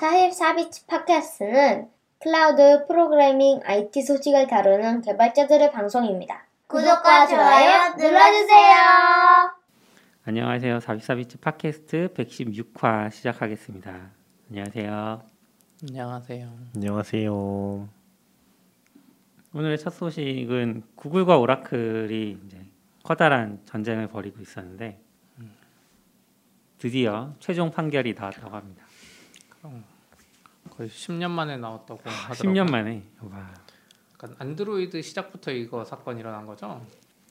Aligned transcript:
44비치 0.00 0.86
팟캐스트는 0.86 1.90
클라우드 2.20 2.86
프로그래밍 2.86 3.60
IT 3.62 4.00
소식을 4.00 4.46
다루는 4.46 5.02
개발자들의 5.02 5.72
방송입니다. 5.72 6.46
구독과 6.68 7.26
좋아요 7.26 7.94
눌러주세요. 7.96 8.76
안녕하세요. 10.24 10.78
44비치 10.78 11.40
팟캐스트 11.42 12.14
116화 12.14 13.10
시작하겠습니다. 13.10 14.10
안녕하세요. 14.48 15.22
안녕하세요. 15.82 16.48
안녕하세요. 16.76 17.88
오늘의 19.52 19.78
첫 19.78 19.90
소식은 19.90 20.82
구글과 20.96 21.36
오라클이 21.36 22.38
이제 22.46 22.66
커다란 23.02 23.60
전쟁을 23.66 24.08
벌이고 24.08 24.40
있었는데 24.40 24.98
드디어 26.78 27.34
최종 27.38 27.70
판결이 27.70 28.14
나왔다고 28.14 28.56
합니다. 28.56 28.86
거의 30.80 30.88
10년 30.88 31.30
만에 31.30 31.58
나왔다고 31.58 32.00
하더라고요. 32.02 32.34
10년 32.34 32.70
만에 32.70 33.02
와, 33.20 33.52
그러니까 34.16 34.42
안드로이드 34.42 35.02
시작부터 35.02 35.52
이거 35.52 35.84
사건 35.84 36.18
일어난 36.18 36.46
거죠? 36.46 36.82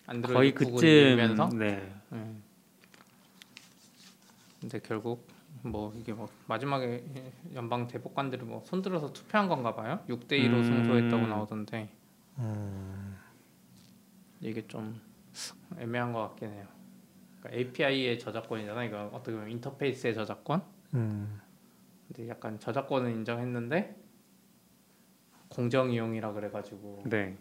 안드로이드 0.05 0.34
거의 0.34 0.53
구글이 0.53 0.76
그쯤 0.76 0.88
밀면서? 0.88 1.49
네. 1.57 1.99
네. 2.09 2.35
근데 4.62 4.80
결국 4.81 5.27
뭐 5.63 5.91
이게 5.98 6.13
뭐 6.13 6.27
마지막에 6.45 7.04
연방 7.55 7.88
대법관들이 7.88 8.43
뭐 8.43 8.62
손들어서 8.67 9.12
투표한 9.13 9.49
건가 9.49 9.73
봐요. 9.73 9.99
6대 10.07 10.34
2로 10.34 10.54
음. 10.54 10.63
승소했다고 10.63 11.26
나오던데 11.26 11.90
음, 12.38 13.18
이게 14.41 14.68
좀 14.68 15.02
애매한 15.79 16.13
것 16.13 16.20
같긴 16.20 16.52
해요. 16.52 16.68
그러니까 17.40 17.59
API의 17.59 18.20
저작권이잖아. 18.20 18.84
이거 18.84 19.09
어떻게 19.12 19.31
보면 19.31 19.49
인터페이스의 19.49 20.13
저작권. 20.13 20.62
음, 20.93 21.41
근데 22.09 22.27
약간 22.27 22.59
저작권은 22.59 23.12
인정했는데 23.12 23.95
공정 25.48 25.91
이용이라 25.91 26.34
그래가지고 26.34 27.04
네. 27.05 27.38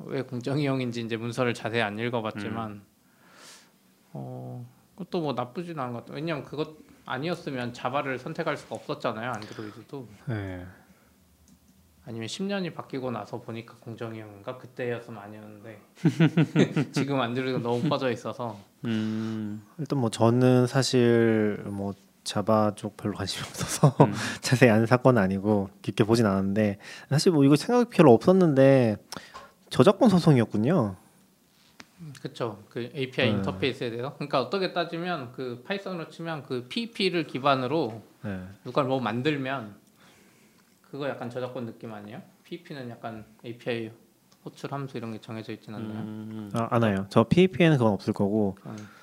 왜 0.00 0.22
공정 0.22 0.58
이용인지 0.58 1.00
이제 1.00 1.16
문서를 1.16 1.54
자세히 1.54 1.80
안 1.82 1.98
읽어봤지만 1.98 2.82
어 4.12 4.66
그것도 4.94 5.20
뭐 5.20 5.32
나쁘진 5.32 5.78
않은 5.78 5.92
것 5.92 6.00
같아요. 6.00 6.16
왜냐면 6.16 6.44
그것 6.44 6.76
아니었으면 7.06 7.72
자바를 7.72 8.18
선택할 8.18 8.56
수가 8.56 8.76
없었잖아요 8.76 9.30
안드로이드도 9.32 10.08
네. 10.26 10.66
아니면 12.04 12.26
10년이 12.26 12.74
바뀌고 12.74 13.10
나서 13.10 13.40
보니까 13.40 13.76
공정 13.80 14.14
이용인가 14.14 14.58
그때였으면 14.58 15.22
아니었는데 15.22 15.80
지금 16.92 17.20
안드로이드가 17.20 17.62
너무 17.62 17.88
빠져 17.88 18.10
있어서 18.10 18.58
음, 18.84 19.62
일단 19.78 19.98
뭐 19.98 20.10
저는 20.10 20.66
사실 20.66 21.62
뭐 21.66 21.94
자바 22.28 22.74
쪽 22.76 22.96
별로 22.98 23.16
관심이 23.16 23.42
없어서 23.48 24.04
음. 24.04 24.12
자세히 24.42 24.70
아는 24.70 24.84
사건은 24.84 25.20
아니고 25.22 25.70
깊게 25.80 26.04
보진 26.04 26.26
않았는데 26.26 26.78
사실 27.08 27.32
뭐 27.32 27.42
이거 27.44 27.56
생각이 27.56 27.88
별로 27.90 28.12
없었는데 28.12 28.98
저작권 29.70 30.10
소송이었군요. 30.10 30.96
그쵸 32.22 32.62
그 32.68 32.90
API 32.94 33.30
네. 33.30 33.36
인터페이스에 33.36 33.90
대해서 33.90 34.14
그러니까 34.14 34.42
어떻게 34.42 34.72
따지면 34.72 35.32
그 35.32 35.62
파이썬으로 35.66 36.10
치면 36.10 36.42
그 36.44 36.66
PP를 36.68 37.26
기반으로 37.26 38.02
네. 38.22 38.42
누가 38.62 38.82
뭐 38.82 39.00
만들면 39.00 39.74
그거 40.90 41.08
약간 41.08 41.30
저작권 41.30 41.66
느낌 41.66 41.92
아니에요? 41.92 42.22
PP는 42.44 42.90
약간 42.90 43.24
API 43.44 43.90
호출 44.44 44.72
함수 44.72 44.96
이런 44.96 45.12
게 45.12 45.20
정해져 45.20 45.52
있진 45.52 45.74
않나요? 45.74 45.98
음, 46.00 46.50
아, 46.54 46.68
알아요. 46.70 47.06
저 47.08 47.24
PHP에는 47.24 47.78
그건 47.78 47.92
없을 47.92 48.12
거고. 48.12 48.56
있 48.64 48.97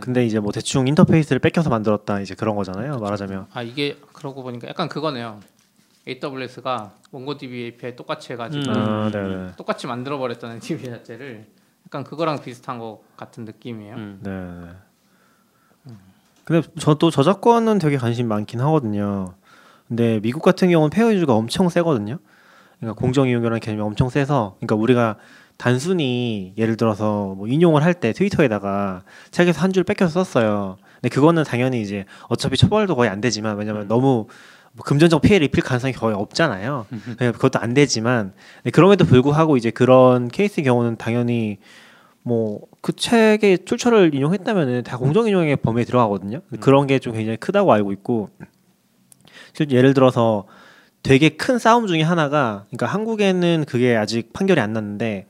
근데 0.00 0.26
이제 0.26 0.38
뭐 0.38 0.52
대충 0.52 0.86
인터페이스를 0.86 1.38
뺏겨서 1.38 1.70
만들었다 1.70 2.20
이제 2.20 2.34
그런 2.34 2.56
거잖아요. 2.56 2.98
말하자면. 2.98 3.46
아 3.52 3.62
이게 3.62 3.98
그러고 4.12 4.42
보니까 4.42 4.68
약간 4.68 4.88
그거네요. 4.88 5.40
AWS가 6.06 6.92
몽고DB 7.10 7.64
API 7.64 7.96
똑같이 7.96 8.32
해가지고 8.32 8.70
음. 8.70 8.76
아, 8.76 9.10
네, 9.10 9.22
네. 9.22 9.52
똑같이 9.56 9.86
만들어 9.86 10.18
버렸다는 10.18 10.58
DB 10.58 10.84
자체를 10.90 11.46
약간 11.86 12.04
그거랑 12.04 12.42
비슷한 12.42 12.78
것 12.78 13.00
같은 13.16 13.44
느낌이에요. 13.44 13.94
음. 13.94 14.18
네. 14.22 14.66
네. 14.66 15.94
근데 16.44 16.68
저도 16.78 17.10
저작권은 17.10 17.78
되게 17.78 17.96
관심 17.96 18.28
많긴 18.28 18.60
하거든요. 18.60 19.34
근데 19.88 20.20
미국 20.20 20.42
같은 20.42 20.70
경우는 20.70 20.90
페어 20.90 21.12
유즈가 21.12 21.34
엄청 21.34 21.68
세거든요. 21.68 22.18
그러니까 22.80 23.00
공정 23.00 23.28
이용이라는 23.28 23.60
개념이 23.60 23.82
엄청 23.82 24.08
세서, 24.08 24.56
그러니까 24.58 24.74
우리가 24.74 25.16
단순히 25.62 26.54
예를 26.58 26.76
들어서 26.76 27.34
뭐 27.36 27.46
인용을 27.46 27.84
할 27.84 27.94
때 27.94 28.12
트위터에다가 28.12 29.02
책에서 29.30 29.60
한 29.60 29.72
줄 29.72 29.84
뺏겨서 29.84 30.24
썼어요. 30.24 30.76
근데 31.00 31.08
그거는 31.08 31.44
당연히 31.44 31.80
이제 31.82 32.04
어차피 32.28 32.56
처벌도 32.56 32.96
거의 32.96 33.08
안 33.08 33.20
되지만 33.20 33.56
왜냐면 33.56 33.82
음. 33.82 33.88
너무 33.88 34.26
뭐 34.72 34.84
금전적 34.84 35.22
피해를 35.22 35.44
입힐 35.46 35.62
가능성이 35.62 35.92
거의 35.92 36.16
없잖아요. 36.16 36.86
그러니까 36.90 37.32
그것도 37.32 37.60
안 37.60 37.74
되지만 37.74 38.32
그럼에도 38.72 39.04
불구하고 39.04 39.56
이제 39.56 39.70
그런 39.70 40.26
케이스 40.28 40.62
경우는 40.62 40.96
당연히 40.96 41.58
뭐 42.24 42.60
그 42.80 42.92
책의 42.92 43.60
출처를 43.64 44.12
인용했다면은 44.12 44.82
다 44.82 44.96
공정 44.96 45.28
인용의 45.28 45.54
범위에 45.58 45.84
들어가거든요. 45.84 46.40
음. 46.48 46.58
그런 46.58 46.88
게 46.88 46.98
좀 46.98 47.12
굉장히 47.12 47.36
크다고 47.36 47.72
알고 47.72 47.92
있고 47.92 48.30
실 49.52 49.70
예를 49.70 49.94
들어서 49.94 50.46
되게 51.04 51.28
큰 51.28 51.60
싸움 51.60 51.86
중에 51.86 52.02
하나가 52.02 52.64
그러니까 52.70 52.86
한국에는 52.86 53.64
그게 53.68 53.94
아직 53.96 54.32
판결이 54.32 54.60
안 54.60 54.72
났는데 54.72 55.26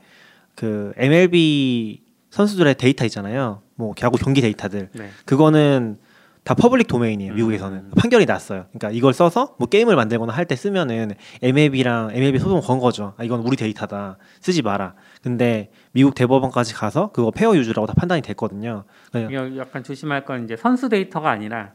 그 0.55 0.93
MLB 0.97 2.03
선수들의 2.31 2.75
데이터 2.77 3.05
있잖아요. 3.05 3.63
뭐 3.75 3.95
야구 4.03 4.17
경기 4.19 4.41
데이터들 4.41 4.91
네. 4.93 5.09
그거는 5.27 5.99
다 6.45 6.55
public 6.55 6.89
domain이에요. 6.89 7.33
음. 7.33 7.37
미국에서는 7.37 7.91
판결이 7.97 8.27
났어요. 8.27 8.67
그러니까 8.73 8.91
이걸 8.91 9.12
써서 9.12 9.55
뭐 9.61 9.69
게임을 9.69 9.95
만들거나 9.95 10.33
할 10.33 10.47
때 10.47 10.57
쓰면은 10.57 11.12
MLB랑 11.41 12.11
MLB 12.12 12.39
소송 12.41 12.61
건 12.61 12.81
거죠. 12.81 13.15
아, 13.17 13.23
이건 13.23 13.41
우리 13.41 13.57
데이터다. 13.57 14.19
쓰지 14.41 14.62
마라. 14.62 14.95
근데 15.23 15.71
미국 15.93 16.15
대법원까지 16.17 16.75
가서 16.75 17.12
그거 17.12 17.31
fair 17.31 17.55
use라고 17.56 17.87
다 17.87 17.95
판단이 17.97 18.23
됐거든요. 18.23 18.85
약간 19.57 19.85
조심할 19.85 20.25
건 20.25 20.45
이제 20.45 20.57
선수 20.57 20.89
데이터가 20.89 21.31
아니라 21.31 21.75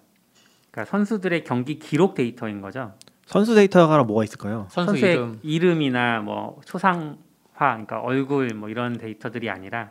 그러니까 0.70 0.92
선수들의 0.92 1.44
경기 1.46 1.80
기록 1.80 2.14
데이터인 2.16 2.60
거죠. 2.60 2.92
선수 3.26 3.56
데이터가 3.56 4.04
뭐가 4.04 4.24
있을까요? 4.26 4.68
선수 4.70 4.92
선수의 4.92 5.14
이름 5.14 5.40
이름이나 5.44 6.20
뭐 6.22 6.60
초상화, 6.66 7.16
그러니까 7.58 8.00
얼굴 8.02 8.50
뭐 8.56 8.70
이런 8.70 8.98
데이터들이 8.98 9.50
아니라 9.50 9.90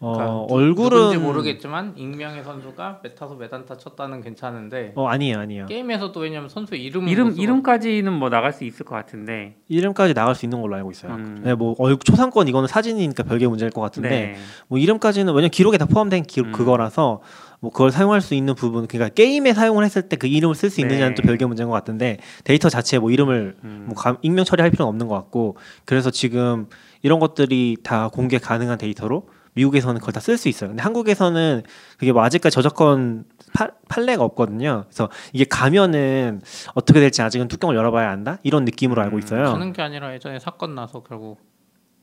어, 0.00 0.14
그러니까 0.14 0.34
누- 0.48 0.54
얼굴은 0.54 0.98
누군지 0.98 1.18
모르겠지만 1.18 1.94
익명의 1.96 2.42
선수가 2.42 3.00
몇 3.04 3.22
타수 3.22 3.36
몇 3.36 3.58
안타 3.58 3.76
쳤다는 3.76 4.20
괜찮은데 4.20 4.92
어 4.96 5.06
아니에요, 5.06 5.38
아니에요. 5.38 5.66
게임에서도 5.66 6.18
왜냐면 6.18 6.48
선수 6.48 6.74
이름 6.74 7.06
이름 7.08 7.32
이름까지는 7.38 8.12
뭐 8.12 8.28
나갈 8.28 8.52
수 8.52 8.64
있을 8.64 8.84
것 8.84 8.96
같은데. 8.96 9.56
이름까지 9.68 10.14
나갈 10.14 10.34
수 10.34 10.44
있는 10.44 10.60
걸로 10.60 10.74
알고 10.74 10.90
있어요. 10.90 11.12
음. 11.12 11.42
네, 11.44 11.54
뭐 11.54 11.76
얼굴 11.78 11.98
초상권 12.00 12.48
이거는 12.48 12.66
사진이니까 12.66 13.22
별개 13.22 13.46
문제일 13.46 13.70
것 13.70 13.80
같은데 13.80 14.08
네. 14.08 14.36
뭐 14.66 14.78
이름까지는 14.78 15.32
왜냐면 15.34 15.50
기록에 15.50 15.78
다 15.78 15.86
포함된 15.86 16.24
기, 16.24 16.40
음. 16.40 16.50
그거라서 16.50 17.20
뭐 17.62 17.70
그걸 17.70 17.92
사용할 17.92 18.20
수 18.20 18.34
있는 18.34 18.56
부분 18.56 18.88
그러니까 18.88 19.14
게임에 19.14 19.54
사용을 19.54 19.84
했을 19.84 20.02
때 20.02 20.16
그 20.16 20.26
이름을 20.26 20.54
쓸 20.56 20.68
수 20.68 20.80
있느냐는 20.80 21.10
네. 21.10 21.14
또 21.14 21.22
별개 21.22 21.46
문제인 21.46 21.68
것 21.68 21.74
같은데 21.74 22.18
데이터 22.44 22.68
자체에 22.68 22.98
뭐 22.98 23.10
이름을 23.12 23.56
음. 23.62 23.84
뭐 23.86 23.94
감- 23.94 24.18
익명 24.22 24.44
처리할 24.44 24.70
필요는 24.72 24.88
없는 24.88 25.06
것 25.06 25.14
같고 25.14 25.56
그래서 25.84 26.10
지금 26.10 26.66
이런 27.02 27.20
것들이 27.20 27.76
다 27.84 28.08
공개 28.08 28.38
가능한 28.38 28.78
데이터로 28.78 29.28
미국에서는 29.54 30.00
그걸 30.00 30.12
다 30.12 30.20
쓸 30.20 30.38
수 30.38 30.48
있어요. 30.48 30.70
근데 30.70 30.82
한국에서는 30.82 31.62
그게 31.98 32.10
뭐 32.10 32.22
아직까지 32.24 32.52
저작권 32.54 33.24
파- 33.54 33.70
판례가 33.88 34.24
없거든요. 34.24 34.84
그래서 34.88 35.08
이게 35.32 35.44
가면은 35.44 36.40
어떻게 36.74 36.98
될지 37.00 37.22
아직은 37.22 37.46
뚜껑을 37.48 37.76
열어봐야 37.76 38.10
안다 38.10 38.38
이런 38.42 38.64
느낌으로 38.64 39.00
알고 39.02 39.16
음, 39.16 39.18
있어요. 39.20 39.44
하는 39.48 39.72
게 39.72 39.82
아니라 39.82 40.12
예전에 40.14 40.38
사건 40.40 40.74
나서 40.74 41.02
결국 41.02 41.38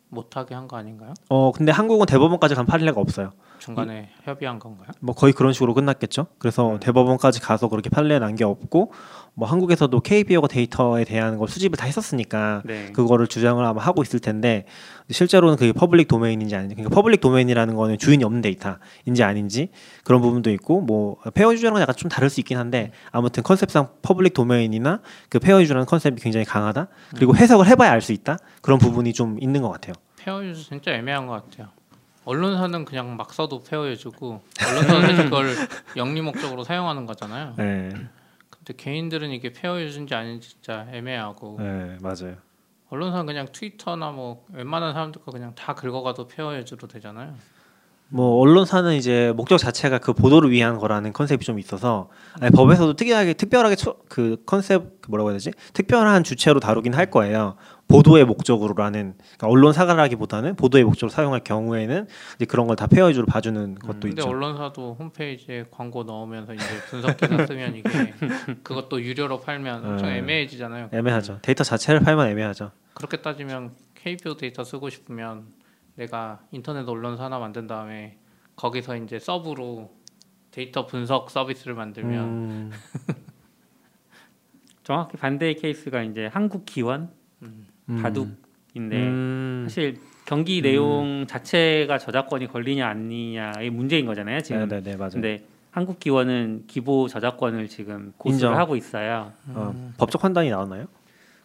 못하게 0.09 0.55
한 0.55 0.67
거 0.67 0.77
아닌가요? 0.77 1.13
어 1.29 1.51
근데 1.51 1.71
한국은 1.71 2.05
대법원까지 2.05 2.55
간 2.55 2.65
판례가 2.65 2.99
없어요. 2.99 3.31
중간에 3.59 4.09
협의한 4.23 4.57
건가요? 4.59 4.87
뭐 5.01 5.13
거의 5.13 5.33
그런 5.33 5.53
식으로 5.53 5.73
끝났겠죠. 5.73 6.27
그래서 6.39 6.71
음. 6.73 6.79
대법원까지 6.79 7.41
가서 7.41 7.67
그렇게 7.69 7.89
판례 7.89 8.17
난 8.19 8.35
게 8.35 8.43
없고 8.43 8.91
뭐 9.33 9.47
한국에서도 9.47 9.99
KBO가 9.99 10.47
데이터에 10.47 11.03
대한 11.05 11.37
걸 11.37 11.47
수집을 11.47 11.77
다 11.77 11.85
했었으니까 11.85 12.61
네. 12.65 12.91
그거를 12.91 13.27
주장을 13.27 13.63
아마 13.63 13.81
하고 13.81 14.01
있을 14.01 14.19
텐데 14.19 14.65
실제로는 15.09 15.55
그게 15.55 15.71
public 15.71 16.07
domain인지 16.07 16.55
아닌지 16.55 16.75
그러니까 16.75 16.93
public 16.93 17.21
domain이라는 17.21 17.75
거는 17.75 17.97
주인이 17.97 18.23
없는 18.23 18.41
데이터인지 18.41 19.23
아닌지 19.23 19.69
그런 20.03 20.21
부분도 20.21 20.51
있고 20.51 20.81
뭐 20.81 21.17
fair 21.33 21.53
use랑은 21.53 21.81
약간 21.81 21.95
좀 21.95 22.09
다를 22.09 22.29
수 22.29 22.39
있긴 22.41 22.57
한데 22.57 22.91
아무튼 23.11 23.43
컨셉상 23.43 23.89
public 24.01 24.33
domain이나 24.33 24.99
그 25.29 25.39
fair 25.39 25.61
use라는 25.61 25.85
컨셉이 25.85 26.17
굉장히 26.21 26.45
강하다 26.45 26.87
그리고 27.15 27.35
해석을 27.35 27.67
해봐야 27.67 27.91
알 27.91 28.01
수 28.01 28.13
있다 28.13 28.37
그런 28.61 28.79
부분이 28.79 29.11
좀 29.13 29.37
있는 29.41 29.61
것 29.61 29.69
같아요. 29.69 29.93
fair 30.17 30.43
use 30.43 30.63
진짜 30.69 30.91
애매한 30.91 31.27
것 31.27 31.33
같아요. 31.33 31.67
언론사는 32.25 32.85
그냥 32.85 33.15
막 33.17 33.33
써도 33.33 33.63
fair 33.63 33.87
use고 33.89 34.41
언론사는 34.67 35.15
그걸 35.25 35.55
영리 35.97 36.21
목적으로 36.21 36.63
사용하는 36.63 37.05
거잖아요. 37.05 37.53
네, 37.57 37.89
근데 38.69 38.83
개인들은 38.83 39.31
이게 39.31 39.51
fair 39.51 39.81
use인지 39.81 40.13
아닌지 40.13 40.49
진짜 40.49 40.87
애매하고 40.91 41.55
네 41.57 41.97
맞아요. 42.01 42.37
언론사는 42.89 43.25
그냥 43.25 43.47
Twitter나 43.51 44.11
뭐 44.11 44.45
웬만한 44.53 44.93
사람들 44.93 45.23
거 45.23 45.31
그냥 45.31 45.55
다 45.55 45.73
긁어가도 45.73 46.27
fair 46.27 46.55
use로 46.55 46.87
되잖아요. 46.87 47.35
뭐 48.11 48.39
언론사는 48.39 48.93
이제 48.95 49.31
목적 49.35 49.57
자체가 49.59 49.99
그 49.99 50.13
보도를 50.13 50.49
위한 50.49 50.77
거라는 50.79 51.13
컨셉이 51.13 51.45
좀 51.45 51.59
있어서 51.59 52.09
아니, 52.41 52.49
법에서도 52.51 52.93
특이하게 52.95 53.33
특별하게 53.33 53.75
초- 53.75 53.97
그 54.09 54.37
컨셉 54.47 54.99
그 55.01 55.09
뭐라고 55.11 55.29
해야 55.29 55.35
되지? 55.35 55.51
특별한 55.73 56.23
주체로 56.23 56.59
다루긴 56.59 56.95
할 56.95 57.11
거예요. 57.11 57.55
보도의 57.87 58.25
목적으로라는 58.25 59.13
그러니까 59.17 59.47
언론사라기보다는 59.47 60.55
보도의 60.55 60.83
목적으로 60.85 61.09
사용할 61.11 61.41
경우에는 61.43 62.07
이제 62.35 62.45
그런 62.45 62.65
걸 62.67 62.75
다 62.75 62.87
fair 62.87 63.04
use로 63.04 63.25
봐주는 63.25 63.75
것도 63.75 63.99
근데 64.01 64.09
있죠. 64.09 64.27
언론사도 64.29 64.95
홈페이지에 64.99 65.65
광고 65.69 66.03
넣으면서 66.03 66.53
이제 66.53 66.65
분석 66.89 67.17
기사 67.17 67.45
쓰면 67.45 67.75
이게 67.75 67.89
그것도 68.63 69.01
유료로 69.01 69.41
팔면 69.41 69.85
엄청 69.85 70.09
음. 70.09 70.13
애매해지잖아요. 70.13 70.89
애매하죠. 70.93 71.39
데이터 71.41 71.63
자체를 71.63 71.99
팔면 72.01 72.27
애매하죠. 72.29 72.71
그렇게 72.93 73.17
따지면 73.17 73.71
KBO 73.95 74.35
데이터 74.37 74.63
쓰고 74.63 74.89
싶으면 74.89 75.43
내가 75.99 76.39
인터넷 76.51 76.87
언론사 76.87 77.25
하나 77.25 77.39
만든 77.39 77.67
다음에 77.67 78.17
거기서 78.55 78.95
이제 78.95 79.19
서브로 79.19 79.91
데이터 80.51 80.85
분석 80.85 81.29
서비스를 81.29 81.75
만들면 81.75 82.25
음, 82.25 82.71
정확히 84.83 85.17
반대의 85.17 85.55
케이스가 85.55 86.03
이제 86.03 86.27
한국 86.27 86.65
기원 86.65 87.11
음. 87.41 87.67
바둑인데 88.01 88.97
음. 88.97 89.65
사실 89.67 89.99
경기 90.25 90.61
내용 90.61 91.25
자체가 91.27 91.97
저작권이 91.97 92.47
걸리냐 92.47 92.87
아니냐의 92.87 93.69
문제인 93.69 94.05
거잖아요 94.05 94.39
지금. 94.39 94.69
네네네 94.69 94.95
맞아요 94.95 95.11
근데 95.11 95.43
한국 95.71 95.99
기원은 95.99 96.65
기보 96.67 97.09
저작권을 97.09 97.67
지금 97.67 98.13
고수를. 98.17 98.57
하고 98.57 98.75
있어요. 98.75 99.33
어, 99.49 99.91
법적 99.97 100.21
판단이 100.21 100.49
나왔나요? 100.49 100.87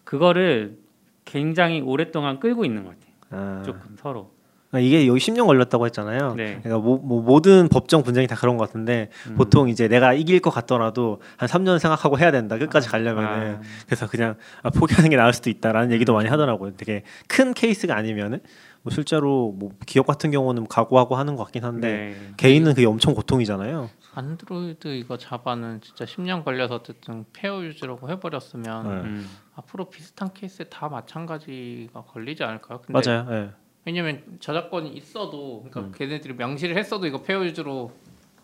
그거를 0.04 0.78
굉장히 1.24 1.80
오랫동안 1.80 2.38
끌고 2.38 2.64
있는 2.64 2.84
것 2.84 2.90
같아요. 2.90 3.14
아, 3.30 3.62
조금 3.64 3.96
서로. 3.98 4.33
그러니까 4.74 4.80
이게 4.80 5.06
여기 5.06 5.20
10년 5.20 5.46
걸렸다고 5.46 5.86
했잖아요. 5.86 6.34
네. 6.34 6.58
그러니까 6.62 6.78
뭐, 6.78 6.98
뭐 6.98 7.22
모든 7.22 7.68
법정 7.68 8.02
분쟁이 8.02 8.26
다 8.26 8.34
그런 8.34 8.56
것 8.56 8.66
같은데 8.66 9.08
음. 9.28 9.36
보통 9.36 9.68
이제 9.68 9.86
내가 9.86 10.12
이길 10.12 10.40
것 10.40 10.50
같더라도 10.50 11.20
한 11.36 11.48
3년 11.48 11.78
생각하고 11.78 12.18
해야 12.18 12.32
된다 12.32 12.58
끝까지 12.58 12.88
가려면은 12.88 13.56
아, 13.56 13.60
그래서 13.86 14.08
그냥 14.08 14.34
아, 14.62 14.70
포기하는 14.70 15.10
게 15.10 15.16
나을 15.16 15.32
수도 15.32 15.48
있다라는 15.48 15.92
얘기도 15.92 16.12
많이 16.12 16.28
하더라고요. 16.28 16.76
되게 16.76 17.04
큰 17.28 17.54
케이스가 17.54 17.96
아니면은 17.96 18.40
뭐 18.82 18.92
실제로 18.92 19.52
뭐 19.56 19.70
기업 19.86 20.06
같은 20.06 20.30
경우는 20.30 20.66
각오하고 20.66 21.16
하는 21.16 21.36
것 21.36 21.44
같긴 21.44 21.64
한데 21.64 21.88
네. 21.88 22.32
개인은 22.36 22.74
그게 22.74 22.86
엄청 22.86 23.14
고통이잖아요. 23.14 23.88
안드로이드 24.14 24.88
이거 24.88 25.16
Java는 25.16 25.80
진짜 25.82 26.04
10년 26.04 26.44
걸려서 26.44 26.76
어쨌든 26.76 27.24
fair 27.32 27.62
use라고 27.62 28.10
해버렸으면 28.10 28.88
네. 28.88 28.94
음. 29.08 29.28
앞으로 29.54 29.88
비슷한 29.88 30.32
케이스에 30.34 30.66
다 30.66 30.88
마찬가지가 30.88 32.02
걸리지 32.02 32.42
않을까요? 32.42 32.80
근데 32.80 32.92
맞아요. 32.92 33.26
예. 33.30 33.63
왜냐면 33.84 34.38
저작권이 34.40 34.90
있어도 34.94 35.64
그러니까 35.64 35.80
음. 35.80 35.92
걔네들이 35.92 36.34
명시를 36.34 36.76
했어도 36.76 37.06
이거 37.06 37.22
페어 37.22 37.44
유즈로 37.44 37.92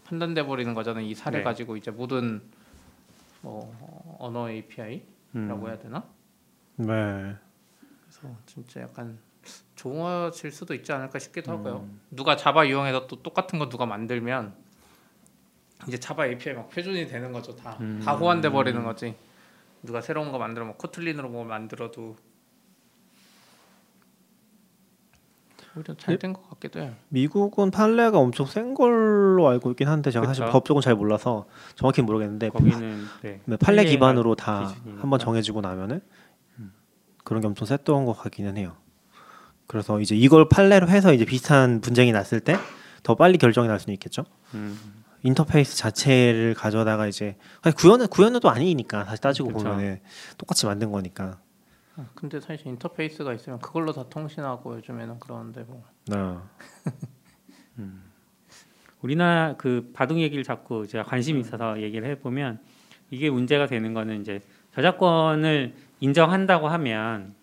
판단돼 0.05 0.45
버리는 0.45 0.73
거잖아요. 0.75 1.05
이 1.05 1.15
사례 1.15 1.39
네. 1.39 1.45
가지고 1.45 1.77
이제 1.77 1.91
모든 1.91 2.43
뭐 3.41 4.17
언어 4.19 4.51
API라고 4.51 5.05
음. 5.37 5.67
해야 5.67 5.79
되나? 5.79 6.05
네. 6.77 7.37
그래서 8.03 8.37
진짜 8.45 8.83
약간 8.83 9.19
좋아질 9.77 10.51
수도 10.51 10.75
있지 10.75 10.93
않을까 10.93 11.19
싶기도 11.19 11.53
하고요. 11.53 11.87
음. 11.89 12.01
누가 12.11 12.37
자바 12.37 12.65
이용해서 12.65 13.07
또 13.07 13.23
똑같은 13.23 13.59
거 13.59 13.69
누가 13.69 13.87
만들면 13.87 14.55
이제 15.89 15.99
자바 15.99 16.27
API 16.27 16.55
막 16.55 16.69
표준이 16.69 17.07
되는 17.07 17.33
거죠. 17.33 17.57
다, 17.57 17.79
음. 17.81 18.01
다 18.05 18.15
호환돼 18.15 18.51
버리는 18.51 18.83
거지. 18.85 19.15
누가 19.83 20.03
새로운 20.03 20.31
거 20.31 20.39
만들어 20.39 20.67
뭐 20.67 20.77
코틀린으로 20.77 21.31
뭐 21.31 21.45
만들어도 21.45 22.17
오히려 25.77 25.95
잘 25.97 26.19
된 26.19 26.33
것 26.33 26.49
같기도 26.51 26.81
해요. 26.81 26.93
미국은 27.09 27.71
판례가 27.71 28.19
엄청 28.19 28.47
센 28.47 28.75
걸로 28.75 29.49
알고 29.49 29.71
있긴 29.73 29.89
한데 29.89 30.11
제가 30.11 30.27
사실 30.27 30.45
그쵸. 30.45 30.53
법적은 30.53 30.83
잘 30.83 30.95
몰라서 30.95 31.47
정확히 31.77 32.03
모르겠는데 32.03 32.49
거기는 32.51 33.07
네. 33.23 33.41
네, 33.45 33.57
판례 33.57 33.85
기반으로 33.85 34.35
다 34.35 34.67
기준이니까. 34.75 35.03
한번 35.03 35.19
정해지고 35.19 35.61
나면은 35.61 36.01
그런 37.25 37.41
게 37.41 37.47
엄청 37.47 37.67
셌던 37.67 38.05
것 38.07 38.15
같기는 38.15 38.57
해요. 38.57 38.77
그래서 39.69 40.01
이제 40.01 40.17
이걸 40.17 40.49
판례로 40.49 40.89
해서 40.89 41.13
이제 41.13 41.25
비슷한 41.25 41.81
분쟁이 41.81 42.11
났을 42.13 42.41
때 42.41 42.57
더 43.03 43.15
빨리 43.15 43.39
결정이 43.39 43.67
날 43.67 43.79
수는 43.81 43.95
있겠죠. 43.95 44.25
음. 44.53 44.79
인터페이스 45.23 45.77
자체를 45.77 46.53
가져다가 46.55 47.07
이제 47.07 47.37
구현은 47.77 48.09
구현은 48.09 48.41
또 48.41 48.51
아니니까 48.51 49.05
다시 49.05 49.23
따지고 49.23 49.49
그쵸. 49.53 49.65
보면은 49.65 50.01
똑같이 50.37 50.67
만든 50.67 50.91
거니까. 50.93 51.39
아, 51.97 52.07
근데 52.15 52.41
사실 52.41 52.67
인터페이스가 52.69 53.35
있으면 53.35 53.59
그걸로 53.59 53.93
다 53.93 54.05
통신하고 54.09 54.77
요즘에는 54.77 55.19
그러는데 55.19 55.63
뭐 55.63 55.85
네. 56.07 57.85
우리나라 59.03 59.55
그 59.57 59.91
바둑 59.95 60.19
얘기를 60.19 60.45
자꾸 60.45 60.87
제가 60.87 61.05
관심이 61.05 61.41
있어서 61.41 61.81
얘기를 61.81 62.09
해보면 62.11 62.61
이게 63.11 63.31
문제가 63.31 63.67
되는 63.67 63.95
거는 63.95 64.21
이제 64.21 64.41
저작권을 64.75 65.75
인정한다고 66.01 66.69
하면 66.69 67.35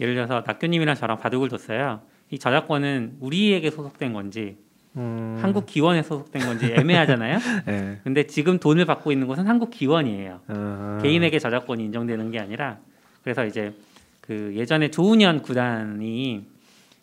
예를 0.00 0.14
들어서 0.14 0.42
낙교님이랑 0.46 0.94
저랑 0.94 1.18
바둑을 1.18 1.48
뒀어요. 1.48 2.00
이 2.30 2.38
저작권은 2.38 3.18
우리에게 3.20 3.70
소속된 3.70 4.12
건지 4.12 4.56
음, 4.96 5.38
한국 5.40 5.66
기원에 5.66 6.02
소속된 6.02 6.44
건지 6.44 6.72
애매하잖아요. 6.72 7.38
네. 7.66 8.00
근데 8.04 8.26
지금 8.26 8.58
돈을 8.58 8.84
받고 8.84 9.12
있는 9.12 9.26
곳은 9.26 9.46
한국 9.46 9.70
기원이에요. 9.70 10.40
어, 10.48 10.98
개인에게 11.02 11.38
저작권이 11.38 11.84
인정되는 11.84 12.30
게 12.30 12.38
아니라 12.40 12.78
그래서 13.24 13.44
이제 13.44 13.74
그 14.20 14.52
예전에 14.54 14.90
조은현 14.90 15.42
구단이 15.42 16.46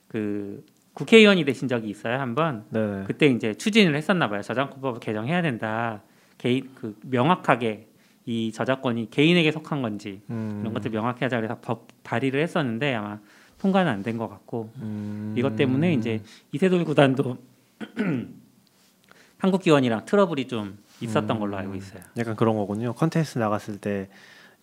그 0.08 0.64
국회의원이 0.94 1.44
되신 1.46 1.68
적이 1.68 1.90
있어요 1.90 2.20
한번 2.20 2.66
네. 2.70 3.04
그때 3.08 3.28
이제 3.28 3.54
추진을 3.54 3.96
했었나 3.96 4.30
봐요 4.30 4.42
저작권법을 4.42 5.00
개정해야 5.00 5.42
된다 5.42 6.02
개인 6.38 6.70
그 6.76 6.98
명확하게 7.04 7.88
이 8.26 8.52
저작권이 8.52 9.10
개인에게 9.10 9.52
속한 9.52 9.82
건지 9.82 10.22
음, 10.30 10.60
이런 10.62 10.74
것들 10.74 10.92
명확히 10.92 11.24
하자 11.24 11.38
그래서 11.38 11.58
법 11.62 11.88
발의를 12.04 12.42
했었는데 12.42 12.94
아마 12.94 13.20
통과는 13.60 13.92
안 13.92 14.04
된 14.04 14.18
것 14.18 14.28
같고 14.28 14.72
음, 14.78 15.34
이것 15.38 15.56
때문에 15.56 15.94
이제 15.94 16.22
이세돌 16.52 16.84
구단도 16.86 17.38
한국 19.38 19.62
기원이랑 19.62 20.06
트러블이 20.06 20.48
좀 20.48 20.78
있었던 21.02 21.40
걸로 21.40 21.58
알고 21.58 21.74
있어요. 21.76 22.02
약간 22.18 22.36
그런 22.36 22.56
거군요. 22.56 22.94
컨테스트 22.94 23.40
나갔을 23.40 23.78
때 23.78 24.08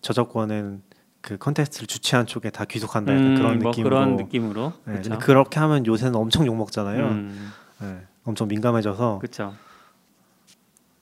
저작권은 0.01 0.81
그 1.21 1.37
컨테스트를 1.37 1.87
주최한 1.87 2.25
쪽에 2.25 2.49
다 2.49 2.65
귀속한다 2.65 3.11
음, 3.13 3.35
그런 3.35 3.59
뭐 3.59 3.71
느낌으로. 3.71 3.89
그런 3.95 4.15
느낌으로 4.15 4.73
네. 4.85 5.01
근데 5.01 5.17
그렇게 5.17 5.59
하면 5.59 5.85
요새는 5.85 6.15
엄청 6.15 6.45
욕 6.45 6.55
먹잖아요. 6.55 7.07
음, 7.07 7.51
네, 7.81 8.07
엄청 8.23 8.47
민감해져서 8.47 9.19
그렇죠. 9.19 9.53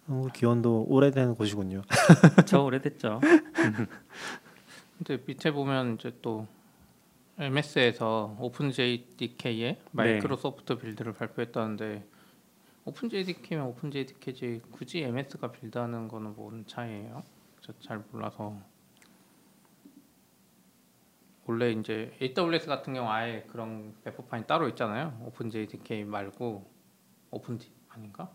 한국 0.08 0.34
기원도 0.34 0.86
오래된 0.90 1.36
곳이군요. 1.36 1.82
그렇죠. 2.36 2.66
오래됐죠. 2.66 3.20
근데 4.98 5.22
밑에 5.26 5.52
보면 5.52 5.96
이제 5.96 6.12
또 6.22 6.48
MS에서 7.38 8.36
오픈JDK의 8.40 9.78
마이크로소프트 9.92 10.80
빌드를 10.80 11.14
발표했다는데 11.14 12.04
오픈JDK면 12.86 13.66
오픈JDK지 13.68 14.62
굳이 14.72 15.04
MS가 15.04 15.52
빌드하는 15.52 16.08
거는 16.08 16.34
뭔 16.36 16.66
차이예요? 16.66 17.22
저 17.62 17.74
잘 17.82 18.02
몰라서 18.12 18.58
원래 21.48 21.72
이제 21.72 22.12
AWS 22.22 22.68
같은 22.68 22.94
경우 22.94 23.10
아예 23.10 23.46
그런 23.50 23.94
배포판이 24.04 24.46
따로 24.46 24.68
있잖아요. 24.70 25.18
오픈JDK 25.26 26.04
말고 26.04 26.70
Open 27.32 27.62
D 27.62 27.70
아닌가? 27.90 28.30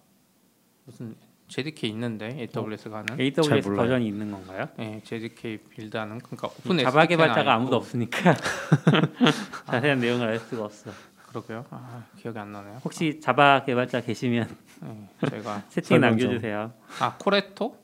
무슨 0.85 1.15
JDK 1.49 1.91
있는데 1.91 2.49
AWS가 2.57 2.99
하는 2.99 3.21
AWS 3.21 3.69
몰라요. 3.69 3.77
버전이 3.77 4.07
있는 4.07 4.31
건가요? 4.31 4.67
네, 4.79 5.01
JDK 5.05 5.59
build하는 5.59 6.19
그러니까 6.21 6.49
Open 6.49 6.79
Java 6.79 7.07
개발자가 7.07 7.41
아니고. 7.41 7.51
아무도 7.51 7.77
없으니까 7.77 8.35
자세한 9.67 9.99
내용을 9.99 10.29
알 10.29 10.39
수가 10.39 10.65
없어. 10.65 10.91
그러게요. 11.29 11.65
아, 11.71 12.05
기억이 12.19 12.39
안 12.39 12.53
나네요. 12.53 12.81
혹시 12.85 13.21
Java 13.21 13.65
개발자 13.65 14.01
계시면 14.01 14.49
네, 14.81 15.09
설명 15.83 16.19
좀. 16.19 16.29
남겨주세요. 16.29 16.73
아 17.01 17.17
Corretto 17.19 17.77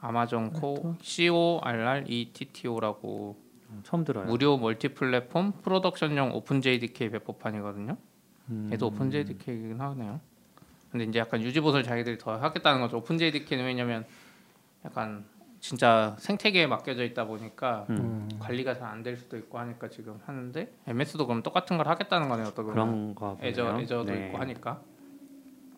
Amazon 0.00 0.52
Co 0.52 0.94
C 1.02 1.28
O 1.28 1.60
R 1.62 1.86
R 1.86 2.04
E 2.06 2.30
T 2.32 2.44
T 2.46 2.68
O라고 2.68 3.36
처음 3.82 4.04
들어요. 4.04 4.24
무료 4.26 4.56
multi 4.56 4.88
플랫폼 4.88 5.52
프로덕션용 5.52 6.32
오픈 6.34 6.60
JDK 6.60 7.10
배포판이거든요. 7.10 7.96
음. 8.50 8.70
얘도 8.72 8.86
Open 8.88 9.10
JDK이긴 9.10 9.80
하네요. 9.80 10.20
근데 10.90 11.04
이제 11.04 11.18
약간 11.18 11.42
유지 11.42 11.60
보수를 11.60 11.84
자기들이 11.84 12.16
더 12.18 12.36
하겠다는 12.36 12.80
거죠. 12.80 12.96
Open 12.98 13.18
JDK는 13.18 13.64
왜냐면 13.64 14.06
약간 14.84 15.24
진짜 15.60 16.16
생태계에 16.20 16.66
맡겨져 16.66 17.02
있다 17.04 17.26
보니까 17.26 17.84
음. 17.90 18.28
관리가 18.38 18.74
잘 18.74 18.84
안 18.88 19.02
될 19.02 19.16
수도 19.16 19.36
있고 19.36 19.58
하니까 19.58 19.88
지금 19.90 20.18
하는데 20.24 20.72
MS도 20.86 21.26
그럼 21.26 21.42
똑같은 21.42 21.76
걸 21.76 21.88
하겠다는 21.88 22.28
거네요. 22.28 22.52
또 22.54 22.64
그러면. 22.64 23.14
그런 23.14 23.14
거 23.14 23.38
애저. 23.42 23.80
애저도 23.80 24.04
네. 24.04 24.26
있고 24.28 24.38
하니까 24.38 24.80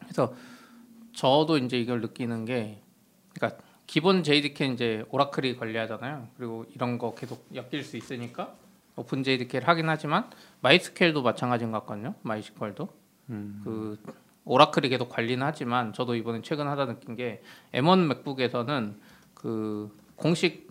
그래서 0.00 0.34
저도 1.14 1.56
이제 1.58 1.78
이걸 1.80 2.00
느끼는 2.02 2.44
게 2.44 2.82
그러니까 3.34 3.60
기본 3.90 4.22
JDK 4.22 4.74
이제 4.74 5.04
Oracle이 5.10 5.56
관리하잖아요. 5.56 6.28
그리고 6.36 6.64
이런 6.76 6.96
거 6.96 7.12
계속 7.12 7.44
엮일 7.52 7.82
수 7.82 7.96
있으니까 7.96 8.54
OpenJDK를 8.94 9.66
하긴 9.66 9.88
하지만 9.88 10.30
MySQL도 10.60 11.22
마찬가지인 11.22 11.72
것 11.72 11.80
같거든요. 11.80 12.14
MySQL도 12.22 12.88
음. 13.30 13.60
그 13.64 13.98
오라클이 14.44 14.90
계속 14.90 15.08
관리는 15.08 15.44
하지만 15.44 15.92
저도 15.92 16.14
이번에 16.14 16.40
최근 16.42 16.68
하다 16.68 16.86
느낀 16.86 17.16
게 17.16 17.42
M1 17.74 18.06
맥북에서는 18.06 19.00
그 19.34 19.90
공식 20.14 20.70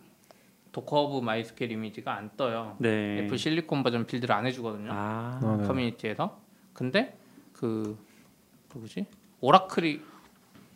Docker 0.72 1.01
Hub 1.01 1.25
MySQL 1.25 1.74
이미지가 1.73 2.15
안 2.15 2.31
떠요. 2.38 2.77
네. 2.79 3.17
Apple 3.17 3.38
Silicon 3.38 3.84
버전 3.83 4.05
build를 4.05 4.34
안 4.33 4.45
해주거든요. 4.45 4.91
아. 4.93 5.41
어, 5.43 5.57
네. 5.59 5.67
커뮤니티에서. 5.67 6.39
근데 6.71 7.17
그 7.51 7.97
누구지? 8.73 9.07
오라클이 9.41 9.99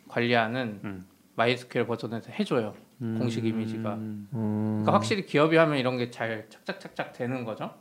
관리하는 0.08 0.80
음. 0.84 1.13
MySQL 1.36 1.86
버전에서 1.86 2.30
해줘요. 2.32 2.74
음. 3.02 3.16
공식 3.18 3.44
이미지가. 3.44 3.94
음, 3.94 4.28
그러니까 4.30 4.92
확실히 4.92 5.26
기업이 5.26 5.56
하면 5.56 5.78
이런 5.78 5.98
게 5.98 6.10
잘 6.10 6.46
착착착착 6.48 7.12
되는 7.12 7.44
거죠. 7.44 7.74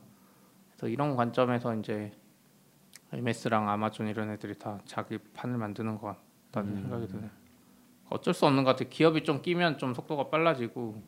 그래서 0.71 0.87
이런 0.87 1.15
관점에서 1.15 1.75
이제 1.75 2.11
MS랑 3.11 3.69
아마존 3.69 4.07
이런 4.07 4.31
애들이 4.31 4.57
다 4.57 4.79
자기 4.85 5.19
판을 5.35 5.57
만드는 5.57 5.99
것 5.99 6.15
같다는 6.51 6.75
생각이 6.81 7.07
드네요. 7.07 7.29
어쩔 8.09 8.33
수 8.33 8.45
없는 8.47 8.63
것 8.63 8.71
같아요. 8.71 8.89
기업이 8.89 9.23
좀 9.23 9.41
끼면 9.41 9.77
좀 9.77 9.93
속도가 9.93 10.29
빨라지고 10.29 11.01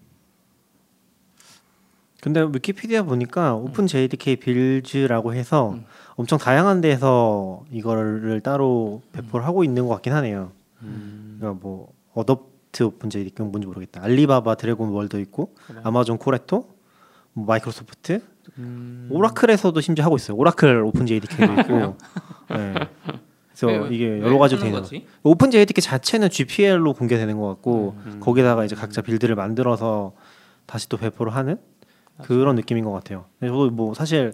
근데 2.21 2.41
위키피디아 2.41 3.03
보니까 3.03 3.55
오픈 3.55 3.85
JDK 3.85 4.37
빌즈라고 4.37 5.33
해서 5.33 5.71
음. 5.71 5.85
엄청 6.15 6.39
다양한 6.39 6.81
데서 6.81 7.63
이거를 7.71 8.41
따로 8.41 9.01
배포를 9.13 9.45
하고 9.45 9.63
있는 9.63 9.85
것 9.87 9.93
같긴 9.95 10.13
하네요. 10.13 10.51
음. 10.81 11.37
그러니까 11.39 11.59
뭐 11.61 11.93
AdoptOpenJDK 12.15 13.45
뭔지 13.47 13.67
모르겠다. 13.67 14.01
알리바바 14.03 14.55
Dragonwell 14.55 15.17
있고 15.21 15.53
그래. 15.67 15.79
아마존 15.83 16.17
Corretto, 16.17 16.67
뭐 17.33 17.45
마이크로소프트, 17.45 18.21
음. 18.57 19.07
오라클에서도 19.11 19.79
심지어 19.81 20.05
하고 20.05 20.15
있어요. 20.15 20.37
오라클 20.37 20.81
OpenJDK도 20.83 21.53
있고. 21.61 21.97
네. 22.51 22.73
그래서 23.49 23.67
왜- 23.67 23.87
이게 23.95 24.07
왜 24.07 24.21
여러 24.21 24.37
가지 24.37 24.57
되는 24.57 24.71
거지? 24.71 25.05
OpenJDK 25.23 25.81
자체는 25.81 26.29
GPL로 26.29 26.93
공개되는 26.93 27.37
것 27.39 27.47
같고 27.47 27.95
음. 28.05 28.19
거기다가 28.21 28.65
이제 28.65 28.75
각자 28.75 29.01
build를 29.01 29.35
만들어서 29.35 30.13
다시 30.65 30.89
또 30.89 30.97
배포를 30.97 31.33
하는 31.35 31.57
그런 32.23 32.55
느낌인 32.55 32.83
것 32.85 32.91
같아요. 32.91 33.25
저도 33.41 33.69
뭐 33.71 33.93
사실 33.93 34.33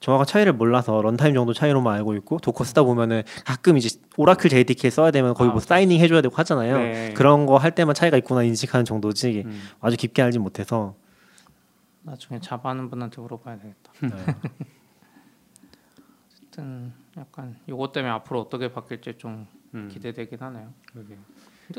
정확한 0.00 0.26
차이를 0.26 0.54
몰라서 0.54 1.02
runtime 1.02 1.34
정도 1.34 1.52
차이로만 1.52 1.94
알고 1.96 2.14
있고 2.16 2.38
Docker 2.38 2.64
쓰다 2.64 2.82
보면은 2.84 3.22
가끔 3.44 3.76
이제 3.76 3.98
오라클 4.16 4.48
JDK 4.48 4.90
써야 4.90 5.10
되면 5.10 5.34
거기 5.34 5.50
아, 5.50 5.52
뭐 5.52 5.60
signing 5.60 6.00
해줘야 6.00 6.22
되고 6.22 6.34
하잖아요. 6.36 6.78
네. 6.78 7.14
그런 7.14 7.44
거 7.46 7.58
할 7.58 7.74
때만 7.74 7.94
차이가 7.94 8.16
있구나 8.16 8.42
인식하는 8.42 8.86
정도지 8.86 9.42
음. 9.44 9.60
아주 9.80 9.96
깊게 9.98 10.22
알지 10.22 10.38
못해서 10.38 10.94
나중에 12.02 12.40
자바하는 12.40 12.88
분한테 12.88 13.20
물어봐야 13.20 13.58
되겠다. 13.58 13.92
네. 14.02 14.08
어쨌든 16.34 16.92
약간 17.18 17.56
이것 17.68 17.92
때문에 17.92 18.10
앞으로 18.14 18.40
어떻게 18.40 18.72
바뀔지 18.72 19.14
좀 19.18 19.46
음. 19.74 19.88
기대되긴 19.92 20.38
하네요. 20.40 20.72
근데- 20.92 21.18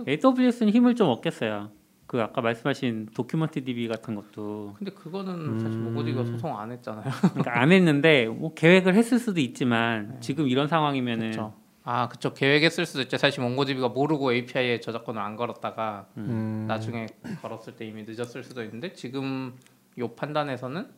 AWS는 0.07 0.71
힘을 0.71 0.95
좀 0.95 1.09
얻겠어요. 1.09 1.69
그 2.11 2.21
아까 2.21 2.41
말씀하신 2.41 3.07
도큐먼트 3.13 3.63
DB 3.63 3.87
같은 3.87 4.15
것도 4.15 4.73
근데 4.77 4.91
그거는 4.91 5.61
사실 5.61 5.79
모고디가 5.79 6.25
소송 6.25 6.59
안 6.59 6.69
했잖아요. 6.73 7.05
그러니까 7.31 7.57
안 7.57 7.71
했는데 7.71 8.25
뭐 8.27 8.53
계획을 8.53 8.95
했을 8.95 9.17
수도 9.17 9.39
있지만 9.39 10.17
지금 10.19 10.49
이런 10.49 10.67
상황이면은 10.67 11.31
그렇죠. 11.31 11.53
아, 11.85 12.09
그쵸. 12.09 12.33
계획했을 12.33 12.85
수도 12.85 13.01
있죠. 13.03 13.15
사실 13.15 13.41
몽고디비가 13.41 13.87
모르고 13.87 14.33
API에 14.33 14.81
저작권을 14.81 15.21
안 15.21 15.37
걸었다가 15.37 16.07
음, 16.17 16.65
나중에 16.67 17.05
걸었을 17.41 17.77
때 17.77 17.85
이미 17.85 18.03
늦었을 18.03 18.43
수도 18.43 18.61
있는데 18.65 18.91
지금 18.91 19.53
요 19.97 20.09
판단에서는 20.09 20.89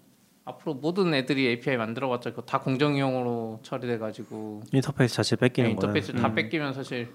앞으로 0.45 0.73
모든 0.73 1.13
애들이 1.13 1.45
API 1.45 1.77
만들어봤자 1.77 2.31
그거 2.31 2.41
다 2.41 2.59
공정이용으로 2.59 3.59
처리돼가지고 3.61 4.63
인터페이스 4.73 5.13
자체 5.13 5.35
뺏기는 5.35 5.75
거는 5.75 5.89
인터페이스 5.89 6.13
다 6.13 6.29
음. 6.29 6.33
뺏기면 6.33 6.73
사실 6.73 7.13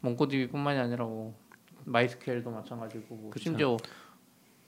MongoDB뿐만이 0.00 0.78
아니라 0.78 1.04
뭐 1.04 1.41
MySQL도 1.84 2.50
마찬가지고 2.50 3.14
뭐. 3.14 3.30
심지어 3.36 3.76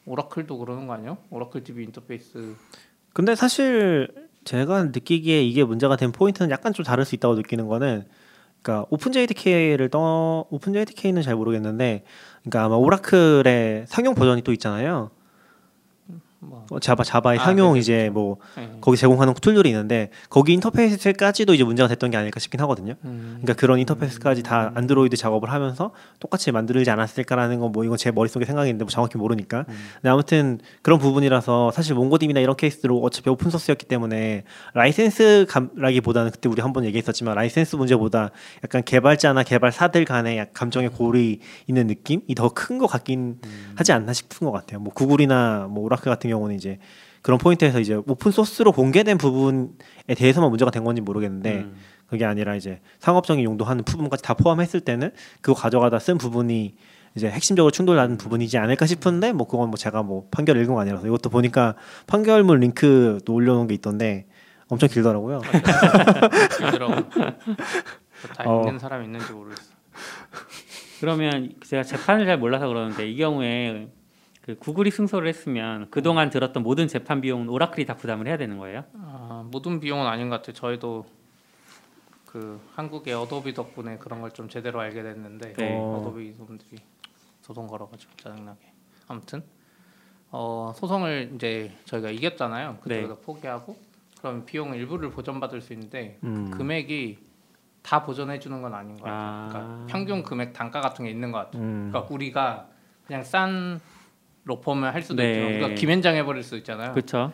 오라클도 0.06 0.58
그러는 0.58 0.86
거 0.86 0.94
아니에요? 0.94 1.18
오라클 1.30 1.64
DB 1.64 1.84
인터페이스 1.84 2.54
근데 3.12 3.34
사실 3.34 4.08
제가 4.44 4.84
느끼기에 4.84 5.42
이게 5.42 5.64
문제가 5.64 5.96
된 5.96 6.12
포인트는 6.12 6.50
약간 6.50 6.72
좀 6.72 6.84
다를 6.84 7.04
수 7.04 7.14
있다고 7.14 7.34
느끼는 7.36 7.66
거는 7.66 8.04
그러니까 8.62 8.86
OpenJDK를 8.90 9.88
떠 9.90 10.46
OpenJDK는 10.50 11.22
잘 11.22 11.34
모르겠는데 11.34 12.04
그러니까 12.40 12.64
아마 12.64 12.76
오라클의 12.76 13.84
상용 13.86 14.14
버전이 14.14 14.42
또 14.42 14.52
있잖아요. 14.52 15.10
뭐 16.48 16.66
어, 16.70 16.78
Java 16.80 17.04
Java의 17.04 17.38
아, 17.40 17.44
상용 17.44 17.68
네네, 17.72 17.80
이제 17.80 18.10
뭐 18.12 18.38
네. 18.56 18.70
거기 18.80 18.96
제공하는 18.96 19.34
툴들이 19.34 19.68
있는데 19.70 20.10
거기 20.30 20.52
인터페이스까지도 20.54 21.54
이제 21.54 21.64
문제가 21.64 21.88
됐던 21.88 22.10
게 22.10 22.16
아닐까 22.16 22.40
싶긴 22.40 22.60
하거든요. 22.60 22.94
음. 23.04 23.38
그러니까 23.42 23.54
그런 23.54 23.78
인터페이스까지 23.80 24.42
다 24.42 24.72
안드로이드 24.74 25.16
작업을 25.16 25.50
하면서 25.50 25.92
똑같이 26.20 26.50
만들지 26.52 26.90
않았을까라는 26.90 27.58
건 27.60 27.72
뭐 27.74 27.82
이건 27.84 27.96
제 27.96 28.10
머릿속에 28.12 28.44
생각인데 28.44 28.84
뭐 28.84 28.90
정확히 28.90 29.18
모르니까. 29.18 29.64
근데 29.64 30.08
아무튼 30.08 30.60
그런 30.82 30.98
부분이라서 30.98 31.70
사실 31.72 31.94
MongoDB나 31.94 32.38
이런 32.40 32.54
케이스로 32.56 33.00
어차피 33.02 33.30
오픈 33.30 33.50
소스였기 33.50 33.86
때문에 33.86 34.44
라이센스 34.74 35.46
감라기보다는 35.48 36.30
그때 36.30 36.48
우리 36.48 36.60
한번 36.60 36.84
얘기했었지만 36.84 37.34
라이센스 37.34 37.76
문제보다 37.76 38.30
약간 38.62 38.82
개발자나 38.84 39.42
개발사들 39.44 40.04
간의 40.04 40.38
약 40.38 40.52
감정의 40.52 40.90
골이 40.90 41.40
있는 41.66 41.86
느낌이 41.86 42.34
더 42.36 42.50
큰 42.54 42.78
것 42.78 42.86
같긴 42.86 43.38
하지 43.76 43.92
않나 43.92 44.12
싶은 44.12 44.46
것 44.46 44.52
같아요. 44.52 44.80
뭐 44.80 44.92
구글이나 44.92 45.66
뭐 45.70 45.84
오라클 45.84 46.04
같은 46.10 46.28
경우 46.30 46.33
는 46.34 46.54
이제 46.54 46.78
그런 47.22 47.38
포인트에서 47.38 47.80
이제 47.80 47.94
오픈 47.94 48.30
소스로 48.30 48.72
공개된 48.72 49.16
부분에 49.18 50.14
대해서만 50.16 50.50
문제가 50.50 50.70
된 50.70 50.84
건지 50.84 51.00
모르겠는데 51.00 51.54
음. 51.60 51.76
그게 52.06 52.24
아니라 52.24 52.54
이제 52.54 52.80
상업적인 52.98 53.44
용도하는 53.44 53.84
부분까지 53.84 54.22
다 54.22 54.34
포함했을 54.34 54.80
때는 54.80 55.10
그거 55.40 55.54
가져가다 55.58 55.98
쓴 55.98 56.18
부분이 56.18 56.74
이제 57.16 57.30
핵심적으로 57.30 57.70
충돌하는 57.70 58.18
부분이지 58.18 58.58
않을까 58.58 58.86
싶은데 58.86 59.32
뭐 59.32 59.46
그건 59.46 59.70
뭐 59.70 59.76
제가 59.76 60.02
뭐 60.02 60.26
판결 60.30 60.56
읽은 60.58 60.74
거 60.74 60.80
아니라서 60.80 61.06
이것도 61.06 61.30
보니까 61.30 61.76
판결문 62.06 62.60
링크도 62.60 63.32
올려놓은 63.32 63.68
게 63.68 63.74
있던데 63.74 64.26
엄청 64.68 64.88
길더라고요. 64.88 65.40
힘들어. 66.60 66.88
다 68.36 68.44
어. 68.44 68.62
읽는 68.62 68.78
사람 68.78 69.04
있는지 69.04 69.32
모르겠어. 69.32 69.72
그러면 71.00 71.52
제가 71.64 71.82
재판을 71.82 72.26
잘 72.26 72.38
몰라서 72.38 72.66
그러는데 72.66 73.08
이 73.08 73.16
경우에 73.16 73.88
그 74.44 74.56
구글이 74.58 74.90
승소를 74.90 75.26
했으면 75.26 75.88
그동안 75.90 76.28
들었던 76.28 76.62
모든 76.62 76.86
재판 76.86 77.22
비용은 77.22 77.48
오라클이 77.48 77.86
다 77.86 77.96
부담을 77.96 78.26
해야 78.26 78.36
되는 78.36 78.58
거예요? 78.58 78.84
아, 78.94 79.42
모든 79.50 79.80
비용은 79.80 80.06
아닌 80.06 80.28
것 80.28 80.36
같아요. 80.36 80.52
저희도 80.52 81.06
그 82.26 82.60
한국의 82.74 83.14
어도비 83.14 83.54
덕분에 83.54 83.96
그런 83.96 84.20
걸 84.20 84.30
좀 84.32 84.50
제대로 84.50 84.80
알게 84.80 85.02
됐는데 85.02 85.54
네. 85.54 85.78
어도비 85.80 86.34
놈들이 86.36 86.76
소송 87.40 87.66
걸어가지고 87.66 88.12
짜증나게. 88.16 88.70
아무튼 89.08 89.42
어, 90.30 90.72
소송을 90.76 91.32
이제 91.36 91.72
저희가 91.86 92.10
이겼잖아요. 92.10 92.78
그때부터 92.82 93.20
포기하고 93.20 93.78
그럼 94.18 94.44
비용 94.44 94.74
일부를 94.74 95.10
보전받을 95.10 95.62
수 95.62 95.72
있는데 95.72 96.18
음. 96.22 96.50
금액이 96.50 97.18
다 97.82 98.04
보전해 98.04 98.38
주는 98.38 98.60
건 98.60 98.74
아닌 98.74 98.98
것 98.98 99.04
같아요. 99.04 99.22
아. 99.22 99.48
그러니까 99.50 99.86
평균 99.86 100.22
금액 100.22 100.52
단가 100.52 100.82
같은 100.82 101.06
게 101.06 101.10
있는 101.10 101.32
것 101.32 101.38
같아요. 101.38 101.62
음. 101.62 101.88
그러니까 101.90 102.12
우리가 102.14 102.68
그냥 103.06 103.22
싼 103.22 103.80
로펌을 104.44 104.94
할 104.94 105.02
수도 105.02 105.22
네. 105.22 105.30
있지만 105.30 105.50
우리가 105.54 105.68
김현장 105.74 106.16
해버릴 106.16 106.42
수 106.42 106.56
있잖아요. 106.58 106.92
그렇죠. 106.92 107.32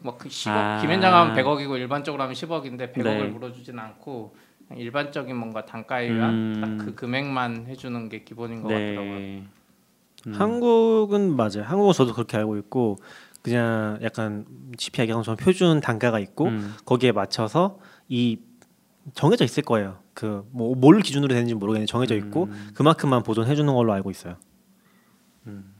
뭐그 0.00 0.28
10억 0.28 0.50
아. 0.50 0.80
김현장 0.80 1.14
하면 1.14 1.36
100억이고 1.36 1.76
일반적으로 1.76 2.22
하면 2.22 2.34
10억인데 2.34 2.92
100억을 2.94 3.02
네. 3.04 3.24
물어주진 3.28 3.78
않고 3.78 4.34
일반적인 4.76 5.36
뭔가 5.36 5.64
단가이랑 5.66 6.30
음. 6.30 6.60
딱그 6.78 6.94
금액만 6.94 7.66
해주는 7.66 8.08
게 8.08 8.24
기본인 8.24 8.62
것 8.62 8.68
같더라고요. 8.68 9.18
네. 9.18 9.44
음. 10.26 10.32
한국은 10.34 11.36
맞아요. 11.36 11.62
한국은 11.64 11.92
저도 11.92 12.14
그렇게 12.14 12.36
알고 12.36 12.56
있고 12.58 12.96
그냥 13.42 13.98
약간 14.02 14.46
GP 14.76 15.02
약간 15.08 15.22
표준 15.36 15.80
단가가 15.80 16.18
있고 16.20 16.46
음. 16.46 16.74
거기에 16.84 17.12
맞춰서 17.12 17.78
이 18.08 18.38
정해져 19.14 19.44
있을 19.44 19.62
거예요. 19.62 19.98
그 20.14 20.44
뭐 20.52 20.74
뭘 20.74 21.00
기준으로 21.00 21.32
되는지 21.34 21.54
모르겠는데 21.54 21.86
정해져 21.90 22.14
있고 22.16 22.44
음. 22.44 22.70
그만큼만 22.74 23.22
보존해 23.22 23.54
주는 23.54 23.74
걸로 23.74 23.92
알고 23.92 24.10
있어요. 24.10 24.36
음. 25.46 25.74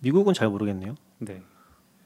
미국은 0.00 0.34
잘 0.34 0.48
모르겠네요. 0.48 0.94
네. 1.18 1.42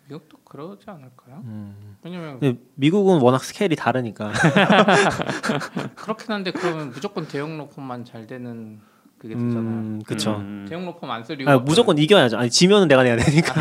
미국도 0.09 0.39
그러지 0.45 0.91
않을까요? 0.91 1.43
음. 1.45 1.97
왜냐면 2.03 2.59
미국은 2.75 3.21
워낙 3.21 3.45
스케일이 3.45 3.77
다르니까. 3.77 4.33
그렇긴 5.95 6.33
한데 6.33 6.51
그러면 6.51 6.91
무조건 6.91 7.29
대형 7.29 7.57
로펌만 7.59 8.05
잘 8.05 8.27
되는 8.27 8.81
그게 9.19 9.35
되잖아요. 9.35 9.61
음, 9.61 10.03
그쵸. 10.05 10.37
음. 10.37 10.67
대형 10.69 10.85
로펌 10.87 11.07
안쓸 11.09 11.39
이유가 11.39 11.53
아. 11.53 11.59
무조건 11.59 11.99
이겨야죠. 11.99 12.39
아니 12.39 12.51
지면은 12.51 12.89
내가 12.89 13.03
내야 13.05 13.17
되니까. 13.17 13.53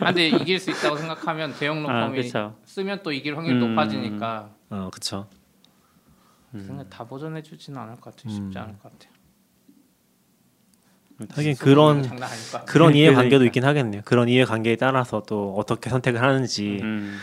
아, 0.00 0.06
근데 0.06 0.28
이길 0.28 0.60
수 0.60 0.70
있다고 0.70 0.96
생각하면 0.96 1.54
대형 1.54 1.78
아, 1.88 2.04
로펌이 2.04 2.18
그렇죠. 2.18 2.54
쓰면 2.64 3.02
또 3.02 3.10
이길 3.10 3.36
확률이 3.36 3.56
음. 3.56 3.70
높아지니까 3.70 4.50
어, 4.70 4.90
그쵸. 4.92 5.26
생각 6.52 6.88
다 6.90 7.04
보존해주지는 7.04 7.80
않을 7.80 7.96
것 7.96 8.14
같아요. 8.14 8.32
쉽지 8.32 8.58
음. 8.58 8.62
않을 8.62 8.78
것 8.78 8.92
같아요. 8.92 9.13
하긴 11.30 11.54
그런. 11.56 12.02
그런 12.66 12.94
이해 12.94 13.12
관계도. 13.12 13.44
있긴 13.44 13.64
하겠네요. 13.64 14.02
그런 14.04 14.28
이해 14.28 14.44
관계에 14.44 14.76
따라서 14.76 15.22
또 15.26 15.54
어떻게 15.56 15.90
선택을 15.90 16.20
하는지. 16.20 16.78
음. 16.82 17.16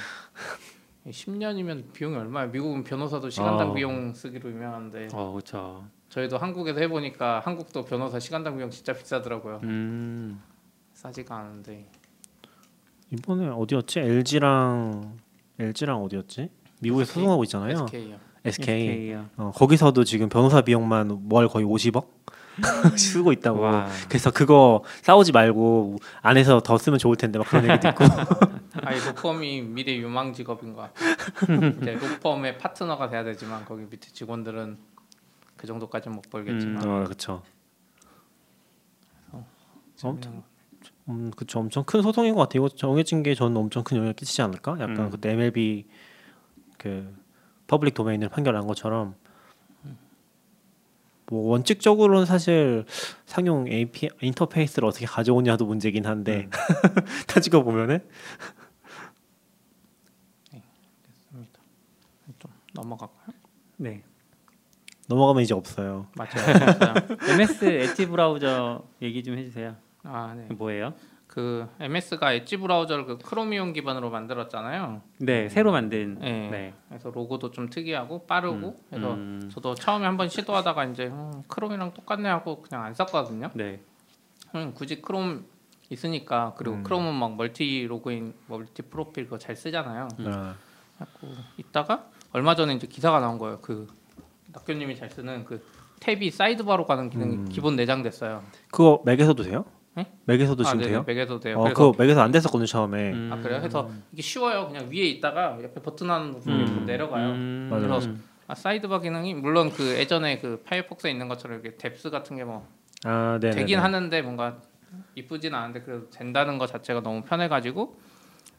10년이면 1.08 1.94
비용이 1.94 2.16
얼마야? 2.16 2.46
미국은 2.48 2.84
변호사도 2.84 3.30
시간당 3.30 3.72
어. 3.72 3.74
비용 3.74 4.14
쓰기로 4.14 4.50
유명한데 4.52 5.08
어, 5.14 5.32
그렇죠. 5.32 5.84
저희도 6.10 6.38
한국에서 6.38 6.80
해보니까 6.80 7.40
한국도 7.44 7.86
변호사 7.86 8.20
시간당 8.20 8.56
비용 8.58 8.70
진짜 8.70 8.94
비싸더라고요. 8.94 9.62
음. 9.64 10.40
싸지가 10.94 11.36
않은데 11.36 11.90
이번에 13.12 13.48
어디였지? 13.48 14.00
LG랑 14.00 15.18
LG랑 15.60 16.04
어디였지? 16.04 16.50
미국에? 16.82 17.04
소송하고 17.06 17.44
있잖아요. 17.46 17.86
SK요. 17.92 18.18
SK. 18.46 18.90
SK요. 18.90 19.26
어, 19.38 19.52
거기서도 19.56 20.04
지금 20.04 20.30
변호사 20.30 20.62
비용만 20.62 21.28
월 21.32 21.48
거의 21.48 21.66
50억 21.66 22.06
쓰고 22.98 23.32
있다고. 23.32 23.60
와. 23.60 23.88
그래서 24.08 24.32
그거 24.32 24.84
싸우지 25.02 25.32
말고 25.32 25.98
안에서 26.22 26.62
더 26.62 26.78
쓰면 26.78 27.00
좋을 27.00 27.16
텐데 27.16 27.40
막 27.40 27.48
그런 27.48 27.70
얘기도 27.70 27.90
있고. 27.90 28.04
아니 28.84 29.00
로펌이 29.00 29.62
미래 29.62 29.96
유망 29.96 30.34
직업인 30.34 30.74
것 30.74 30.94
같아요. 30.94 31.72
이제 31.82 31.94
로펌의 31.94 32.58
파트너가 32.58 33.10
돼야 33.10 33.24
되지만 33.24 33.66
거기 33.66 33.84
밑에 33.84 34.10
직원들은 34.12 34.78
그 35.58 35.68
정도까지는 35.68 36.16
못 36.16 36.30
벌겠지만. 36.30 36.88
어, 36.88 37.04
그렇죠. 37.04 37.44
거. 40.02 40.44
음, 41.10 41.32
그쵸. 41.36 41.60
엄청 41.60 41.84
큰 41.84 42.02
소송인 42.02 42.34
것 42.36 42.42
같아요. 42.42 42.66
이거 42.66 42.76
정해진 42.76 43.24
게 43.24 43.36
저는 43.36 43.56
엄청 43.58 43.84
큰 43.84 43.98
영향을 43.98 44.14
끼치지 44.14 44.42
않을까? 44.42 44.74
약간 44.80 45.00
음. 45.00 45.10
그때 45.10 45.32
MLB 45.32 45.88
그 46.78 47.16
public 47.68 47.94
domain을 47.94 48.30
판결한 48.30 48.66
것처럼 48.68 49.16
뭐 51.32 51.50
원칙적으로는 51.52 52.26
사실 52.26 52.84
상용 53.26 53.66
API 53.66 54.10
인터페이스를 54.22 54.86
어떻게 54.86 55.06
가져오냐도 55.06 55.66
문제긴 55.66 56.06
한데 56.06 56.50
따지고 57.26 57.64
보면은 57.64 58.00
됐습니다. 60.52 61.62
좀 62.38 62.52
넘어갈까요? 62.74 63.34
네. 63.78 64.04
넘어가면 65.08 65.44
이제 65.44 65.54
없어요. 65.54 66.08
맞아요. 66.18 66.96
MS 67.32 67.64
엣지 67.64 68.08
브라우저 68.08 68.84
얘기 69.02 69.24
좀 69.24 69.38
해주세요. 69.38 69.78
아 70.04 70.34
네. 70.36 70.54
뭐예요? 70.54 70.94
그 71.32 71.66
MS가 71.80 72.34
엣지 72.34 72.58
브라우저를 72.58 73.06
그 73.06 73.18
Chromium 73.18 73.72
기반으로 73.72 74.10
만들었잖아요. 74.10 75.02
네, 75.20 75.48
새로 75.48 75.72
만든. 75.72 76.20
네. 76.20 76.50
네. 76.50 76.74
그래서 76.90 77.10
로고도 77.10 77.52
좀 77.52 77.70
특이하고 77.70 78.26
빠르고 78.28 78.76
그래서 78.90 79.14
음. 79.14 79.50
저도 79.50 79.74
처음에 79.74 80.06
한번 80.06 80.28
시도하다가 80.28 80.86
이제 80.88 81.06
음, 81.06 81.42
Chrome이랑 81.48 81.94
똑같네 81.94 82.28
하고 82.28 82.62
그냥 82.62 82.84
안 82.84 82.94
썼거든요. 82.94 83.50
네. 83.54 83.80
음, 84.56 84.74
굳이 84.76 85.02
크롬 85.02 85.46
있으니까 85.90 86.54
그리고 86.58 86.76
음. 86.76 86.84
Chrome은 86.84 87.14
막 87.14 87.38
multi 87.38 87.88
로그인, 87.88 88.34
multi 88.48 88.82
프로필 88.82 89.24
그거 89.24 89.38
잘 89.38 89.56
쓰잖아요. 89.56 90.10
아, 90.26 90.56
자꾸 91.00 91.28
있다가 91.56 92.08
얼마 92.34 92.56
전에 92.56 92.74
이제 92.74 92.88
기사가 92.88 93.22
나온 93.22 93.38
거예요. 93.38 93.60
그 93.62 93.88
낙교님이 94.52 94.98
잘 94.98 95.10
쓰는 95.10 95.46
그 95.46 95.66
탭이 96.02 96.32
sidebar로 96.32 96.86
가는 96.86 97.10
기능이 97.10 97.36
음. 97.36 97.46
기본 97.50 97.78
내장됐어요. 97.78 98.44
그거 98.70 99.02
맥에서도 99.06 99.44
돼요? 99.44 99.64
네? 100.04 100.12
맥에서도 100.26 100.62
아, 100.64 100.66
지금 100.66 100.80
네네, 100.80 100.92
돼요? 100.92 101.04
맥에도 101.06 101.40
돼요. 101.40 101.58
어, 101.58 101.64
그래서 101.64 101.76
그거 101.76 102.04
맥에서 102.04 102.22
안 102.22 102.32
됐었거든요 102.32 102.66
처음에. 102.66 103.12
음. 103.12 103.30
아 103.32 103.42
그래요? 103.42 103.62
해서 103.62 103.90
이게 104.12 104.22
쉬워요. 104.22 104.68
그냥 104.68 104.90
위에 104.92 105.08
있다가 105.08 105.58
옆에 105.62 105.82
버튼 105.82 106.10
하는 106.10 106.32
부분이 106.32 106.64
음. 106.64 106.86
내려가요. 106.86 107.30
음. 107.30 107.68
맞아요. 107.70 107.88
그래서 107.88 108.10
아, 108.48 108.56
sidebar 108.56 109.00
기능이 109.00 109.34
물론 109.36 109.72
그 109.72 109.98
예전에 109.98 110.40
그 110.40 110.62
파이어폭스에 110.66 111.12
있는 111.12 111.28
것처럼 111.28 111.62
이렇게 111.62 111.78
depth 111.78 112.10
같은 112.10 112.36
게 112.36 112.47
뭐 112.47 112.68
아, 113.06 113.38
네. 113.42 113.52
되긴 113.52 113.80
하는데 113.80 114.22
뭔가 114.22 114.58
이쁘진 115.16 115.54
않은데 115.54 115.82
그래도 115.82 116.10
된다는 116.10 116.58
것 116.58 116.68
자체가 116.68 117.02
너무 117.02 117.22
편해가지고 117.22 117.96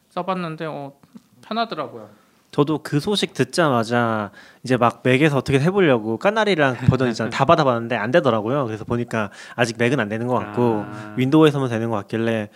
써봤는데 0.09 0.65
어 0.65 0.93
편하더라고요. 1.41 2.09
저도 2.53 2.79
그 2.83 2.99
소식 2.99 3.33
듣자마자 3.33 4.29
이제 4.63 4.77
막 4.77 5.01
맥에서 5.03 5.37
어떻게 5.37 5.59
해보려고 5.59 6.17
Canary랑 6.17 6.77
그 6.77 6.85
버전 6.85 7.09
있잖아요. 7.09 7.31
다 7.31 7.45
받아봤는데 7.45 7.95
안 7.95 8.11
되더라고요. 8.11 8.65
그래서 8.67 8.85
보니까 8.85 9.31
아직 9.55 9.75
맥은 9.79 9.99
안 9.99 10.07
되는 10.07 10.27
것 10.27 10.35
같고 10.35 10.85
아. 10.87 11.13
Windows에서만 11.17 11.67
되는 11.69 11.89
것 11.89 11.95
같길래 11.97 12.49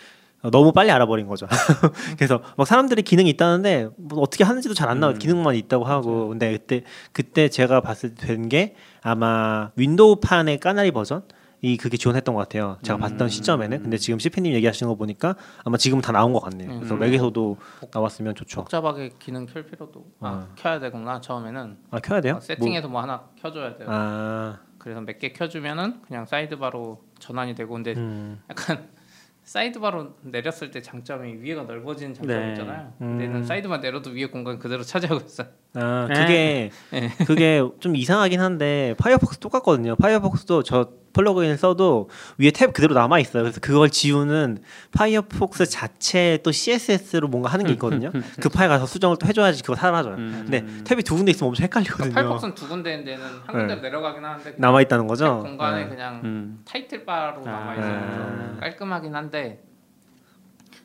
너무 0.52 0.72
빨리 0.72 0.92
알아버린 0.92 1.26
거죠. 1.28 1.48
그래서 2.16 2.42
막 2.58 2.68
사람들이 2.68 3.02
기능이 3.02 3.28
있다는데 3.32 3.90
뭐 3.98 4.22
어떻게 4.22 4.44
하는지도 4.44 4.76
잘 4.76 4.88
안 4.88 5.00
나와. 5.00 5.14
음. 5.14 5.18
기능만 5.20 5.56
있다고 5.56 5.84
하고. 5.86 6.28
근데 6.30 6.52
그때 6.52 6.84
그때 7.12 7.50
제가 7.50 7.82
봤을 7.82 8.14
때 8.14 8.28
된 8.28 8.48
게 8.50 8.76
아마 9.02 9.72
Windows판의 9.76 10.60
Canary 10.60 10.92
버전. 10.92 11.24
이 11.62 11.76
그게 11.78 11.98
지원했던 11.98 12.36
것 12.36 12.42
같아요. 12.42 12.78
제가 12.84 12.98
음. 12.98 13.02
봤던 13.02 13.30
시점에는. 13.30 13.82
근데 13.82 13.98
지금 13.98 14.20
CP님 14.20 14.54
얘기하시는 14.54 14.88
거 14.90 14.96
보니까 14.96 15.36
아마 15.64 15.78
지금 15.78 16.02
다 16.02 16.12
나온 16.12 16.32
것 16.34 16.40
같네요. 16.42 16.70
그래서 16.78 16.94
음. 16.94 17.00
맥에서도 17.00 17.58
나왔으면 17.94 18.36
좋죠. 18.36 18.62
복잡하게 18.62 19.12
기능 19.18 19.46
켤 19.48 19.64
필요도 19.66 20.06
아 20.20 20.28
어. 20.50 20.54
켜야 20.56 20.80
되구나 20.80 21.20
처음에는 21.20 21.78
아 21.92 22.00
켜야 22.00 22.22
돼요? 22.22 22.36
어, 22.36 22.40
세팅에서 22.40 22.88
뭐, 22.90 23.02
하나 23.02 23.24
켜줘야 23.42 23.76
돼요. 23.76 23.88
뭐, 23.90 23.98
아, 23.98 24.60
그래서 24.78 25.02
몇 25.02 25.18
개 25.20 25.34
켜주면은 25.34 26.02
그냥 26.04 26.26
sidebar로 26.28 27.02
전환이 27.20 27.56
되고 27.56 27.74
근데 27.74 27.94
음. 27.98 28.40
약간 28.50 28.88
sidebar로 29.44 30.16
내렸을 30.24 30.72
때 30.72 30.82
장점이 30.82 31.36
위에가 31.42 31.64
넓어지는 31.64 32.14
장점이 32.14 32.40
네. 32.40 32.50
있잖아요. 32.52 32.94
음. 33.02 33.18
근데는 33.18 33.46
사이드만 33.46 33.80
내려도 33.82 34.12
위에 34.12 34.26
공간 34.28 34.60
그대로 34.60 34.84
차지하고 34.84 35.22
있어요. 35.26 35.48
아 35.74 36.08
네. 36.10 36.14
그게 36.20 36.72
그게 37.26 37.64
좀 37.80 37.96
이상하긴 37.96 38.42
한데 38.42 38.94
Firefox 39.00 39.40
똑같거든요. 39.40 39.96
Firefox도 39.96 40.64
저 40.64 40.92
플러그인을 41.18 41.58
써도 41.58 42.10
위에 42.38 42.52
탭 42.52 42.74
그대로 42.74 42.94
남아 42.94 43.20
있어요. 43.20 43.44
그래서 43.44 43.60
그걸 43.60 43.90
지우는 43.90 44.60
Firefox 44.92 45.66
자체 45.66 46.40
또 46.44 46.52
CSS로 46.52 47.28
뭔가 47.28 47.50
하는 47.50 47.66
게 47.66 47.74
있거든요. 47.74 48.12
그 48.40 48.50
파일 48.50 48.70
가서 48.70 48.86
수정을 48.86 49.18
또 49.20 49.26
해줘야지 49.28 49.64
그거 49.64 49.76
사라져요. 49.76 50.16
음. 50.16 50.46
근데 50.50 50.64
탭이 50.84 51.04
두 51.04 51.16
군데 51.16 51.32
있으면 51.32 51.50
엄청 51.50 51.64
헷갈리거든요. 51.64 52.14
Firefox는 52.14 52.56
두 52.56 52.68
군데인 52.68 53.04
데는 53.04 53.24
한 53.24 53.56
네. 53.56 53.60
군데로 53.60 53.82
내려가긴 53.82 54.24
하는데 54.24 54.52
그 54.54 54.62
남아 54.62 54.82
있다는 54.82 55.08
거죠. 55.08 55.40
공간에 55.42 55.86
네. 55.86 55.90
그냥 55.90 56.22
음. 56.24 56.60
타이틀 56.66 57.04
바로 57.04 57.42
남아 57.42 57.74
있어서 57.76 57.90
아. 57.92 58.58
깔끔하긴 58.60 59.16
한데 59.16 59.64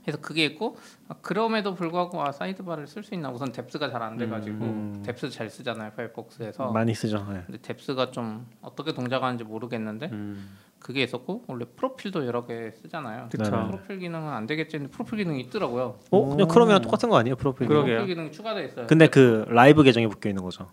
그래서 0.05 0.21
그게 0.21 0.45
있고 0.47 0.77
아, 1.09 1.15
그럼에도 1.23 1.75
불구하고 1.75 2.23
아 2.23 2.33
sidebar를 2.33 2.87
쓸 2.87 3.03
수 3.03 3.15
있나 3.15 3.31
우선 3.31 3.53
depth가 3.53 3.91
잘 3.91 4.03
안 4.03 4.17
돼가지고 4.17 4.65
음. 4.65 5.03
depth 5.07 5.31
잘 5.31 5.49
쓰잖아요 5.49 5.93
파이어폭스에서 5.97 6.73
많이 6.73 6.93
쓰죠. 6.93 7.25
네. 7.31 7.43
근데 7.47 7.59
depth가 7.61 8.11
좀 8.11 8.47
어떻게 8.61 8.93
동작하는지 8.93 9.45
모르겠는데 9.45 10.09
음. 10.11 10.57
그게 10.81 11.05
있었고 11.05 11.45
원래 11.47 11.65
프로필도 11.65 12.27
여러 12.27 12.45
개 12.45 12.73
쓰잖아요. 12.73 13.29
그쵸. 13.31 13.45
네네. 13.49 13.67
프로필 13.71 13.99
기능은 14.01 14.29
안 14.33 14.47
되겠지 14.49 14.77
했는데 14.77 14.93
프로필 14.93 15.19
기능이 15.19 15.41
있더라고요. 15.43 16.01
어 16.11 16.29
그냥 16.31 16.49
Chrome이랑 16.49 16.83
똑같은 16.83 17.09
거 17.09 17.17
아니에요 17.19 17.37
프로필? 17.37 17.69
그러게요. 17.69 17.99
프로필 17.99 18.15
기능이 18.17 18.33
추가돼 18.33 18.65
있어요. 18.65 18.87
근데 18.89 19.07
그 19.07 19.45
라이브 19.49 19.85
계정에 19.85 20.09
묶여 20.09 20.29
있는 20.29 20.43
거죠. 20.43 20.67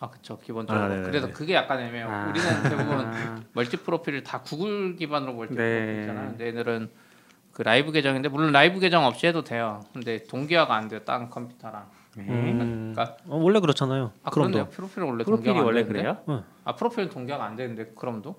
아 0.00 0.10
그쵸 0.10 0.38
기본적으로 0.40 0.84
아, 0.84 0.88
네네네. 0.88 1.06
그래서 1.08 1.32
그게 1.32 1.54
약간 1.54 1.80
애매해요. 1.80 2.06
아. 2.10 2.26
우리는 2.28 2.62
대부분 2.64 3.00
아. 3.06 3.40
멀티 3.54 3.78
프로필을 3.78 4.22
다 4.22 4.42
구글 4.42 4.96
기반으로 4.96 5.32
멀티 5.32 5.54
네. 5.54 5.80
프로필이잖아요. 5.80 6.28
근데 6.32 6.46
얘들은 6.48 6.90
그 7.54 7.62
라이브 7.62 7.92
계정인데 7.92 8.28
물론 8.28 8.52
라이브 8.52 8.80
계정 8.80 9.04
없이 9.06 9.26
해도 9.26 9.42
돼요. 9.44 9.80
근데 9.92 10.22
동기화가 10.24 10.74
안 10.74 10.88
돼요. 10.88 11.00
다른 11.04 11.30
컴퓨터랑. 11.30 11.86
네. 12.16 12.24
음. 12.28 12.92
그러니까 12.94 13.16
어, 13.28 13.36
원래 13.36 13.60
그렇잖아요. 13.60 14.12
아 14.22 14.30
그런데요. 14.30 14.68
프로필은 14.68 15.08
원래 15.08 15.24
프로필이 15.24 15.58
원래? 15.60 15.84
그래요? 15.84 16.18
아 16.64 16.74
프로필은 16.74 17.10
동기화가 17.10 17.44
안 17.44 17.56
되는데 17.56 17.86
Chrome도 17.96 18.34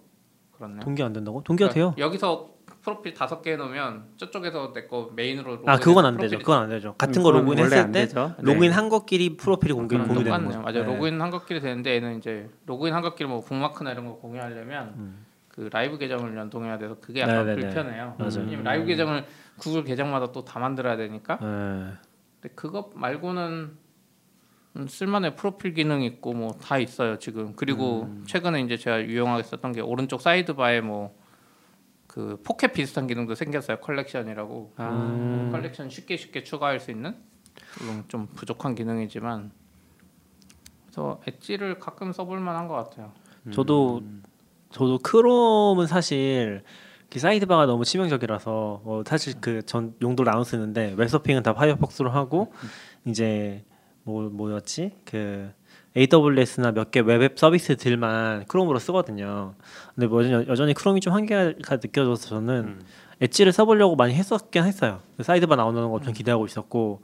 그렇네요. 0.51 0.79
동기 0.81 1.01
안 1.01 1.13
된다고? 1.13 1.43
돼요. 1.43 1.57
그러니까 1.67 1.93
여기서 1.97 2.49
프로필 2.81 3.13
다섯 3.13 3.41
개 3.41 3.53
해놓으면 3.53 4.03
저쪽에서 4.17 4.71
내 4.73 4.87
거 4.87 5.09
메인으로 5.15 5.63
아 5.65 5.77
그건 5.77 6.05
안 6.05 6.17
되죠. 6.17 6.37
그건 6.37 6.63
안 6.63 6.69
되죠. 6.69 6.93
같은 6.97 7.23
거 7.23 7.29
그건 7.31 7.45
로그인 7.45 7.59
원래 7.59 7.71
했을 7.71 7.77
안때 7.85 8.01
되죠. 8.01 8.35
로그인 8.39 8.69
네. 8.71 8.75
한 8.75 8.89
것끼리 8.89 9.37
프로필이 9.37 9.73
공개 9.73 9.97
공유되는. 9.97 10.45
거죠. 10.45 10.61
맞아요. 10.61 10.85
네. 10.85 10.93
로그인 10.93 11.21
한 11.21 11.31
것끼리 11.31 11.61
되는데 11.61 11.95
얘는 11.95 12.17
이제 12.17 12.49
로그인 12.65 12.93
한 12.93 13.01
것끼리 13.01 13.27
뭐 13.29 13.41
북마크나 13.41 13.91
이런 13.91 14.05
거 14.05 14.15
공유하려면 14.17 14.93
음. 14.97 15.25
그 15.55 15.69
라이브 15.71 15.97
계정을 15.97 16.35
연동해야 16.35 16.77
돼서 16.77 16.97
그게 16.99 17.21
약간 17.21 17.45
네네네. 17.45 17.61
불편해요. 17.61 18.15
맞아요. 18.19 18.39
왜냐면 18.39 18.63
라이브 18.63 18.85
계정을 18.85 19.25
구글 19.57 19.83
계정마다 19.83 20.31
또 20.31 20.43
다 20.43 20.59
만들어야 20.59 20.97
되니까. 20.97 21.37
네. 21.37 21.93
근데 22.41 22.55
그것 22.55 22.91
말고는 22.95 23.77
음, 24.77 24.87
쓸만한 24.87 25.35
프로필 25.37 25.73
기능 25.73 26.01
있고 26.01 26.33
뭐 26.33 26.51
다 26.61 26.77
있어요 26.77 27.17
지금. 27.19 27.53
그리고 27.55 28.03
음. 28.03 28.23
최근에 28.27 28.61
이제 28.61 28.75
제가 28.75 29.01
유용하게 29.05 29.43
썼던 29.43 29.71
게 29.71 29.81
오른쪽 29.81 30.21
sidebar에 30.21 30.81
뭐 30.81 31.15
그 32.07 32.41
Pocket 32.45 32.71
비슷한 32.71 33.07
기능도 33.07 33.35
생겼어요. 33.35 33.77
컬렉션이라고. 33.81 34.73
아. 34.77 34.89
음. 34.89 35.49
컬렉션 35.51 35.89
쉽게 35.89 36.15
쉽게 36.15 36.43
추가할 36.43 36.79
수 36.79 36.91
있는 36.91 37.13
물론 37.79 38.05
좀 38.07 38.27
부족한 38.27 38.73
기능이지만 38.75 39.51
그래서 40.85 41.19
엣지를 41.27 41.79
가끔 41.79 42.13
써볼 42.13 42.39
만한 42.39 42.69
것 42.69 42.75
같아요. 42.75 43.11
저도 43.51 44.01
저도 44.75 44.99
Chrome은 44.99 45.87
사실 45.87 46.61
그 47.09 47.19
sidebar가 47.19 47.65
너무 47.65 47.85
치명적이라서 47.85 48.81
어, 48.83 49.03
사실 49.05 49.39
그 49.39 49.61
전 49.65 49.93
용도를 50.01 50.35
안 50.35 50.43
쓰는데 50.43 50.95
웹서핑은 50.97 51.43
다 51.43 51.53
Firefox로 51.53 52.09
하고 52.11 52.51
이제 53.05 53.63
뭐 54.03 54.29
뭐였지 54.29 54.91
그 55.05 55.49
AWS나 55.95 56.73
몇 56.73 56.91
개 56.91 56.99
web 56.99 57.19
app 57.19 57.39
서비스들만 57.39 58.45
Chrome으로 58.47 58.79
쓰거든요. 58.79 59.55
근데 59.95 60.07
뭐 60.07 60.25
여전히, 60.47 60.73
Chrome이 60.73 60.99
좀 60.99 61.13
한계가 61.13 61.53
느껴져서 61.77 62.27
저는 62.27 62.53
음. 62.65 62.81
엣지를 63.21 63.53
써보려고 63.53 63.95
많이 63.95 64.13
했었긴 64.13 64.65
했어요. 64.65 64.99
그 65.15 65.23
sidebar 65.23 65.55
나오는 65.55 65.81
거 65.83 65.87
엄청 65.87 66.11
기대하고 66.11 66.45
있었고 66.47 67.01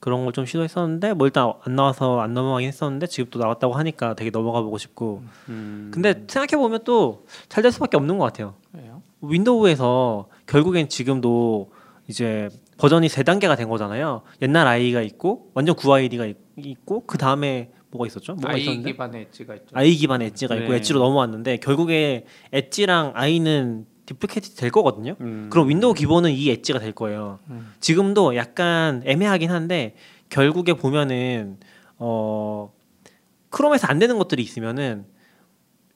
그런 0.00 0.24
걸 0.24 0.32
좀 0.32 0.44
시도했었는데 0.46 1.14
뭐 1.14 1.26
일단 1.26 1.52
안 1.62 1.74
나와서 1.76 2.20
안 2.20 2.34
넘어가긴 2.34 2.68
했었는데 2.68 3.06
지금 3.06 3.30
또 3.30 3.38
나왔다고 3.38 3.74
하니까 3.74 4.14
되게 4.14 4.30
넘어가 4.30 4.60
보고 4.62 4.78
싶고 4.78 5.22
음. 5.48 5.90
근데 5.92 6.24
생각해 6.28 6.60
보면 6.60 6.84
또 6.84 7.24
잘 7.48 7.62
될 7.62 7.72
수밖에 7.72 7.96
없는 7.96 8.18
것 8.18 8.24
같아요. 8.26 8.54
왜요? 8.72 9.02
Windows에서 9.22 10.28
결국엔 10.46 10.88
지금도 10.88 11.70
이제 12.08 12.48
버전이 12.78 13.08
세 13.08 13.22
단계가 13.22 13.56
된 13.56 13.68
거잖아요. 13.68 14.22
옛날 14.42 14.66
IE가 14.66 15.00
있고 15.02 15.50
완전 15.54 15.74
구 15.74 15.92
IE가 15.94 16.26
있고 16.58 17.04
그 17.06 17.16
다음에 17.18 17.70
뭐가 17.90 18.06
있었죠? 18.06 18.34
뭐가 18.34 18.52
IE 18.54 18.60
있었는데 18.62 18.92
기반의 18.92 19.22
Edge가 19.22 19.54
있죠. 19.54 19.66
IE 19.72 19.94
기반 19.94 20.20
Edge가 20.22 20.54
있고 20.56 20.68
네. 20.72 20.76
엣지로 20.76 21.00
넘어왔는데 21.00 21.56
결국에 21.58 22.26
Edge랑 22.52 23.12
IE는 23.14 23.86
deprecate 24.06 24.54
될 24.54 24.70
거거든요. 24.70 25.16
음. 25.20 25.48
그럼 25.50 25.68
Windows 25.68 25.94
기본은 25.94 26.30
이 26.30 26.50
Edge가 26.50 26.78
될 26.78 26.92
거예요. 26.92 27.40
음. 27.50 27.72
지금도 27.80 28.36
약간 28.36 29.02
애매하긴 29.04 29.50
한데 29.50 29.94
결국에 30.30 30.72
보면은 30.74 31.58
어 31.98 32.72
Chrome에서 33.50 33.86
안 33.88 33.98
되는 33.98 34.16
것들이 34.18 34.42
있으면은 34.42 35.06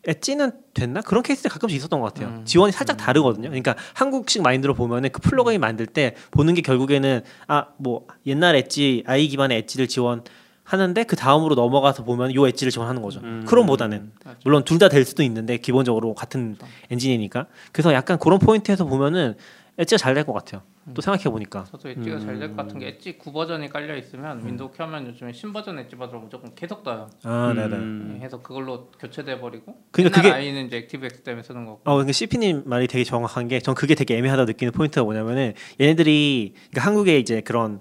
엣지는 0.07 0.53
됐나 0.73 1.03
그런 1.03 1.23
케이스가 1.23 1.53
가끔씩 1.53 1.77
있었던 1.77 2.01
것 2.01 2.13
같아요. 2.15 2.35
음. 2.37 2.45
지원이 2.47 2.73
살짝 2.73 2.97
다르거든요. 2.97 3.49
그러니까 3.49 3.77
한국식 3.95 4.43
마인드로 4.43 4.73
보면은 4.75 5.11
그 5.11 5.21
플러그인 5.21 5.61
만들 5.61 5.87
때 5.87 6.15
보는 6.31 6.55
게 6.55 6.63
결국에는 6.63 7.23
아 7.49 7.67
뭐 7.77 8.07
옛날 8.27 8.57
Edge 8.57 9.05
IE 9.07 9.29
기반의 9.29 9.59
Edge를 9.59 9.89
지원 9.89 10.25
하는데 10.73 11.03
그 11.05 11.17
다음으로 11.17 11.55
넘어가서 11.57 12.05
보면 12.05 12.35
요 12.35 12.47
Edge를 12.47 12.71
지원하는 12.71 13.03
거죠. 13.03 13.21
음. 13.21 13.45
Chrome보다는 13.47 14.13
맞죠. 14.25 14.39
물론 14.45 14.65
둘 14.65 14.79
다 14.79 14.89
될 14.89 15.05
수도 15.05 15.23
있는데 15.25 15.57
기본적으로 15.59 16.15
같은 16.15 16.57
엔진이니까 16.91 17.47
그래서 17.73 17.93
약간 17.93 18.19
그런 18.19 18.39
포인트에서 18.39 18.85
보면은 18.85 19.35
Edge가 19.79 19.99
잘 19.99 20.15
될 20.15 20.25
것 20.25 20.33
같아요. 20.33 20.63
또 20.95 21.01
생각해 21.03 21.25
보니까 21.25 21.65
저도 21.71 21.89
Edge가 21.91 22.19
잘될 22.21 22.49
것 22.51 22.57
같은 22.57 22.77
음. 22.77 22.81
게 22.81 22.89
엣지 22.89 23.19
9 23.19 23.33
버전이 23.33 23.69
깔려 23.69 23.97
있으면 23.97 24.45
Windows 24.45 24.71
켜면 24.73 25.07
요즘에 25.09 25.33
신버전 25.33 25.79
엣지 25.79 25.97
받으러 25.97 26.19
무조건 26.19 26.55
계속 26.55 26.83
떠요. 26.83 27.09
아 27.23 27.53
네네. 27.55 27.77
음. 27.77 28.17
네, 28.19 28.25
해서 28.25 28.41
그걸로 28.43 28.91
교체돼 28.99 29.41
버리고. 29.41 29.77
그러니까 29.93 30.21
그게- 30.23 30.33
IE는 30.35 30.67
이제 30.67 30.79
액티브엑스 30.79 31.23
때문에 31.23 31.43
쓰는 31.43 31.65
거고. 31.67 31.81
어, 31.85 31.97
근데 31.99 32.13
CP님 32.13 32.63
말이 32.67 32.87
되게 32.89 33.05
정확한 33.05 33.49
게, 33.49 33.61
전 33.61 33.75
그게 33.75 33.95
되게 33.95 34.17
애매하다 34.17 34.43
고 34.45 34.47
느끼는 34.47 34.73
포인트가 34.73 35.05
뭐냐면은, 35.05 35.55
얘네들이, 35.81 36.55
그러니까 36.71 36.87
한국에 36.87 37.19
이제 37.19 37.41
그런 37.41 37.81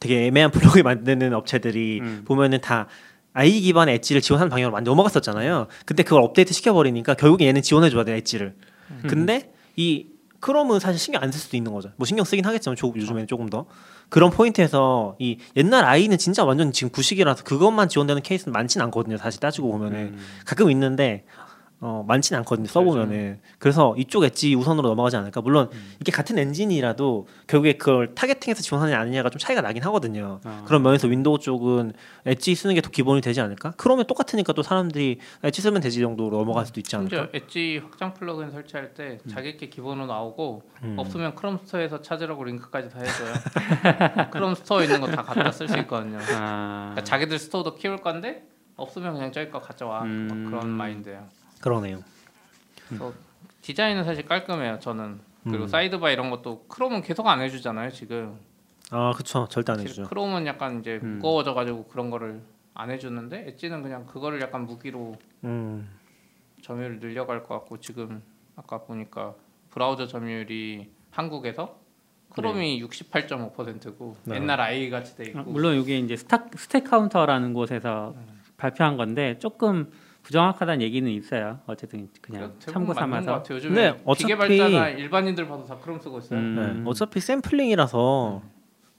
되게 0.00 0.26
애매한 0.26 0.50
플러그인 0.50 0.84
만드는 0.84 1.32
업체들이 1.34 2.00
음. 2.00 2.22
보면은 2.26 2.60
다 2.60 2.86
IE 3.32 3.60
기반 3.60 3.88
Edge를 3.88 4.20
지원하는 4.22 4.48
방향으로 4.50 4.72
많이 4.72 4.84
넘어갔었잖아요. 4.84 5.66
근데 5.86 6.02
그걸 6.02 6.22
업데이트 6.22 6.52
시켜버리니까 6.54 7.14
결국에 7.14 7.46
얘는 7.46 7.62
지원해줘야 7.62 8.04
돼, 8.04 8.16
엣지를. 8.16 8.54
근데 9.08 9.52
이 9.76 10.06
Chrome은 10.40 10.78
사실 10.78 10.98
신경 11.00 11.22
안 11.22 11.32
쓸 11.32 11.40
수도 11.40 11.56
있는 11.56 11.72
거죠. 11.72 11.90
뭐 11.96 12.04
신경 12.06 12.24
쓰긴 12.24 12.44
하겠지만 12.44 12.76
조, 12.76 12.92
요즘에는 12.94 13.26
조금 13.26 13.48
더. 13.48 13.64
그런 14.10 14.30
포인트에서 14.30 15.16
이 15.18 15.38
옛날 15.56 15.84
IE는 15.86 16.18
진짜 16.18 16.44
완전 16.44 16.70
지금 16.70 16.90
구식이라서 16.92 17.44
그것만 17.44 17.88
지원되는 17.88 18.22
케이스는 18.22 18.52
많진 18.52 18.80
않거든요. 18.82 19.16
사실 19.16 19.40
따지고 19.40 19.72
보면은. 19.72 19.98
음. 19.98 20.18
가끔 20.44 20.70
있는데 20.70 21.24
어, 21.86 22.02
많진 22.08 22.34
않거든요 22.38 22.66
써보면은 22.66 23.40
그래서 23.58 23.94
이쪽 23.98 24.24
엣지 24.24 24.54
우선으로 24.54 24.88
넘어가지 24.88 25.16
않을까 25.16 25.42
물론 25.42 25.68
이게 26.00 26.10
같은 26.10 26.38
엔진이라도 26.38 27.26
결국에 27.46 27.74
그걸 27.74 28.14
targeting해서 28.14 28.62
지원하느냐 28.62 28.98
아니냐가 28.98 29.28
좀 29.28 29.38
차이가 29.38 29.60
나긴 29.60 29.82
하거든요 29.84 30.40
아. 30.44 30.62
그런 30.66 30.82
면에서 30.82 31.08
Windows 31.08 31.38
쪽은 31.40 31.92
Edge 32.24 32.54
쓰는 32.54 32.74
게 32.74 32.80
더 32.80 32.90
기본이 32.90 33.20
되지 33.20 33.40
않을까 33.40 33.72
그러면 33.76 34.06
똑같으니까 34.06 34.52
또 34.54 34.62
사람들이 34.62 35.18
엣지 35.42 35.62
쓰면 35.62 35.80
되지 35.82 36.00
정도로 36.00 36.38
넘어갈 36.38 36.66
수도 36.66 36.80
있지 36.80 36.96
않을까 36.96 37.16
심지어 37.16 37.28
엣지 37.32 37.78
확장 37.82 38.12
플러그인 38.14 38.50
설치할 38.50 38.94
때 38.94 39.18
자기 39.30 39.55
게 39.55 39.68
기본으로 39.68 40.06
나오고 40.06 40.62
음. 40.82 40.94
없으면 40.98 41.34
크롬 41.34 41.58
스토어에서 41.64 42.00
찾으라고 42.02 42.44
링크까지 42.44 42.88
다 42.90 42.98
해줘요. 43.00 43.34
크롬 44.32 44.54
스토어에 44.54 44.84
있는 44.84 45.00
거 45.00 45.06
다 45.14 45.22
갖다 45.22 45.52
쓸 45.52 45.68
수 45.68 45.78
있거든요. 45.80 46.18
아. 46.34 46.90
그러니까 46.92 47.04
자기들 47.04 47.38
스토어도 47.38 47.74
키울 47.76 47.98
건데 47.98 48.46
없으면 48.76 49.14
그냥 49.14 49.30
저기 49.32 49.50
거 49.50 49.60
가져와 49.60 50.02
음. 50.02 50.28
막 50.28 50.50
그런 50.50 50.68
마인드예요. 50.70 51.26
그러네요 51.64 52.04
그래서 52.88 53.14
디자인은 53.62 54.04
사실 54.04 54.26
깔끔해요. 54.26 54.78
저는 54.80 55.18
그리고 55.44 55.64
음. 55.64 55.68
sidebar 55.68 56.10
이런 56.10 56.28
것도 56.28 56.66
Chrome은 56.68 57.00
계속 57.00 57.26
안 57.26 57.40
해주잖아요. 57.40 57.90
지금 57.90 58.38
아 58.90 59.12
그쵸 59.16 59.48
절대 59.48 59.72
안 59.72 59.80
해주죠 59.80 60.04
Chrome은 60.04 60.46
약간 60.46 60.80
이제 60.80 61.00
음. 61.02 61.14
무거워져가지고 61.16 61.86
그런 61.86 62.10
거를 62.10 62.42
안 62.74 62.90
해주는데 62.90 63.48
엣지는 63.48 63.82
그냥 63.82 64.04
그거를 64.04 64.42
약간 64.42 64.66
무기로 64.66 65.16
음. 65.44 65.88
점유율 66.60 67.00
늘려갈 67.00 67.42
것 67.42 67.54
같고 67.54 67.80
지금 67.80 68.22
아까 68.56 68.82
보니까 68.82 69.34
브라우저 69.70 70.06
점유율이 70.06 70.90
한국에서 71.12 71.78
Chrome이 72.28 72.82
68.5%고 72.82 74.16
네. 74.24 74.36
옛날 74.36 74.60
IE 74.60 74.90
같이 74.90 75.16
돼 75.16 75.32
아, 75.34 75.40
있고 75.40 75.50
물론 75.50 75.76
이게 75.76 75.98
이제 75.98 76.16
스타, 76.16 76.44
StatCounter라는 76.56 77.54
곳에서 77.54 78.14
발표한 78.58 78.98
건데 78.98 79.38
조금 79.38 79.90
부정확하다는 80.24 80.82
얘기는 80.82 81.08
있어요. 81.12 81.60
어쨌든 81.66 82.08
그냥 82.20 82.54
대부분 82.58 82.72
참고 82.72 82.86
것 82.94 82.98
삼아서. 82.98 83.42
근데 83.42 84.00
어차피- 84.04 84.24
개발자나 84.24 84.88
일반인들 84.90 85.46
봐도 85.46 85.64
다 85.64 85.78
크롬 85.78 86.00
쓰고 86.00 86.18
있어요. 86.18 86.38
음. 86.40 86.82
네. 86.84 86.90
어차피 86.90 87.20
샘플링이라서 87.20 88.42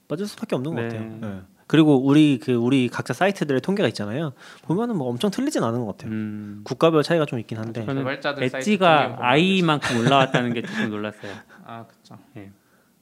맞을 0.08 0.26
수밖에 0.26 0.54
없는 0.54 0.74
것 0.74 0.80
네. 0.82 0.88
같아요 0.88 1.18
네. 1.20 1.40
그리고 1.66 1.96
우리 2.00 2.38
그 2.38 2.52
우리 2.54 2.86
각자 2.88 3.12
사이트들의 3.12 3.60
통계가 3.60 3.88
있잖아요 3.88 4.34
보면은 4.62 4.96
뭐 4.96 5.08
엄청 5.08 5.32
틀리진 5.32 5.64
않은 5.64 5.80
것 5.80 5.86
같아요 5.96 6.12
음. 6.12 6.60
국가별 6.62 7.02
차이가 7.02 7.26
좀 7.26 7.40
있긴 7.40 7.58
한데 7.58 7.84
저는 7.84 8.06
Edge가 8.40 9.16
IE만큼 9.18 9.98
올라왔다는 9.98 10.54
게 10.54 10.62
조금 10.62 10.90
놀랐어요. 10.90 11.32
아 11.66 11.84
그렇죠. 11.86 12.22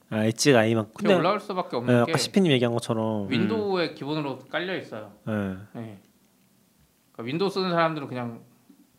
아, 0.09 0.23
Edge가 0.23 0.59
IE만 0.61 0.85
근데 0.95 1.09
근데 1.09 1.13
올라올 1.13 1.39
수밖에 1.39 1.69
네, 1.71 1.77
없는 1.77 2.05
게 2.05 2.11
아까 2.11 2.17
CP님 2.17 2.51
얘기한 2.53 2.73
것처럼 2.73 3.29
Windows에 3.29 3.93
기본으로 3.93 4.39
깔려 4.49 4.75
있어요. 4.75 5.11
네. 5.27 5.55
네. 5.73 5.99
그러니까 7.15 7.23
Windows 7.23 7.49
쓰는 7.49 7.71
사람들은 7.71 8.07
그냥 8.07 8.41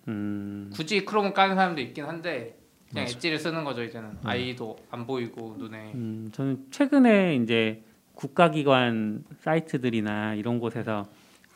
음. 0.09 0.71
굳이 0.73 1.05
Chrome을 1.05 1.35
까는 1.35 1.55
사람도 1.55 1.81
있긴 1.83 2.05
한데 2.05 2.59
그냥 2.89 3.05
맞아. 3.05 3.17
엣지를 3.17 3.39
쓰는 3.39 3.65
거죠 3.65 3.83
이제는 3.83 4.19
IE도 4.25 4.77
안 4.91 5.07
보이고 5.07 5.57
눈에 5.59 5.93
음, 5.95 6.31
저는 6.33 6.67
최근에 6.71 7.37
이제 7.37 7.83
국가기관 8.15 9.25
사이트들이나 9.41 10.35
이런 10.35 10.59
곳에서 10.59 11.05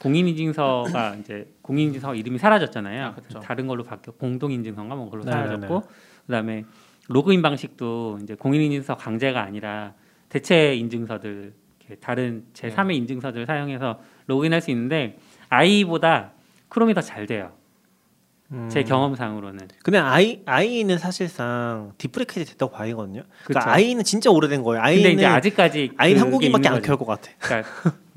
공인인증서가 0.01 1.17
이제 1.21 1.51
공인인증서 1.63 2.15
이름이 2.15 2.39
사라졌잖아요. 2.39 3.15
아. 3.35 3.41
다른 3.41 3.67
걸로 3.67 3.83
바뀌어 3.83 4.13
공동인증서인가 4.15 4.95
뭐 4.95 5.07
그걸로 5.07 5.25
네네네. 5.25 5.47
사라졌고 5.47 5.83
그다음에 6.27 6.65
로그인 7.09 7.41
방식도 7.43 8.19
이제 8.23 8.35
공인인증서 8.35 8.97
강제가 8.97 9.43
아니라 9.43 9.95
대체 10.29 10.75
인증서들 10.75 11.55
이렇게 11.81 11.95
다른 11.97 12.45
제 12.53 12.69
3의 12.69 12.87
네. 12.89 12.95
인증서들 12.97 13.47
사용해서 13.47 14.01
로그인할 14.27 14.61
수 14.61 14.71
있는데 14.71 15.19
IE보다 15.49 16.33
크롬이 16.71 16.95
더 16.95 17.03
잘 17.03 17.27
돼요. 17.27 17.53
음. 18.53 18.69
제 18.69 18.83
경험상으로는. 18.83 19.69
근데 19.85 19.99
IE 19.99 20.41
IE는 20.45 20.99
사실상 20.99 21.93
deprecate 21.99 22.51
됐다고 22.51 22.73
봐야거든요. 22.73 23.23
그러니까. 23.45 23.73
IE는 23.73 24.03
진짜 24.03 24.29
오래된 24.31 24.65
거예요. 24.65 24.83
IE는 24.83 25.03
근데 25.05 25.15
이제 25.15 25.27
아직까지 25.27 25.93
IE는 25.97 26.17
그게 26.17 26.21
한국인밖에 26.31 26.69
안. 26.69 26.83
키울 26.83 26.97
것 26.97 27.05
같아. 27.07 27.31
그러니까 27.39 27.71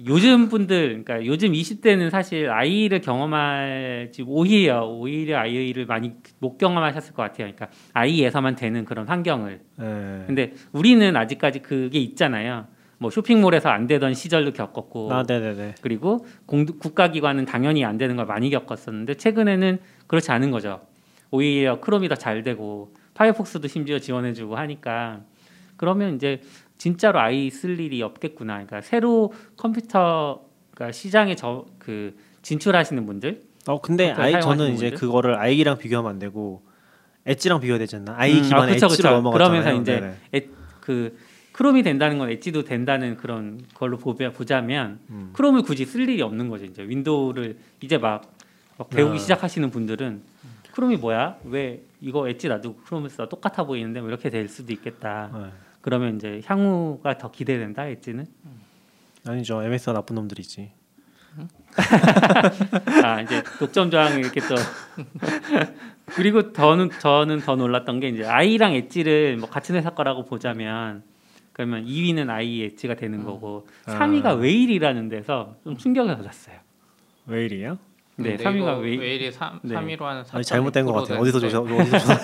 요즘 0.07 0.49
분들, 0.49 1.03
그러니까 1.03 1.23
요즘 1.27 1.51
20대는 1.51 2.09
사실 2.09 2.49
아이를 2.49 3.01
경험할지 3.01 4.23
오히려 4.25 4.85
오히려 4.87 5.37
아이를 5.39 5.85
많이 5.85 6.13
못 6.39 6.57
경험하셨을 6.57 7.13
것 7.13 7.21
같아요. 7.21 7.51
그러니까 7.53 7.67
아이에서만 7.93 8.55
되는 8.55 8.85
그런 8.85 9.07
환경을. 9.07 9.61
네. 9.77 10.23
근데 10.25 10.53
우리는 10.71 11.15
아직까지 11.15 11.59
그게 11.59 11.99
있잖아요. 11.99 12.65
뭐 13.03 13.09
쇼핑몰에서 13.11 13.67
안 13.67 13.85
되던 13.85 14.13
시절도 14.13 14.53
겪었고, 14.53 15.13
아, 15.13 15.23
네네네. 15.27 15.75
그리고 15.81 16.25
공, 16.45 16.65
국가기관은 16.65 17.43
당연히 17.45 17.83
안 17.83 17.97
되는 17.97 18.15
걸 18.15 18.25
많이 18.25 18.49
겪었었는데 18.49 19.15
최근에는 19.15 19.79
그렇지 20.07 20.31
않은 20.31 20.51
거죠. 20.51 20.79
오히려 21.29 21.81
크롬이 21.81 22.07
더 22.07 22.15
잘 22.15 22.43
되고 22.43 22.93
파이어폭스도 23.15 23.67
심지어 23.67 23.99
지원해주고 23.99 24.55
하니까 24.55 25.19
그러면 25.75 26.15
이제 26.15 26.39
진짜로 26.77 27.19
IE 27.19 27.49
쓸 27.49 27.77
일이 27.81 28.01
없겠구나. 28.01 28.53
그러니까 28.53 28.79
새로 28.81 29.33
컴퓨터 29.57 30.45
그러니까 30.73 30.93
시장에 30.93 31.35
저 31.35 31.65
그 31.79 32.15
진출하시는 32.41 33.05
분들 33.05 33.41
어 33.67 33.81
근데 33.81 34.11
IE 34.11 34.39
저는 34.41 34.73
이제 34.75 34.91
분들? 34.91 34.97
그거를 34.99 35.35
IE랑 35.35 35.77
비교하면 35.77 36.09
안 36.11 36.19
되고 36.19 36.63
엣지랑 37.25 37.59
비교해야 37.59 37.79
되지 37.79 37.97
않나? 37.97 38.13
아이 38.17 38.33
음, 38.33 38.39
아, 38.39 38.41
기반의 38.47 38.73
그쵸, 38.75 38.85
엣지로 38.85 39.09
그쵸. 39.09 39.09
넘어갔잖아요. 39.15 39.61
그러면서 39.63 39.81
이제 39.81 39.99
네네. 40.31 40.47
그 40.79 41.17
크롬이 41.53 41.83
된다는 41.83 42.17
건 42.17 42.29
엣지도 42.29 42.63
된다는 42.63 43.15
그런 43.15 43.61
걸로 43.75 43.97
보자, 43.97 44.31
보자면 44.31 44.99
음. 45.09 45.29
크롬을 45.33 45.61
굳이 45.61 45.85
쓸 45.85 46.01
일이 46.01 46.21
없는 46.21 46.49
거죠. 46.49 46.65
이제 46.65 46.83
윈도우를 46.83 47.57
이제 47.81 47.97
막, 47.97 48.33
막 48.77 48.89
배우기 48.89 49.15
아. 49.15 49.19
시작하시는 49.19 49.69
분들은 49.69 50.21
크롬이 50.73 50.97
뭐야? 50.97 51.37
왜 51.45 51.83
이거 52.01 52.27
엣지 52.27 52.47
놔두고 52.47 52.81
크롬을 52.83 53.09
써 53.11 53.29
똑같아 53.29 53.65
보이는데 53.65 53.99
뭐 54.01 54.09
이렇게 54.09 54.31
될 54.31 54.47
수도 54.47 54.73
있겠다. 54.73 55.29
네. 55.31 55.51
그러면 55.81 56.15
이제 56.15 56.41
향후가 56.43 57.19
더 57.19 57.29
기대된다 57.29 57.85
엣지는. 57.85 58.25
아니죠. 59.25 59.61
MS가 59.61 59.93
나쁜 59.93 60.15
놈들이지. 60.15 60.71
아 63.03 63.21
이제 63.21 63.43
독점 63.59 63.91
저항이 63.91 64.19
이렇게 64.19 64.41
또 64.41 64.55
그리고 66.05 66.51
더는 66.51 66.89
저는 66.99 67.39
더 67.39 67.55
놀랐던 67.55 67.99
게 67.99 68.09
이제 68.09 68.25
아이랑 68.25 68.73
엣지를 68.73 69.37
뭐 69.37 69.49
같은 69.49 69.75
회사 69.75 69.91
거라고 69.91 70.25
보자면 70.25 71.03
그러면 71.53 71.85
2위는 71.85 72.29
i 72.29 72.63
엣지가 72.63 72.95
되는 72.95 73.19
음. 73.19 73.25
거고 73.25 73.67
아. 73.85 73.99
3위가 73.99 74.39
웨일이라는 74.39 75.09
데서 75.09 75.55
좀 75.63 75.77
충격을 75.77 76.17
받았어요. 76.17 76.57
왜 77.27 77.45
이래요? 77.45 77.77
네, 78.15 78.35
네이버 78.35 78.49
3위가 78.49 78.81
웨일. 78.81 78.99
웨일이 78.99 79.31
3, 79.31 79.59
네. 79.63 79.75
3위로 79.75 80.01
하는 80.01 80.23
아니 80.31 80.43
잘못된 80.43 80.85
것 80.85 80.93
같아요. 80.93 81.19
어디서 81.19 81.39
조사? 81.39 81.59
어디서 81.59 81.99
조사? 81.99 82.19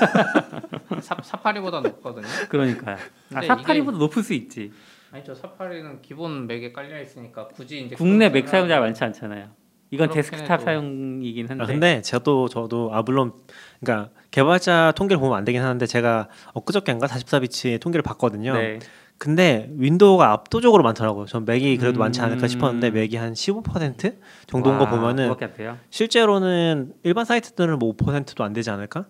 사파리보다 1.24 1.82
높거든요. 1.82 2.28
그러니까요. 2.50 2.98
아, 3.34 3.42
사파리보다 3.42 3.98
높을 3.98 4.24
수 4.24 4.34
있지. 4.34 4.72
아니 5.12 5.24
저 5.24 5.34
사파리는 5.34 6.02
기본 6.02 6.46
맥에 6.46 6.72
깔려 6.72 7.02
있으니까 7.02 7.48
굳이 7.48 7.86
이제 7.86 7.96
국내 7.96 8.30
맥 8.30 8.42
거는 8.42 8.52
사용자가 8.52 8.82
많지 8.82 9.04
않잖아요. 9.04 9.50
이건 9.92 10.12
데스크탑 10.12 10.52
해도. 10.52 10.64
사용이긴 10.66 11.50
한데. 11.50 11.64
아, 11.64 11.68
근데 11.68 12.02
제가 12.02 12.24
또 12.24 12.48
저도 12.48 12.92
아 12.94 13.02
물론 13.02 13.34
그러니까 13.80 14.12
개발자 14.30 14.94
통계를 14.96 15.20
보면 15.20 15.36
안 15.36 15.46
되긴 15.46 15.64
하는데 15.64 15.84
제가 15.86 16.28
엊그저께인가 16.54 17.08
44bits의 17.08 17.82
통계를 17.82 18.04
봤거든요. 18.04 18.54
네. 18.54 18.80
근데 19.20 19.70
윈도우가 19.76 20.32
압도적으로 20.32 20.82
많더라고요. 20.82 21.26
전 21.26 21.44
맥이 21.44 21.78
그래도 21.78 22.00
음. 22.00 22.02
많지 22.02 22.22
않을까 22.22 22.48
싶었는데 22.48 22.90
맥이 22.90 23.18
한 23.18 23.34
15% 23.34 24.16
정도인 24.48 24.78
거 24.78 24.86
와, 24.86 24.90
보면은 24.90 25.26
그렇게 25.26 25.54
돼요. 25.54 25.78
실제로는 25.90 26.94
일반 27.04 27.26
사이트들은 27.26 27.78
뭐 27.80 27.94
5%도 27.96 28.44
안 28.46 28.54
되지 28.54 28.70
않을까 28.70 29.06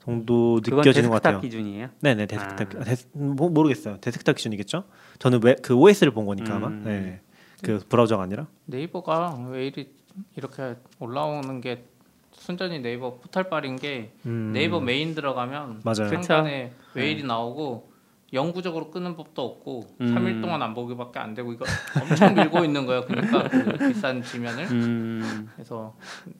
정도 0.00 0.56
느껴지는 0.56 1.10
것 1.10 1.22
데스크탑 1.22 1.22
같아요. 1.22 1.40
기준이에요. 1.40 1.88
네네 2.00 2.26
데스크탑 2.26 2.74
아. 2.74 2.80
아, 2.80 2.84
데스, 2.84 3.06
뭐, 3.12 3.48
모르겠어요. 3.50 3.98
데스크탑 4.00 4.34
기준이겠죠? 4.34 4.82
저는 5.20 5.40
왜, 5.44 5.54
그 5.62 5.74
OS를 5.74 6.10
본 6.12 6.26
거니까 6.26 6.56
아마. 6.56 6.66
음. 6.66 6.82
네. 6.84 7.20
그 7.62 7.78
브라우저가 7.88 8.20
아니라. 8.20 8.48
네이버가 8.64 9.46
웨일이 9.48 9.92
이렇게 10.36 10.74
올라오는 10.98 11.60
게 11.60 11.84
순전히 12.32 12.80
네이버 12.80 13.14
포탈빨인 13.14 13.76
게 13.76 14.10
음. 14.26 14.50
네이버 14.52 14.80
메인 14.80 15.14
들어가면 15.14 15.82
맞아요. 15.84 16.08
상단에 16.08 16.72
웨일이 16.94 17.22
나오고 17.22 17.91
영구적으로 18.32 18.90
끄는 18.90 19.14
법도 19.16 19.42
없고 19.42 19.84
음. 20.00 20.14
3일 20.14 20.40
동안 20.40 20.62
안 20.62 20.72
보기밖에 20.74 21.18
안 21.18 21.34
되고 21.34 21.52
이거 21.52 21.64
엄청 22.00 22.34
밀고 22.34 22.64
있는 22.64 22.86
거예요. 22.86 23.02
그러니까 23.02 23.48
그 23.48 23.88
비싼 23.88 24.22
지면을 24.22 24.64
음, 24.70 25.48
그래서 25.54 25.94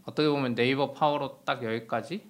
어떻게 0.05 0.29
보면 0.29 0.55
네이버 0.55 0.93
파워로 0.93 1.41
딱 1.45 1.63
여기까지 1.63 2.23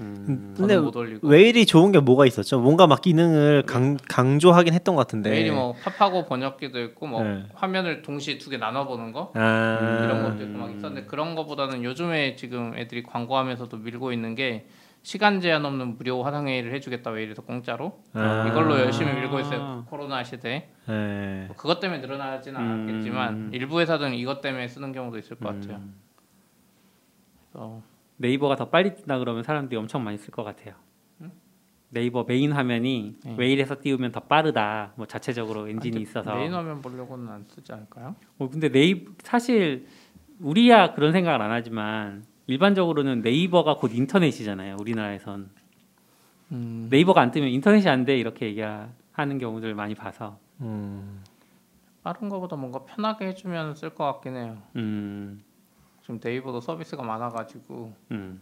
음. 0.00 0.54
근데 0.56 0.78
못 0.78 0.96
올리고 0.96 1.28
웨일이 1.28 1.66
좋은 1.66 1.92
게 1.92 2.00
뭐가 2.00 2.24
있었죠? 2.24 2.58
뭔가 2.60 2.86
막 2.86 3.02
기능을 3.02 3.64
강, 3.66 3.98
강조하긴 4.08 4.72
했던 4.72 4.94
것 4.94 5.00
같은데. 5.02 5.28
웨일이 5.28 5.50
뭐 5.50 5.74
팝하고 5.98 6.24
번역기도 6.24 6.80
있고 6.80 7.06
뭐 7.06 7.22
네. 7.22 7.42
화면을 7.54 8.00
동시에 8.02 8.38
두 8.38 8.48
개 8.48 8.56
나눠 8.56 8.86
보는 8.86 9.12
거 9.12 9.30
아. 9.34 10.00
이런 10.04 10.22
것도 10.22 10.44
있고 10.44 10.58
막 10.58 10.70
있었는데 10.74 11.06
그런 11.06 11.34
거보다는 11.34 11.84
요즘에 11.84 12.36
지금 12.36 12.72
애들이 12.78 13.02
광고하면서도 13.02 13.76
밀고 13.78 14.12
있는 14.12 14.34
게 14.34 14.66
시간 15.02 15.40
제한 15.40 15.64
없는 15.64 15.96
무료 15.96 16.22
화상회의를 16.22 16.72
해주겠다 16.74 17.10
웨일에서 17.10 17.42
공짜로 17.42 18.02
아. 18.12 18.46
이걸로 18.48 18.78
열심히 18.78 19.12
밀고 19.14 19.40
있어요 19.40 19.86
코로나 19.88 20.22
시대에 20.22 20.68
네. 20.86 21.44
뭐 21.46 21.56
그것 21.56 21.80
때문에 21.80 22.00
늘어나지는 22.00 22.60
음. 22.60 22.66
않았겠지만 22.66 23.50
일부 23.52 23.80
회사들은 23.80 24.14
이것 24.14 24.40
때문에 24.40 24.68
쓰는 24.68 24.92
경우도 24.92 25.18
있을 25.18 25.38
것 25.38 25.48
같아요. 25.48 25.76
음. 25.78 25.94
그래서 27.50 27.82
네이버가 28.18 28.56
더 28.56 28.68
빨리 28.68 28.94
뜬다 28.94 29.18
그러면 29.18 29.42
사람들이 29.42 29.78
엄청 29.78 30.04
많이 30.04 30.18
쓸 30.18 30.30
것 30.30 30.44
같아요. 30.44 30.74
네이버 31.92 32.22
메인 32.24 32.52
화면이 32.52 33.16
네. 33.24 33.34
웨일에서 33.36 33.76
띄우면 33.82 34.12
더 34.12 34.20
빠르다. 34.20 34.92
뭐 34.94 35.06
자체적으로 35.06 35.68
엔진이 35.68 35.96
아니, 35.96 36.02
있어서. 36.02 36.36
메인 36.36 36.54
화면 36.54 36.80
보려고는 36.80 37.28
안 37.28 37.44
쓰지 37.48 37.72
않을까요? 37.72 38.14
어, 38.38 38.48
근데 38.48 38.68
네이버 38.70 39.10
사실 39.24 39.86
우리야 40.38 40.92
그런 40.94 41.10
생각을 41.12 41.42
안 41.42 41.50
하지만 41.50 42.24
일반적으로는 42.50 43.22
네이버가 43.22 43.76
곧 43.76 43.92
인터넷이잖아요. 43.94 44.76
우리나라에선 44.80 45.50
음, 46.52 46.88
네이버가 46.90 47.20
안 47.20 47.30
뜨면 47.30 47.48
인터넷이 47.48 47.88
안 47.88 48.04
돼 48.04 48.18
이렇게 48.18 48.46
얘기하는 48.46 49.38
경우들 49.38 49.74
많이 49.74 49.94
봐서. 49.94 50.38
음. 50.60 51.22
빠른 52.02 52.28
거보다 52.28 52.56
뭔가 52.56 52.80
편하게 52.84 53.28
해주면 53.28 53.74
쓸 53.74 53.90
것 53.90 54.04
같긴 54.04 54.34
해요. 54.36 54.58
음, 54.76 55.42
지금 56.02 56.18
네이버도 56.22 56.60
서비스가 56.60 57.02
많아가지고 57.02 57.92
음. 58.10 58.40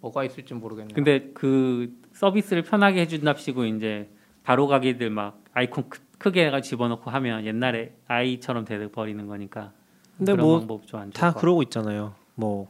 뭐가 0.00 0.24
있을지 0.24 0.52
모르겠네요. 0.52 0.94
근데 0.94 1.30
그 1.32 1.96
서비스를 2.12 2.62
편하게 2.62 3.02
해준답시고 3.02 3.64
이제 3.66 4.10
바로 4.42 4.66
가기들 4.66 5.08
막 5.10 5.40
아이콘 5.54 5.88
크, 5.88 6.00
크게 6.18 6.46
해가 6.46 6.60
집어넣고 6.60 7.10
하면 7.10 7.46
옛날에 7.46 7.94
아이처럼 8.08 8.64
돼 8.64 8.90
버리는 8.90 9.24
거니까. 9.26 9.72
근데 10.18 10.32
그런 10.32 10.46
뭐 10.46 10.58
방법 10.58 10.86
좀안 10.86 11.10
다 11.10 11.32
그러고 11.32 11.62
있잖아요. 11.62 12.14
뭐 12.34 12.68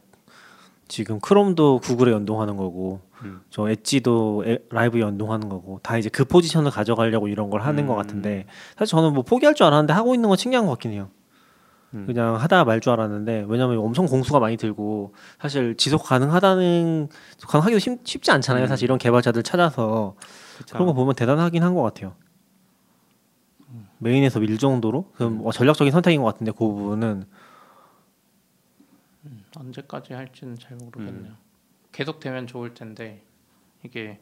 지금 0.87 1.19
크롬도 1.19 1.79
구글에 1.79 2.11
연동하는 2.11 2.57
거고, 2.57 3.01
음. 3.23 3.41
저 3.49 3.69
엣지도 3.69 4.43
에- 4.45 4.59
라이브 4.69 4.99
연동하는 4.99 5.49
거고, 5.49 5.79
다 5.81 5.97
이제 5.97 6.09
그 6.09 6.25
포지션을 6.25 6.71
가져가려고 6.71 7.27
이런 7.27 7.49
걸 7.49 7.61
하는 7.61 7.83
음. 7.83 7.87
것 7.87 7.95
같은데 7.95 8.45
사실 8.77 8.91
저는 8.91 9.13
뭐 9.13 9.23
포기할 9.23 9.55
줄 9.55 9.65
알았는데 9.65 9.93
하고 9.93 10.13
있는 10.13 10.29
건 10.29 10.37
신기한 10.37 10.65
것 10.65 10.71
같긴 10.73 10.91
해요. 10.91 11.09
음. 11.93 12.05
그냥 12.05 12.35
하다가 12.35 12.65
말줄 12.65 12.91
알았는데 12.91 13.45
왜냐면 13.47 13.77
엄청 13.77 14.05
공수가 14.07 14.39
많이 14.39 14.57
들고 14.57 15.13
사실 15.39 15.77
지속 15.77 16.03
가능하다는 16.03 17.07
가능하기도 17.47 17.79
쉽, 17.79 17.99
쉽지 18.03 18.31
않잖아요. 18.31 18.65
음. 18.65 18.67
사실 18.67 18.85
이런 18.85 18.97
개발자들 18.97 19.43
찾아서 19.43 20.15
그쵸. 20.57 20.73
그런 20.73 20.87
거 20.87 20.93
보면 20.93 21.15
대단하긴 21.15 21.63
한 21.63 21.73
것 21.75 21.81
같아요. 21.83 22.13
메인에서 23.99 24.39
밀 24.39 24.57
정도로 24.57 25.05
그럼 25.15 25.37
뭐 25.37 25.51
전략적인 25.51 25.91
선택인 25.91 26.21
것 26.21 26.27
같은데 26.33 26.51
그 26.51 26.57
부분은 26.59 27.25
언제까지 29.73 30.13
할지는 30.13 30.57
잘 30.57 30.77
모르겠네요. 30.77 31.31
음. 31.31 31.37
계속 31.91 32.19
되면 32.19 32.47
좋을 32.47 32.73
텐데 32.73 33.21
이게 33.83 34.19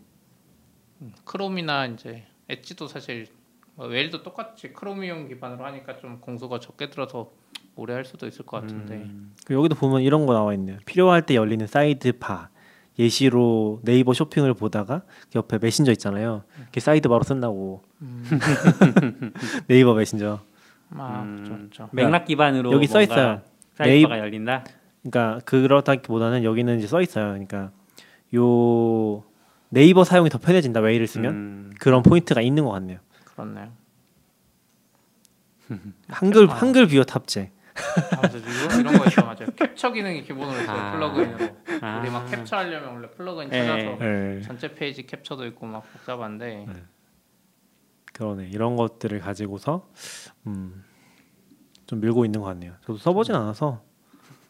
음, 1.01 1.13
크롬이나 1.25 1.87
이제 1.87 2.25
엣지도 2.47 2.87
사실 2.87 3.27
뭐 3.75 3.87
웨일도 3.87 4.23
똑같이 4.23 4.73
크로미움 4.73 5.27
기반으로 5.27 5.65
하니까 5.65 5.97
좀 5.97 6.19
공수가 6.19 6.59
적게 6.59 6.89
들어서 6.89 7.31
오래 7.75 7.93
할 7.93 8.03
수도 8.03 8.27
있을 8.27 8.45
것 8.45 8.61
같은데 8.61 8.95
음. 8.95 9.33
그 9.45 9.53
여기도 9.53 9.75
보면 9.75 10.01
이런 10.01 10.25
거 10.25 10.33
나와 10.33 10.53
있네요. 10.53 10.77
필요할 10.85 11.25
때 11.25 11.35
열리는 11.35 11.65
side 11.65 12.19
bar 12.19 12.49
예시로 12.99 13.79
네이버 13.83 14.13
쇼핑을 14.13 14.53
보다가 14.53 15.03
그 15.31 15.35
옆에 15.35 15.57
메신저 15.59 15.91
있잖아요. 15.93 16.43
그 16.73 16.79
side 16.79 17.07
bar로 17.07 17.23
쓴다고 17.23 17.83
음, 18.01 18.23
네이버 19.67 19.93
메신저. 19.93 20.39
아 20.97 21.21
음. 21.21 21.35
그렇죠, 21.35 21.57
그렇죠. 21.57 21.89
맥락 21.93 22.25
기반으로 22.25 22.73
여기 22.73 22.87
써 22.87 23.01
있어요. 23.01 23.41
side 23.75 23.95
bar가 23.95 24.19
열린다. 24.19 24.65
그러니까 25.03 25.39
그렇다기보다는 25.45 26.43
여기는 26.43 26.77
이제 26.77 26.87
써 26.87 27.01
있어요. 27.01 27.29
그러니까 27.29 27.71
요 28.35 29.23
네이버 29.69 30.03
사용이 30.03 30.29
더 30.29 30.37
편해진다 30.37 30.79
웨일을 30.79 31.07
쓰면 31.07 31.33
음. 31.33 31.71
그런 31.79 32.03
포인트가 32.03 32.41
있는 32.41 32.65
것 32.65 32.71
같네요. 32.71 32.99
그렇네요. 33.25 33.71
한글 36.09 36.49
아. 36.49 36.53
한글 36.53 36.87
뷰어 36.87 37.03
탑재. 37.03 37.51
아, 37.73 38.21
맞아, 38.21 38.37
이런, 38.37 38.79
이런 38.81 38.97
거 38.99 39.05
있어 39.07 39.21
맞아요. 39.21 39.47
캡처 39.55 39.91
기능이 39.93 40.23
기본으로 40.23 40.61
있어요 40.61 40.77
아. 40.77 40.91
플러그인으로. 40.91 41.57
아. 41.81 41.99
우리 41.99 42.11
막 42.11 42.29
캡처하려면 42.29 42.93
원래 42.93 43.09
플러그인 43.09 43.49
예. 43.53 43.65
찾아서 43.65 43.97
네. 43.97 44.41
전체 44.41 44.75
페이지 44.75 45.05
캡처도 45.07 45.45
있고 45.47 45.65
막 45.65 45.83
복잡한데 45.93 46.67
그러네. 48.13 48.49
이런 48.49 48.75
것들을 48.75 49.17
가지고서 49.19 49.87
음, 50.47 50.83
좀 51.87 52.01
밀고 52.01 52.25
있는 52.25 52.41
것 52.41 52.47
같네요. 52.47 52.73
저도 52.81 52.97
써보진 52.97 53.33
않아서. 53.35 53.81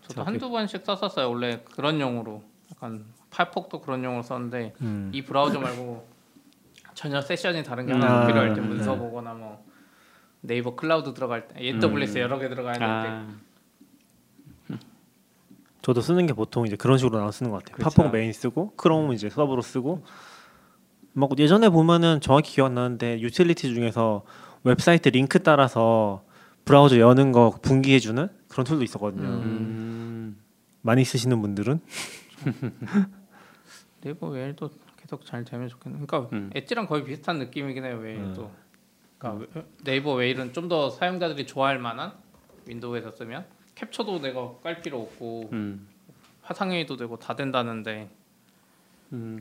저도 0.07 0.23
한두 0.23 0.49
번씩 0.49 0.83
썼었어요. 0.85 1.29
원래 1.29 1.61
그런 1.75 1.99
용으로 1.99 2.43
약간 2.71 3.05
파폭도 3.29 3.81
그런 3.81 4.03
용으로 4.03 4.23
썼는데 4.23 4.73
음. 4.81 5.11
이 5.13 5.21
브라우저 5.21 5.59
말고 5.59 6.07
전혀 6.93 7.21
세션이 7.21 7.63
다른 7.63 7.85
게 7.85 7.93
음. 7.93 8.01
하나 8.01 8.23
아, 8.23 8.27
필요할 8.27 8.53
때 8.53 8.61
네. 8.61 8.67
문서 8.67 8.95
보거나 8.95 9.33
뭐 9.33 9.63
네이버 10.41 10.75
클라우드 10.75 11.13
들어갈 11.13 11.47
때 11.47 11.59
AWS 11.59 12.17
음. 12.17 12.21
여러 12.21 12.39
개 12.39 12.49
들어가야 12.49 12.73
되는데 12.73 13.09
아, 13.09 13.27
저도 15.81 16.01
쓰는 16.01 16.27
게 16.27 16.33
보통 16.33 16.67
이제 16.67 16.75
그런 16.75 16.97
식으로 16.97 17.17
나눠 17.17 17.31
쓰는 17.31 17.51
것 17.51 17.63
같아요. 17.63 17.83
파폭 17.83 18.11
메인 18.11 18.33
쓰고 18.33 18.73
크롬 18.75 19.13
이제 19.13 19.29
서브로 19.29 19.61
쓰고 19.61 20.03
막 21.13 21.37
예전에 21.37 21.69
보면은 21.69 22.21
정확히 22.21 22.53
기억나는데 22.53 23.19
유틸리티 23.19 23.73
중에서 23.73 24.23
웹사이트 24.63 25.09
링크 25.09 25.41
따라서 25.41 26.23
브라우저 26.65 26.99
여는 26.99 27.31
거 27.31 27.57
분기해주는 27.61 28.29
그런 28.47 28.63
툴도 28.63 28.83
있었거든요. 28.83 29.27
음. 29.27 29.90
많이 30.81 31.03
쓰시는 31.03 31.41
분들은 31.41 31.79
네이버 34.01 34.27
웨일도 34.27 34.69
계속 34.97 35.25
잘 35.25 35.43
되면 35.45 35.67
좋겠네. 35.69 36.05
그러니까 36.05 36.29
음. 36.35 36.49
엣지랑 36.55 36.87
거의 36.87 37.03
비슷한 37.03 37.37
느낌이긴 37.39 37.83
해요. 37.85 37.97
웨일도. 37.97 38.51
그러니까 39.19 39.47
웨- 39.59 39.65
네이버 39.83 40.13
웨일은 40.15 40.53
좀 40.53 40.67
더 40.67 40.89
사용자들이 40.89 41.45
좋아할 41.45 41.77
만한 41.79 42.13
윈도우에서 42.65 43.11
쓰면 43.11 43.45
캡처도 43.75 44.19
내가 44.21 44.53
깔 44.63 44.81
필요 44.81 45.01
없고 45.01 45.49
음. 45.53 45.87
화상회의도 46.41 46.97
되고 46.97 47.17
다 47.19 47.35
된다는데 47.35 48.09
음. 49.13 49.39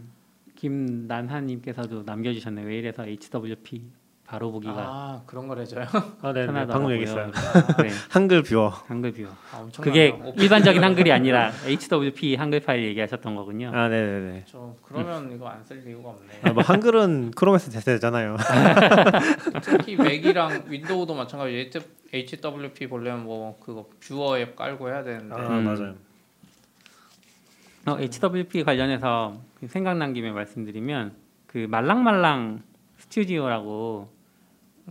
김난하님께서도 0.56 2.02
남겨주셨네요. 2.02 2.66
웨일에서 2.66 3.06
HWP 3.06 3.82
바로 4.30 4.52
보기가 4.52 4.72
아 4.76 5.22
그런 5.26 5.48
걸 5.48 5.58
해줘요. 5.58 5.86
아, 6.22 6.32
네, 6.32 6.46
네. 6.46 6.66
방금 6.68 6.92
얘기했어요. 6.92 7.32
네, 7.82 7.88
한글 8.10 8.44
뷰어. 8.44 8.68
한글 8.86 9.10
뷰어. 9.12 9.26
아, 9.52 9.58
엄청 9.58 9.84
그게. 9.84 10.16
일반적인 10.36 10.84
한글이 10.84 11.10
아니라 11.10 11.50
HWP 11.66 12.36
한글 12.36 12.60
파일 12.60 12.84
얘기하셨던 12.84 13.34
거군요. 13.34 13.72
아, 13.74 13.88
네, 13.88 14.00
네, 14.00 14.20
네. 14.20 14.44
저 14.46 14.72
그러면 14.84 15.32
이거 15.34 15.48
안 15.48 15.64
쓸 15.64 15.84
이유가 15.84 16.10
없네. 16.10 16.42
아, 16.44 16.52
뭐 16.52 16.62
한글은 16.62 17.32
크롬에서 17.32 17.72
되잖아요. 17.80 18.36
특히 19.62 19.96
맥이랑 19.96 20.62
윈도우도 20.68 21.12
마찬가지. 21.12 21.68
HWP 22.12 22.86
보려면 22.86 23.24
뭐 23.24 23.58
그거 23.58 23.88
뷰어 24.00 24.38
앱 24.38 24.54
깔고 24.54 24.88
해야 24.88 25.02
되는데. 25.02 25.34
아, 25.34 25.38
음. 25.58 25.64
맞아요. 25.64 25.94
어, 27.86 27.98
HWP 28.00 28.62
관련해서 28.62 29.40
그 29.58 29.66
생각난 29.66 30.12
김에 30.14 30.30
말씀드리면 30.30 31.14
그 31.48 31.66
말랑말랑 31.68 32.62
스튜디오라고 32.98 34.19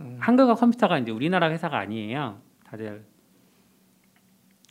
음. 0.00 0.16
한글과 0.20 0.54
컴퓨터가 0.54 0.98
이제 0.98 1.10
우리나라 1.10 1.50
회사가 1.50 1.78
아니에요. 1.78 2.40
다들 2.64 3.04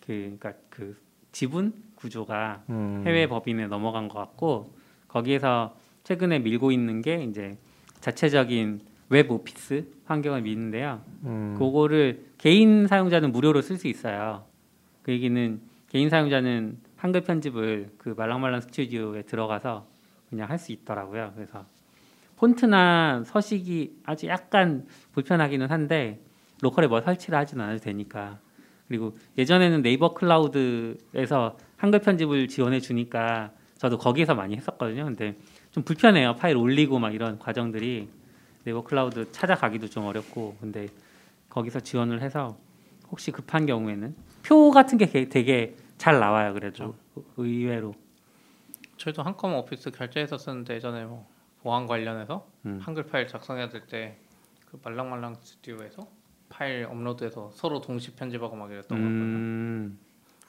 그 0.01 0.07
그러니까 0.07 0.53
그 0.69 0.97
지분 1.31 1.73
구조가 1.95 2.63
음. 2.69 3.03
해외 3.05 3.27
법인에 3.27 3.67
넘어간 3.67 4.07
것 4.07 4.17
같고 4.19 4.73
거기에서 5.07 5.75
최근에 6.03 6.39
밀고 6.39 6.71
있는 6.71 7.01
게 7.01 7.23
이제 7.23 7.57
자체적인 7.99 8.81
웹 9.09 9.31
오피스 9.31 9.85
환경을 10.05 10.41
미는데요. 10.41 11.01
음. 11.25 11.55
그거를 11.57 12.25
개인 12.37 12.87
사용자는 12.87 13.31
무료로 13.31 13.61
쓸 13.61 13.77
수 13.77 13.87
있어요. 13.87 14.45
그 15.03 15.11
얘기는 15.11 15.59
개인 15.89 16.09
사용자는 16.09 16.77
한글 16.95 17.21
편집을 17.21 17.91
그 17.97 18.09
말랑말랑 18.09 18.61
스튜디오에 18.61 19.23
들어가서 19.23 19.87
그냥 20.29 20.49
할 20.49 20.57
수 20.59 20.71
있더라고요. 20.71 21.31
그래서 21.35 21.65
폰트나 22.39 23.23
서식이 23.25 23.99
아주 24.05 24.27
약간 24.27 24.87
불편하기는 25.11 25.69
한데 25.69 26.21
로컬에 26.61 26.87
뭐 26.87 27.01
설치를 27.01 27.37
하진 27.37 27.59
않아도 27.59 27.79
되니까 27.79 28.39
그리고 28.87 29.17
예전에는 29.37 29.81
네이버 29.81 30.13
클라우드에서 30.13 31.57
한글 31.77 31.99
편집을 31.99 32.47
지원해 32.47 32.79
주니까 32.79 33.51
저도 33.77 33.97
거기에서 33.97 34.35
많이 34.35 34.55
했었거든요. 34.55 35.05
근데 35.05 35.35
좀 35.71 35.83
불편해요. 35.83 36.35
파일 36.35 36.57
올리고 36.57 36.97
막 36.99 37.13
이런 37.13 37.37
과정들이 37.39 38.09
네이버 38.63 38.83
클라우드 38.83 39.31
찾아가기도 39.31 39.87
좀 39.89 40.05
어렵고 40.05 40.57
근데 40.59 40.87
거기서 41.49 41.81
지원을 41.81 42.21
해서 42.21 42.57
혹시 43.11 43.31
급한 43.31 43.65
경우에는 43.65 44.15
표 44.43 44.71
같은 44.71 44.97
게 44.97 45.05
게- 45.07 45.29
되게 45.29 45.75
잘 45.97 46.19
나와요. 46.19 46.53
그래도 46.53 46.95
의외로 47.37 47.93
저희도 48.97 49.23
한컴 49.23 49.55
오피스 49.55 49.91
결제해서 49.91 50.37
쓰는데 50.37 50.75
예전에 50.75 51.05
뭐 51.05 51.27
보안 51.61 51.85
관련해서 51.87 52.47
음. 52.65 52.79
한글 52.81 53.03
파일 53.03 53.27
작성해야 53.27 53.69
될 53.69 53.85
때 53.87 54.17
그 54.69 54.79
말랑말랑 54.83 55.35
스튜디오에서 55.41 56.07
파일 56.47 56.85
업로드해서 56.89 57.49
서로 57.55 57.81
동시 57.81 58.11
편집하고 58.11 58.55
막 58.55 58.71
이랬던 58.71 58.97
거. 58.97 59.03
음, 59.03 59.97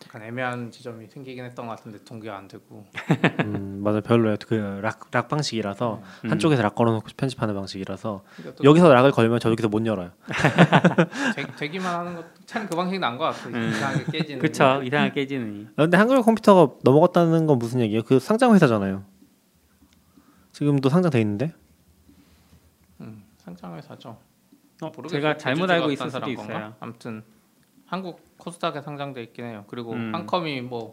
약간 0.05 0.23
애매한 0.23 0.71
지점이 0.71 1.07
생기긴 1.07 1.45
했던 1.47 1.67
것 1.67 1.75
같은데 1.77 2.05
동기가 2.05 2.37
안 2.37 2.47
되고 2.47 2.85
음, 3.47 3.81
맞아요. 3.83 4.03
별로예요. 4.03 4.37
그락 4.47 5.09
락 5.11 5.29
방식이라서 5.29 6.03
음. 6.25 6.31
한쪽에서 6.31 6.63
락 6.63 6.75
걸어놓고 6.75 7.07
편집하는 7.17 7.55
방식이라서 7.55 8.23
또 8.57 8.65
여기서 8.65 8.93
락을 8.93 9.11
걸면 9.11 9.41
저기서 9.41 9.69
못 9.71 9.87
열어요. 9.87 10.11
되, 11.37 11.47
되기만 11.57 11.87
하는 12.01 12.17
것참그 12.17 12.77
방식이 12.77 12.99
나은 12.99 13.17
것 13.17 13.25
같아요. 13.25 13.55
음. 13.55 13.71
이상하게 13.71 14.05
깨지는. 14.05 14.39
그쵸 14.43 14.83
이상하게 14.85 15.13
깨지는 15.15 15.69
아, 15.77 15.83
근데 15.83 15.97
한글 15.97 16.21
컴퓨터가 16.23 16.75
넘어갔다는 16.83 17.47
건 17.47 17.59
무슨 17.59 17.81
얘기예요? 17.81 18.03
그 18.03 18.19
상장 18.21 18.55
회사잖아요. 18.55 19.05
지금도 20.61 20.91
상장돼 20.91 21.19
있는데? 21.23 21.55
음, 23.01 23.25
상장회사죠. 23.39 24.19
어. 24.83 24.93
제가 25.09 25.39
잘못 25.39 25.71
알고 25.71 25.91
있을 25.91 26.11
수도 26.11 26.27
건가? 26.27 26.43
있어요. 26.43 26.75
아무튼 26.81 27.25
한국 27.87 28.23
코스닥에 28.37 28.83
상장돼 28.83 29.23
있긴 29.23 29.47
해요. 29.47 29.65
그리고 29.69 29.95
음. 29.95 30.15
한컴이 30.15 30.61
뭐 30.61 30.93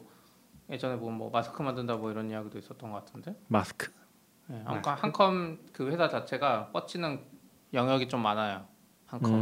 예전에 0.69 0.95
뭐, 0.95 1.11
뭐 1.11 1.29
마스크 1.29 1.61
만든다 1.61 1.97
뭐 1.97 2.09
이런 2.11 2.29
이야기도 2.29 2.57
있었던 2.57 2.89
것 2.89 3.03
같은데. 3.05 3.35
마스크. 3.49 3.91
네, 4.47 4.61
한컴, 4.63 4.95
한컴 4.99 5.59
그 5.73 5.91
회사 5.91 6.07
자체가 6.07 6.69
뻗치는 6.71 7.19
영역이 7.73 8.07
좀 8.07 8.21
많아요. 8.21 8.65
한컴 9.07 9.33
음, 9.33 9.37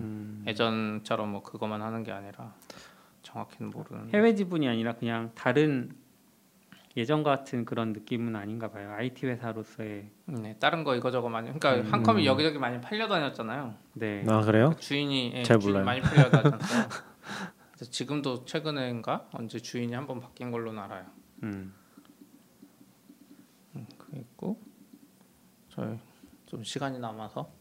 음, 0.00 0.44
예전처럼 0.48 1.30
뭐 1.30 1.42
그것만 1.44 1.82
하는 1.82 2.02
게 2.02 2.10
아니라 2.10 2.52
정확히는 3.22 3.70
모르는. 3.70 4.10
해외 4.12 4.34
지분이 4.34 4.68
아니라 4.68 4.94
그냥 4.96 5.30
다른 5.36 5.94
예전 6.96 7.22
같은 7.22 7.64
그런 7.66 7.92
느낌은 7.92 8.34
아닌가 8.36 8.70
봐요. 8.70 8.90
IT 8.92 9.26
회사로서의 9.26 10.08
네, 10.26 10.56
다른 10.58 10.82
거 10.82 10.96
이거저거 10.96 11.28
많이. 11.28 11.52
그러니까 11.52 11.74
음. 11.86 11.92
한컴이 11.92 12.24
여기저기 12.24 12.58
많이 12.58 12.80
팔려 12.80 13.06
다녔잖아요. 13.06 13.74
네. 13.94 14.24
아 14.28 14.40
그래요? 14.40 14.74
주인이 14.78 15.32
예, 15.34 15.42
잘 15.42 15.58
주인 15.58 15.72
몰라요. 15.72 15.84
많이 15.84 16.00
팔려 16.00 16.30
다녔어요. 16.30 16.88
그래서 17.72 17.90
지금도 17.90 18.44
최근에인가 18.46 19.28
언제 19.32 19.58
주인이 19.58 19.92
한 19.92 20.06
번 20.06 20.20
바뀐 20.20 20.50
걸로는 20.50 20.82
알아요. 20.82 21.04
음. 21.42 21.74
그 23.98 24.16
있고 24.16 24.58
저희 25.68 25.98
좀 26.46 26.64
시간이 26.64 26.98
남아서 26.98 27.52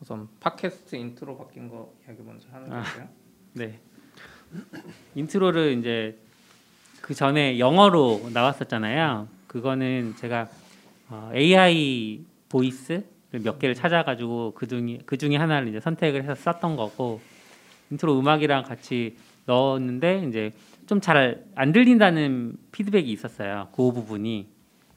우선 0.00 0.28
팟캐스트 0.40 0.96
인트로 0.96 1.36
바뀐 1.38 1.68
거 1.68 1.94
이야기 2.04 2.22
먼저 2.22 2.48
하는 2.50 2.72
아. 2.72 2.82
거고요. 2.82 3.08
네. 3.52 3.80
인트로를 5.14 5.78
이제 5.78 6.18
그 7.04 7.12
전에 7.12 7.58
영어로 7.58 8.30
나왔었잖아요. 8.32 9.28
그거는 9.46 10.14
제가 10.16 10.48
어, 11.10 11.30
AI 11.34 12.20
voice를 12.48 13.04
몇 13.42 13.58
개를 13.58 13.74
찾아가지고 13.74 14.54
그 14.54 14.66
중에 14.66 15.00
그 15.04 15.18
중에 15.18 15.36
하나를 15.36 15.68
이제 15.68 15.80
선택을 15.80 16.22
해서 16.22 16.34
썼던 16.34 16.76
거고 16.76 17.20
인트로 17.90 18.18
음악이랑 18.18 18.62
같이 18.62 19.18
넣었는데 19.44 20.24
이제 20.30 20.50
좀 20.86 21.00
잘 21.02 21.44
안 21.54 21.72
들린다는 21.72 22.56
피드백이 22.72 23.12
있었어요. 23.12 23.68
그 23.76 23.92
부분이 23.92 24.46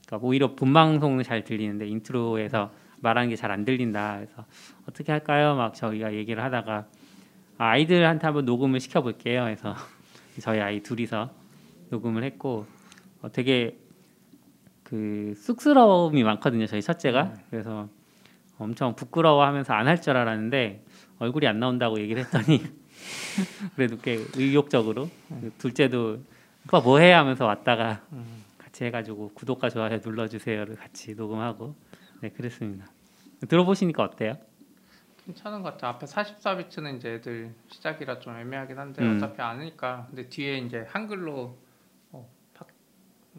그러니까 0.05 0.25
오히려 0.25 0.55
본방송은 0.55 1.23
잘 1.23 1.43
들리는데 1.43 1.89
인트로에서 1.89 2.71
말하는 3.01 3.27
게 3.31 3.35
잘 3.35 3.51
안 3.51 3.65
들린다. 3.65 4.15
그래서 4.15 4.45
어떻게 4.87 5.11
할까요? 5.11 5.55
막 5.57 5.75
저희가 5.75 6.13
얘기를 6.13 6.41
하다가 6.41 6.85
아, 7.57 7.65
아이들한테 7.65 8.25
한번 8.25 8.45
녹음을 8.45 8.79
시켜볼게요. 8.79 9.47
해서 9.47 9.75
저희 10.39 10.61
아이 10.61 10.81
둘이서 10.81 11.45
녹음을 11.89 12.23
했고 12.23 12.65
어, 13.21 13.31
되게 13.31 13.77
그 14.83 15.33
쑥스러움이 15.37 16.23
많거든요. 16.23 16.65
저희 16.67 16.81
첫째가 16.81 17.33
그래서 17.49 17.89
엄청 18.57 18.95
부끄러워하면서 18.95 19.73
안 19.73 19.87
할 19.87 20.01
줄 20.01 20.15
알았는데 20.17 20.83
얼굴이 21.19 21.47
안 21.47 21.59
나온다고 21.59 21.99
얘기를 21.99 22.23
했더니 22.23 22.61
그래도 23.75 23.97
꽤 23.97 24.19
의욕적으로 24.35 25.09
그 25.29 25.51
둘째도 25.57 26.19
오빠 26.65 26.79
뭐해 26.81 27.11
하면서 27.11 27.45
왔다가 27.45 28.01
같이 28.57 28.85
해가지고 28.85 29.31
구독과 29.33 29.69
좋아요 29.69 29.99
눌러주세요를 30.03 30.75
같이 30.75 31.15
녹음하고 31.15 31.75
네 32.21 32.29
그랬습니다. 32.29 32.85
들어보시니까 33.47 34.03
어때요? 34.03 34.37
괜찮은 35.25 35.61
것 35.61 35.73
같아요. 35.73 35.91
앞에 35.91 36.05
44비트는 36.05 36.97
이제 36.97 37.15
애들 37.15 37.53
시작이라 37.67 38.19
좀 38.19 38.35
애매하긴 38.37 38.77
한데 38.79 39.03
음. 39.03 39.17
어차피 39.17 39.41
아니까. 39.41 40.07
근데 40.09 40.27
뒤에 40.29 40.57
이제 40.59 40.85
한글로 40.89 41.57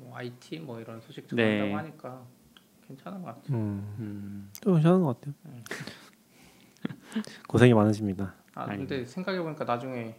뭐 0.01 0.17
IT 0.17 0.61
뭐 0.61 0.81
이런 0.81 1.01
소식 1.01 1.27
네. 1.29 1.37
들어간다고 1.37 1.77
하니까 1.79 2.23
괜찮은 2.87 3.23
것 3.23 3.27
같아요. 3.29 3.57
음, 3.57 3.97
음, 3.99 4.51
좀 4.61 4.75
괜찮은 4.75 5.03
것 5.03 5.21
같아요. 5.21 5.35
고생이 7.49 7.75
많으십니다. 7.75 8.35
아. 8.55 8.67
근데 8.67 9.05
생각해 9.05 9.41
보니까 9.41 9.65
나중에 9.65 10.15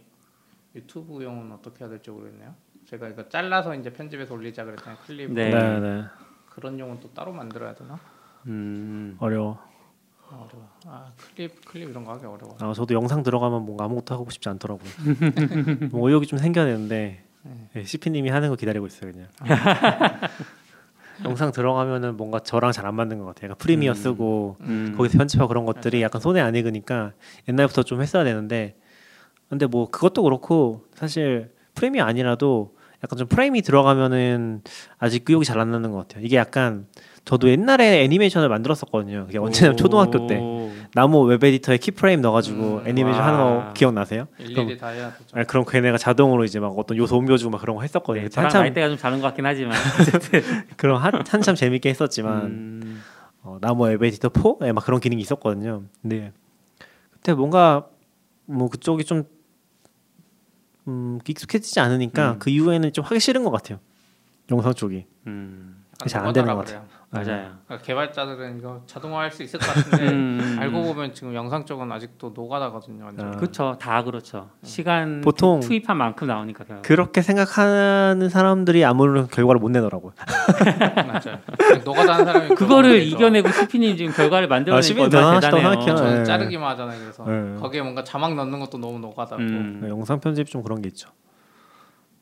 유튜브용은 0.74 1.52
어떻게 1.52 1.84
해야 1.84 1.88
될지 1.88 2.10
모르겠네요. 2.10 2.54
제가 2.86 3.08
이거 3.08 3.28
잘라서 3.28 3.74
이제 3.74 3.92
편집해서 3.92 4.34
올리자 4.34 4.64
그랬더니 4.64 4.96
클립 5.06 5.32
네. 5.32 5.50
네, 5.50 5.80
네. 5.80 6.04
그런 6.48 6.78
용은 6.78 7.00
또 7.00 7.12
따로 7.12 7.32
만들어야 7.32 7.74
되나? 7.74 7.98
음, 8.46 9.16
어려워. 9.18 9.58
아, 10.28 10.36
어려워. 10.36 10.68
아 10.86 11.12
클립 11.16 11.64
클립 11.64 11.90
이런 11.90 12.04
거 12.04 12.12
하기 12.12 12.24
어려워. 12.24 12.56
아, 12.60 12.72
저도 12.72 12.94
영상 12.94 13.22
들어가면 13.22 13.64
뭔가 13.64 13.84
아무것도 13.84 14.14
하고 14.14 14.30
싶지 14.30 14.48
않더라고요. 14.48 14.88
뭐 15.90 16.08
의욕이 16.08 16.26
좀 16.26 16.38
생겨야 16.38 16.66
되는데 16.66 17.24
네, 17.74 17.84
CP님이 17.84 18.28
하는 18.30 18.48
거 18.50 18.56
기다리고 18.56 18.86
있어요 18.86 19.12
그냥. 19.12 19.28
영상 21.24 21.52
들어가면은 21.52 22.16
뭔가 22.16 22.40
저랑 22.40 22.72
잘 22.72 22.86
안 22.86 22.94
맞는 22.94 23.18
것 23.18 23.26
같아요. 23.26 23.46
약간 23.50 23.58
Premiere 23.58 23.92
음. 23.92 23.94
쓰고 23.94 24.56
음. 24.60 24.94
거기서 24.96 25.18
편집하고 25.18 25.48
그런 25.48 25.66
것들이 25.66 26.00
약간 26.02 26.20
손에 26.20 26.40
안 26.40 26.54
익으니까 26.54 27.12
옛날부터 27.48 27.82
좀 27.82 28.00
했어야 28.00 28.24
되는데 28.24 28.74
근데 29.48 29.66
뭐 29.66 29.90
그것도 29.90 30.22
그렇고 30.22 30.86
사실 30.94 31.50
프레임이 31.74 32.00
아니라도 32.00 32.74
약간 33.04 33.18
좀 33.18 33.28
프레임이 33.28 33.62
들어가면은 33.62 34.62
아직 34.98 35.24
의욕이 35.28 35.44
잘 35.44 35.58
안 35.60 35.70
나는 35.70 35.90
것 35.92 35.98
같아요. 35.98 36.24
이게 36.24 36.36
약간 36.36 36.86
저도 37.24 37.48
옛날에 37.48 38.02
애니메이션을 38.04 38.48
만들었었거든요. 38.48 39.26
그게 39.26 39.38
언제냐면 39.38 39.76
초등학교 39.76 40.26
때 40.26 40.38
오. 40.38 40.70
나모 40.94 41.22
웹 41.22 41.42
에디터에 41.44 41.76
keyframe 41.76 42.20
넣어가지고 42.22 42.78
음, 42.78 42.88
애니메이션 42.88 43.22
와. 43.22 43.26
하는 43.28 43.38
거 43.38 43.72
기억나세요? 43.74 44.26
되죠. 44.38 45.34
아, 45.34 45.44
그럼 45.44 45.64
걔네가 45.64 45.98
자동으로 45.98 46.44
이제 46.44 46.58
막 46.58 46.76
어떤 46.76 46.96
요소 46.96 47.16
옮겨주고 47.16 47.50
막 47.50 47.60
그런 47.60 47.76
거 47.76 47.82
했었거든요. 47.82 48.28
네, 48.28 48.40
한참 48.40 48.62
나이대가 48.62 48.88
좀 48.88 48.96
다른 48.96 49.20
것 49.20 49.26
같긴 49.28 49.46
하지만 49.46 49.76
그럼 50.76 51.00
한, 51.00 51.12
한참 51.26 51.54
재밌게 51.54 51.88
했었지만 51.90 52.44
음, 52.46 53.02
어, 53.42 53.58
나무 53.60 53.88
엘리베이터 53.88 54.28
4에 54.28 54.72
막 54.72 54.84
그런 54.84 54.98
기능이 55.00 55.22
있었거든요. 55.22 55.84
근데 56.02 56.32
그때 57.12 57.34
뭔가 57.34 57.86
뭐 58.46 58.68
그쪽이 58.68 59.04
좀 59.04 59.24
음, 60.88 61.20
익숙해지지 61.26 61.78
않으니까 61.78 62.32
음. 62.32 62.38
그 62.38 62.50
이후에는 62.50 62.92
좀 62.92 63.04
하기 63.04 63.20
싫은 63.20 63.44
것 63.44 63.50
같아요. 63.50 63.78
영상 64.50 64.74
쪽이 64.74 65.06
음, 65.28 65.84
잘안 66.08 66.32
되는 66.32 66.52
것 66.54 66.64
그래요. 66.66 66.84
맞아요. 67.12 67.56
그러니까 67.66 67.78
개발자들은 67.84 68.58
이거 68.58 68.82
자동화할 68.86 69.32
수 69.32 69.42
있을 69.42 69.58
것 69.58 69.66
같은데 69.66 70.08
음, 70.12 70.56
알고 70.60 70.82
보면 70.84 71.12
지금 71.12 71.34
영상 71.34 71.64
쪽은 71.64 71.90
아직도 71.90 72.30
노가다거든요. 72.36 73.04
완전. 73.04 73.34
아. 73.34 73.36
그렇죠. 73.36 73.76
다 73.80 74.04
그렇죠. 74.04 74.48
시간 74.62 75.20
보통 75.20 75.58
투입한 75.58 75.96
만큼 75.96 76.28
나오니까 76.28 76.62
그냥. 76.64 76.82
그렇게 76.82 77.20
생각하는 77.20 78.28
사람들이 78.28 78.84
아무런 78.84 79.26
결과를 79.26 79.58
못 79.60 79.70
내더라고요. 79.70 80.12
맞아요. 80.94 81.38
노가다 81.84 82.12
하는 82.14 82.24
사람이 82.26 82.54
그거를. 82.54 83.02
이겨내고 83.02 83.50
CP님 83.50 83.96
지금 83.96 84.12
결과를 84.12 84.48
아, 84.72 84.80
CP님 84.80 85.12
얼마나 85.12 85.40
대단하시다고 85.40 85.56
대단해요. 85.56 85.80
생각해요. 85.80 85.96
저는 85.96 86.18
네. 86.18 86.24
자르기만 86.24 86.70
하잖아요. 86.72 87.00
그래서 87.00 87.24
네. 87.24 87.56
거기에 87.60 87.82
뭔가 87.82 88.04
자막 88.04 88.34
넣는 88.36 88.60
것도 88.60 88.78
너무 88.78 89.00
노가다고. 89.00 89.42
음. 89.42 89.84
영상 89.88 90.20
편집 90.20 90.46
좀 90.48 90.62
그런 90.62 90.80
게 90.80 90.88
있죠. 90.88 91.10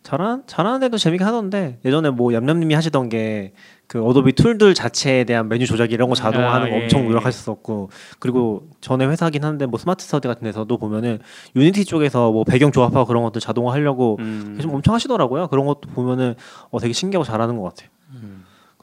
잘한 0.09 0.44
잘하는 0.46 0.80
데도 0.80 0.96
재밌게 0.96 1.22
하던데 1.22 1.78
예전에 1.84 2.11
뭐 2.11 2.32
얌얌님이 2.32 2.74
하시던 2.74 3.09
게 3.09 3.52
그 3.88 4.04
Adobe 4.05 4.34
툴들 4.34 4.74
자체에 4.74 5.24
대한 5.24 5.48
메뉴 5.48 5.64
조작 5.66 5.90
이런 5.92 6.11
거 6.11 6.14
자동화하는 6.14 6.66
아, 6.66 6.70
거 6.70 6.76
예. 6.76 6.82
엄청 6.82 7.06
노력하셨었고 7.06 7.88
그리고 8.18 8.68
전에 8.82 9.06
회사긴 9.06 9.44
한데 9.44 9.64
뭐 9.64 9.78
스마트 9.78 10.04
스터디 10.04 10.28
같은 10.28 10.44
데서도 10.44 10.76
보면은 10.76 11.20
Unity 11.57 11.86
쪽에서 11.86 12.30
뭐 12.30 12.44
배경 12.44 12.70
조합하고 12.70 13.06
그런 13.06 13.22
것들 13.22 13.40
자동화하려고 13.40 14.18
음. 14.20 14.59
좀 14.61 14.74
엄청 14.74 14.94
하시더라고요. 14.94 15.48
그런 15.48 15.64
것도 15.64 15.88
보면은 15.94 16.34
어 16.70 16.78
되게 16.78 16.92
신기하고 16.92 17.24
잘하는 17.24 17.56
것 17.56 17.62
같아요. 17.62 17.88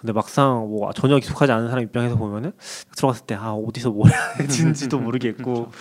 음. 0.06 0.08
근데 0.08 0.14
막상 0.14 0.68
뭐 0.70 0.92
전혀 0.94 1.18
익숙하지 1.18 1.52
않은 1.52 1.68
사람 1.70 1.84
입장에서 1.84 2.16
보면은 2.16 2.52
들어갔을 2.96 3.26
때 3.26 3.34
아 3.36 3.54
어디서 3.54 3.90
뭘 3.92 4.12
해야 4.38 4.48
되는지도 4.48 5.00
모르겠고 5.00 5.72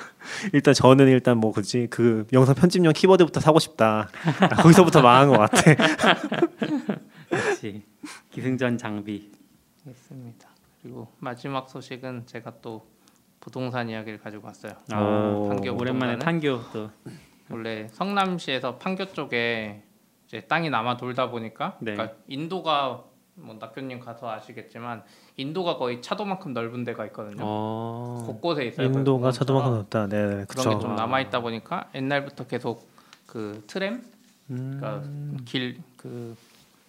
일단 0.54 0.72
저는 0.74 1.08
일단 1.08 1.36
뭐 1.38 1.52
그지 1.52 1.88
그 1.90 2.26
영상 2.32 2.54
편집용 2.54 2.92
키보드부터 2.94 3.40
사고 3.40 3.58
싶다 3.58 4.08
아, 4.40 4.48
거기서부터 4.48 5.02
망한 5.02 5.28
것 5.28 5.38
같아 5.38 5.74
그렇지. 7.28 7.82
기승전 8.30 8.78
장비. 8.78 9.30
있습니다. 9.86 10.48
그리고 10.82 11.08
마지막 11.18 11.68
소식은 11.68 12.26
제가 12.26 12.54
또 12.62 12.86
부동산 13.40 13.88
이야기를 13.90 14.18
가지고 14.20 14.46
왔어요. 14.46 14.72
아, 14.92 15.00
오. 15.00 15.48
판교 15.48 15.72
오랜만에 15.74 16.16
부동산은? 16.16 16.18
판교 16.18 16.60
또. 16.72 16.90
원래 17.50 17.88
성남시에서 17.92 18.78
판교 18.78 19.12
쪽에 19.12 19.82
이제 20.26 20.40
땅이 20.42 20.70
남아 20.70 20.96
돌다 20.96 21.30
보니까 21.30 21.76
네. 21.80 21.92
그러니까 21.92 22.16
인도가 22.28 23.04
뭐 23.36 23.56
낙교님 23.58 24.00
가서 24.00 24.30
아시겠지만 24.30 25.02
인도가 25.36 25.76
거의 25.76 26.00
차도만큼 26.00 26.52
넓은 26.52 26.84
데가 26.84 27.04
있거든요. 27.06 27.42
어. 27.42 28.22
곳곳에 28.26 28.66
있어요. 28.66 28.86
인도가 28.86 29.30
그 29.30 29.32
차도만큼 29.36 29.70
공원처럼. 29.70 29.78
높다 29.78 30.06
네 30.06 30.44
그런 30.48 30.78
게 30.78 30.80
좀 30.86 30.94
남아 30.96 31.20
있다 31.22 31.40
보니까 31.40 31.88
옛날부터 31.94 32.46
계속 32.46 32.88
그 33.26 33.64
트램 33.66 34.02
음. 34.50 34.76
그러니까 34.80 35.44
길 35.44 35.78
그 35.96 36.36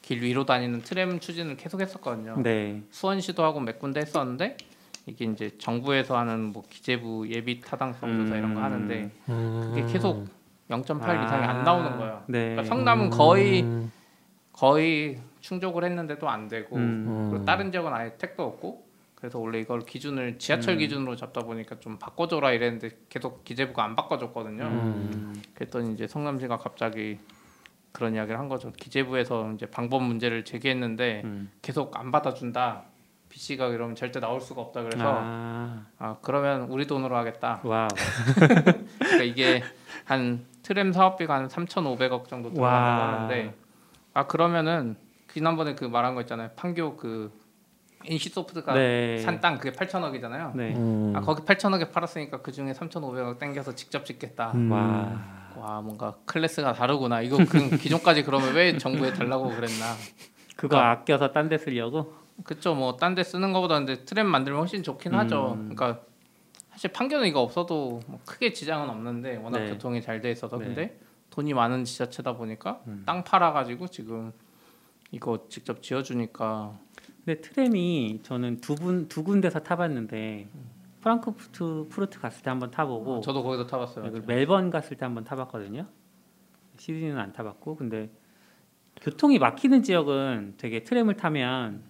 길 0.02 0.22
위로 0.22 0.46
다니는 0.46 0.84
트램 0.84 1.20
추진을 1.20 1.58
계속 1.58 1.82
했었거든요. 1.82 2.36
네. 2.43 2.84
수원시도 2.91 3.43
하고 3.43 3.60
몇 3.60 3.80
군데 3.80 4.02
했었는데 4.02 4.56
이게 5.08 5.26
이제 5.26 5.50
정부에서 5.58 6.16
하는 6.16 6.52
뭐 6.54 6.62
기재부 6.70 7.28
예비 7.32 7.60
타당성 7.60 8.22
조사 8.24 8.36
이런 8.38 8.54
거 8.54 8.60
음. 8.60 8.64
하는데 8.66 9.10
음. 9.30 9.72
그게 9.74 9.91
계속 9.91 10.28
0.8 10.70 11.02
아. 11.02 11.26
이상이 11.26 11.43
안 11.43 11.64
나오는 11.64 11.98
거예요. 11.98 12.22
네. 12.28 12.50
그러니까 12.52 12.64
성남은 12.66 13.10
거의 13.10 13.64
음. 13.64 13.91
거의 14.54 15.20
충족을 15.46 15.84
했는데도 15.84 16.28
안 16.28 16.48
되고 16.48 16.76
음. 16.76 17.30
그리고 17.30 17.46
다른 17.46 17.72
지역은 17.72 17.93
아예 17.93 18.18
택도 18.18 18.43
없고 18.43 18.84
그래서 19.14 19.39
원래 19.39 19.60
이걸 19.60 19.82
기준을 19.82 20.39
지하철 20.39 20.74
음. 20.74 20.80
기준으로 20.80 21.16
잡다 21.16 21.41
보니까 21.41 21.80
좀 21.80 21.98
바꿔줘라 22.00 22.52
이랬는데 22.52 22.89
계속 23.10 23.43
기재부가 23.43 23.84
안 23.84 23.96
바꿔줬거든요. 23.96 24.64
음. 24.64 25.41
그랬더니 25.54 25.93
이제 25.93 26.08
성남시가 26.08 26.58
갑자기 26.58 27.20
그런 27.91 28.16
이야기를 28.16 28.39
한 28.39 28.50
거죠. 28.50 28.74
기재부에서 28.74 29.52
이제 29.54 29.68
방법 29.68 30.04
문제를 30.04 30.43
제기했는데 30.46 31.22
음. 31.24 31.52
계속 31.62 31.98
안 31.98 32.12
받아준다. 32.12 32.84
BC가 33.30 33.68
이러면 33.68 33.96
절대 33.96 34.20
나올 34.20 34.41
수가 34.41 34.62
없다. 34.62 34.82
그래서 34.84 35.04
아, 35.06 35.86
아. 36.00 36.18
그러면 36.22 36.64
우리 36.70 36.88
돈으로 36.88 37.16
하겠다. 37.16 37.62
와우. 37.66 37.88
그러니까 39.00 39.24
이게 39.24 39.62
한 40.06 40.46
트램 40.64 40.91
사업비가 40.91 41.36
한 41.36 41.48
3,500억 41.48 42.28
정도 42.28 42.52
와. 42.60 43.14
하는데 43.14 43.54
아 44.14 44.28
그러면은 44.28 44.96
지난번에 45.40 45.76
그 45.76 45.84
말한 45.84 46.16
거 46.16 46.22
있잖아요. 46.22 46.50
판교 46.56 46.96
그 46.96 47.30
NC소프트가 48.06 48.74
네. 48.74 49.18
산 49.20 49.34
땅 49.34 49.58
그게 49.58 49.76
8천억이잖아요. 49.76 50.56
네. 50.56 50.74
음. 50.78 51.12
아 51.14 51.20
거기 51.20 51.42
8천억에 51.42 51.92
팔았으니까 51.92 52.42
그 52.42 52.54
중에 52.54 52.72
3,500억 52.72 53.38
땡겨서 53.38 53.76
직접 53.76 54.06
짓겠다. 54.06 54.54
음. 54.56 54.72
와. 54.72 55.52
와 55.58 55.82
뭔가 55.82 56.16
클래스가 56.26 56.72
다르구나. 56.72 57.20
이거 57.22 57.36
그 57.38 57.44
기존까지 57.78 58.24
그러면 58.24 58.54
왜 58.56 58.78
정부에 58.78 59.12
달라고 59.12 59.50
그랬나? 59.50 59.94
그거 60.56 60.70
그러니까- 60.78 60.92
아껴서 60.92 61.32
딴 61.34 61.50
데 61.50 61.58
쓰려고? 61.58 62.14
그쵸 62.46 62.74
뭐 62.74 62.96
딴 62.96 63.14
데 63.16 63.24
쓰는 63.24 63.52
것보다 63.52 63.76
근데 63.76 64.06
트램 64.06 64.28
만들면 64.28 64.62
훨씬 64.62 64.84
좋긴 64.84 65.14
음. 65.16 65.20
하죠. 65.20 65.56
그러니까 65.58 66.00
사실 66.72 66.94
판교는 66.94 67.28
이거 67.28 67.42
없어도 67.42 68.00
뭐 68.08 68.20
크게 68.26 68.54
지장은 68.54 68.90
없는데 68.90 69.36
워낙 69.38 69.60
네. 69.60 69.70
교통이 69.72 70.02
잘 70.02 70.22
돼 70.22 70.32
있어서 70.32 70.58
네. 70.60 70.66
근데 70.66 71.00
돈이 71.30 71.54
많은 71.54 71.84
지자체다 71.84 72.38
보니까 72.38 72.80
음. 72.88 73.04
땅 73.06 73.26
팔아가지고 73.26 73.88
지금 73.90 74.32
이거 75.12 75.47
직접 75.49 75.82
지어주니까 75.82 76.78
근데 77.26 77.41
트램이 77.41 78.20
저는 78.24 78.62
두 78.62 78.76
분 78.76 79.08
두 79.08 79.24
군데서 79.24 79.60
타봤는데 79.60 80.47
프랑크푸르트 81.01 81.88
푸르트 81.89 82.20
갔을 82.20 82.41
때 82.43 82.49
한번 82.49 82.72
타보고 82.72 83.22
저도 83.22 83.43
거기서 83.43 83.68
타봤어요. 83.68 84.12
그리고 84.12 84.26
멜번 84.28 84.70
갔을 84.70 84.97
때 84.97 85.06
한번 85.06 85.24
타봤거든요. 85.24 85.86
시드니는 86.78 87.18
안 87.18 87.32
타봤고 87.32 87.76
근데 87.76 88.10
교통이 89.01 89.39
막히는 89.39 89.84
지역은 89.84 90.56
되게 90.58 90.84
트램을 90.84 91.16
타면 91.16 91.84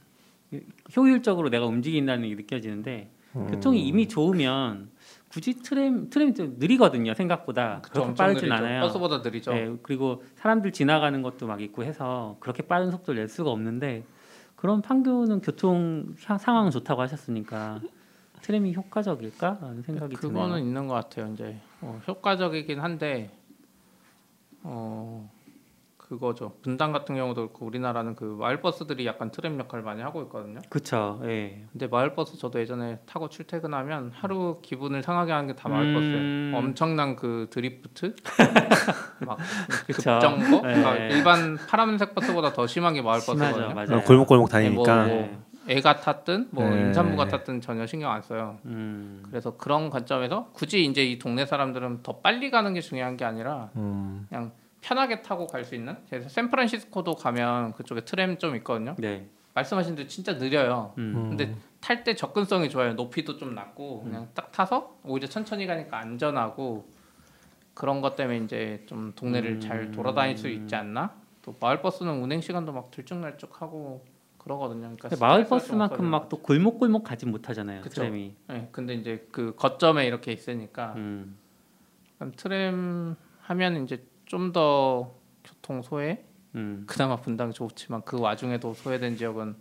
효율적으로 0.95 1.49
내가 1.49 1.66
움직인다는 1.66 2.28
게 2.30 2.36
느껴지는데 2.36 3.11
음. 3.36 3.47
교통이 3.47 3.86
이미 3.86 4.07
좋으면 4.07 4.89
굳이 5.36 5.61
트램 5.61 6.09
트램이 6.09 6.33
좀 6.33 6.55
느리거든요 6.59 7.13
생각보다 7.13 7.81
그쵸, 7.81 7.93
그렇게 8.05 8.13
빠르진 8.15 8.47
느리죠. 8.47 8.63
않아요. 8.63 8.81
버스보다 8.83 9.17
느리죠. 9.17 9.51
네, 9.51 9.75
그리고 9.83 10.23
사람들 10.36 10.71
지나가는 10.71 11.21
것도 11.21 11.45
막 11.45 11.59
있고 11.61 11.83
해서 11.83 12.38
그렇게 12.39 12.63
빠른 12.63 12.89
속도를 12.89 13.19
낼 13.19 13.27
수가 13.27 13.49
없는데 13.51 14.05
그런 14.55 14.81
판교는 14.81 15.41
교통 15.41 16.15
사- 16.19 16.38
상황은 16.38 16.71
좋다고 16.71 17.01
하셨으니까 17.01 17.81
트램이 18.43 18.75
효과적일까? 18.75 19.57
라는 19.61 19.81
생각이 19.81 20.15
그거는 20.15 20.47
드네요. 20.55 20.57
있는 20.59 20.88
것 20.88 20.93
같아요. 20.93 21.29
이제 21.33 21.57
어, 21.81 21.99
효과적이긴 22.07 22.79
한데 22.79 23.29
어 24.63 25.29
그거죠. 26.08 26.53
분당 26.62 26.91
같은 26.91 27.16
경우도 27.16 27.47
그렇고 27.47 27.66
우리나라는 27.66 28.16
그 28.16 28.38
마을 28.39 28.62
버스들이 28.62 29.08
약간 29.08 29.32
트램 29.32 29.60
역할을 29.60 29.84
많이 29.84 30.01
하고 30.03 30.22
있거든요. 30.24 30.60
그쵸. 30.70 31.20
예. 31.24 31.64
근데 31.72 31.88
마을 31.88 32.14
버스 32.14 32.38
저도 32.38 32.60
예전에 32.60 32.99
타고 33.08 33.28
출퇴근하면 33.28 34.12
하루 34.14 34.60
기분을 34.62 35.01
상하게 35.01 35.32
하는 35.32 35.47
게 35.47 35.56
다 35.56 35.68
마을버스예요. 35.70 36.18
음. 36.18 36.51
엄청난 36.56 37.16
그 37.16 37.47
드리프트, 37.49 38.16
막 39.26 39.38
그쵸. 39.88 39.95
급정거, 40.20 40.68
네. 40.68 40.76
그러니까 40.76 40.95
일반 40.97 41.58
파란색 41.58 42.14
버스보다 42.14 42.53
더 42.53 42.68
심한 42.68 42.93
게 42.93 42.99
심하죠. 43.01 43.34
마을 43.36 43.47
버스거든요. 43.47 43.74
맞아요. 43.74 43.97
어, 43.97 44.03
골목골목 44.03 44.49
네, 44.51 44.70
뭐, 44.70 44.84
다니니까 44.86 45.06
뭐 45.08 45.45
애가 45.68 46.01
탔든 46.01 46.49
뭐 46.51 46.70
네. 46.70 46.82
임산부가 46.82 47.28
탔든 47.30 47.62
전혀 47.62 47.88
신경 47.88 48.12
안 48.12 48.22
써요. 48.22 48.58
음. 48.66 49.24
그래서 49.28 49.58
그런 49.58 49.89
관점에서 49.89 50.49
굳이 50.53 50.86
이제 50.86 51.03
이 51.03 51.18
동네 51.18 51.45
사람들은 51.45 52.03
더 52.03 52.18
빨리 52.18 52.51
가는 52.51 52.74
게 52.74 52.82
중요한 52.82 53.18
게 53.18 53.26
아니라 53.26 53.70
음. 53.76 54.28
그냥 54.30 54.51
편하게 54.86 55.23
타고 55.23 55.47
갈 55.47 55.63
수 55.65 55.73
있는. 55.73 55.97
그래서 56.09 56.29
샌프란시스코도 56.29 57.15
가면 57.15 57.73
그쪽에 57.73 58.01
트램 58.01 58.38
좀 58.38 58.55
있거든요. 58.57 58.95
네. 58.99 59.27
말씀하신 59.55 59.95
대로 59.95 60.07
진짜 60.07 60.38
느려요. 60.38 60.93
음. 60.99 61.29
근데 61.29 61.55
탈 61.81 62.03
때 62.03 62.13
접근성이 62.13 62.69
좋아요. 62.69 62.93
높이도 62.93 63.38
좀 63.38 63.55
낮고 63.55 64.03
그냥 64.03 64.27
딱 64.36 64.51
타서 64.51 64.97
오히려 65.03 65.27
천천히 65.27 65.65
가니까 65.65 65.97
안전하고 65.97 66.88
그런 67.73 68.01
것 68.01 68.15
때문에 68.15 68.38
이제 68.39 68.83
좀 68.86 69.13
동네를 69.15 69.53
음. 69.53 69.59
잘 69.59 69.91
돌아다닐 69.91 70.38
수 70.38 70.47
있지 70.49 70.75
않나? 70.75 71.15
또 71.41 71.55
마을 71.59 71.81
버스는 71.81 72.21
운행 72.21 72.41
시간도 72.41 72.71
막 72.71 72.91
들쭉날쭉하고 72.91 74.05
그러거든요. 74.38 74.95
그러니까 74.99 75.09
마을 75.25 75.45
버스만큼. 75.45 76.05
막 76.05 76.29
또 76.29 76.38
골목골목 76.38 77.03
가지 77.03 77.25
못하잖아요. 77.25 77.81
그쵸. 77.81 78.01
트램이. 78.01 78.36
네, 78.49 78.69
근데 78.71 78.93
이제 78.93 79.27
그 79.31 79.55
거점에 79.55 80.05
이렇게 80.05 80.31
있으니까 80.31 80.93
음. 80.97 81.38
트램 82.36 83.15
하면 83.41 83.83
이제 83.83 84.03
좀 84.26 84.51
더 84.51 85.11
교통 85.43 85.82
소외 85.82 86.26
음. 86.55 86.84
그나마 86.88 87.15
분당 87.17 87.51
좋지만 87.51 88.01
그 88.05 88.19
와중에도 88.19 88.73
소외된 88.73 89.17
지역은 89.17 89.55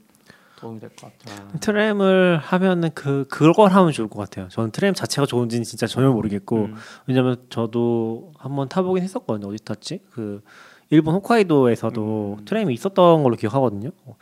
도움이 0.57 0.81
될 0.81 0.91
것 0.91 1.13
같아요. 1.19 1.49
아. 1.53 1.59
트램을 1.59 2.39
하면은 2.39 2.91
그 2.95 3.27
그걸 3.29 3.71
하면 3.73 3.93
좋을 3.93 4.09
것 4.09 4.19
같아요. 4.21 4.49
저는 4.49 4.71
트램 4.71 4.95
자체가 4.95 5.27
좋은지는 5.27 5.65
진짜 5.65 5.87
전혀 5.87 6.11
모르겠고 6.11 6.57
음. 6.67 6.75
왜냐면 7.07 7.37
저도 7.51 8.33
한번 8.39 8.69
타보긴 8.69 9.03
했었거든요. 9.03 9.49
어디 9.53 9.63
탔지? 9.65 10.01
그 10.11 10.43
일본 10.91 11.15
홋카이도에서도 11.17 12.37
음. 12.41 12.45
트램이 12.45 12.73
있었던 12.75 13.23
걸로 13.23 13.37
기억하거든요. 13.37 13.91
어, 14.05 14.17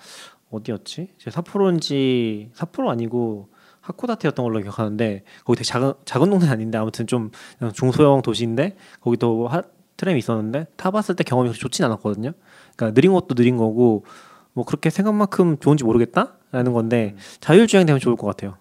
어디였지? 0.50 1.14
제 1.18 1.30
삿포로인지 1.30 2.50
삿포로 2.54 2.90
아니고 2.90 3.48
하코다테였던 3.82 4.44
걸로 4.44 4.60
기억하는데 4.60 5.24
거기 5.44 5.56
되게 5.56 5.64
작은 5.64 5.92
작은 6.04 6.30
동네 6.30 6.48
아닌데 6.48 6.78
아무튼 6.78 7.06
좀 7.06 7.30
중소형 7.74 8.22
도시인데 8.22 8.76
거기 9.00 9.16
또 9.16 9.48
하, 9.48 9.62
트램이 10.02 10.18
있었는데 10.18 10.66
타봤을 10.76 11.14
때 11.14 11.22
경험이 11.22 11.48
그렇게 11.50 11.60
좋진 11.60 11.84
않았거든요. 11.84 12.32
그러니까 12.74 12.94
느린 12.94 13.12
것도 13.12 13.36
느린 13.36 13.56
거고 13.56 14.04
뭐 14.52 14.64
그렇게 14.64 14.90
생각만큼 14.90 15.58
좋은지 15.60 15.84
모르겠다라는 15.84 16.72
건데 16.72 17.14
자율주행 17.38 17.86
되면 17.86 18.00
좋을 18.00 18.16
것 18.16 18.26
같아요. 18.26 18.56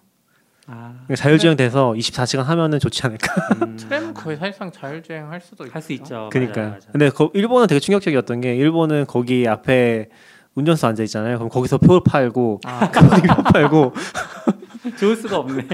아, 0.68 0.92
그러니까 1.06 1.16
자율주행 1.16 1.56
돼서 1.56 1.94
24시간 1.96 2.44
하면은 2.44 2.78
좋지 2.78 3.04
않을까. 3.04 3.34
음, 3.56 3.74
트램은 3.76 4.14
거의 4.14 4.36
사실상 4.36 4.70
자율주행 4.70 5.32
할 5.32 5.40
수도 5.40 5.64
있죠. 5.64 5.74
할수 5.74 5.92
있죠. 5.94 6.28
그러니까. 6.30 6.78
근데 6.92 7.10
거, 7.10 7.32
일본은 7.34 7.66
되게 7.66 7.80
충격적이었던 7.80 8.40
게 8.40 8.54
일본은 8.54 9.06
거기 9.08 9.48
앞에 9.48 10.10
운전수 10.54 10.86
앉아 10.86 11.02
있잖아요. 11.02 11.38
그럼 11.38 11.48
거기서 11.48 11.78
표 11.78 12.04
팔고 12.04 12.60
아, 12.64 12.88
거기 12.92 13.26
표 13.26 13.42
팔고 13.42 13.94
좋을 14.96 15.16
수가 15.16 15.38
없네. 15.38 15.66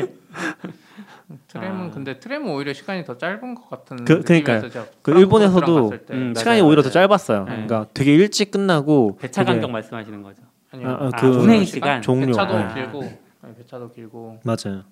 트램은 1.49 1.87
아. 1.89 1.91
근데 1.91 2.19
트램은 2.19 2.51
오히려 2.51 2.73
시간이 2.73 3.05
더 3.05 3.19
짧은 3.19 3.55
것 3.55 3.69
같은 3.69 4.05
그- 4.05 4.23
그러니까요. 4.23 4.63
그 5.03 5.13
일본에서도 5.19 5.91
음, 6.11 6.35
시간이 6.35 6.61
맞아요, 6.61 6.69
오히려 6.69 6.83
더. 6.83 6.91
짧았어요. 6.91 7.41
네. 7.45 7.51
그러니까 7.51 7.87
되게 7.93 8.15
일찍 8.15 8.51
끝나고 8.51 9.17
배차 9.19 9.43
되게- 9.43 9.53
간격 9.55 9.71
말씀하시는 9.71 10.23
거죠. 10.23 10.43
아니요. 10.71 10.89
아, 10.89 10.93
아, 10.93 11.07
아, 11.07 11.11
그 11.21 11.27
운행 11.29 11.65
시간. 11.65 12.01
종료. 12.01 12.27
배차도 12.27 12.59
네. 12.59 12.75
길고 12.75 13.03
아니, 13.43 13.55
배차도 13.57 13.93
길고 13.93 14.41
맞아요. 14.43 14.85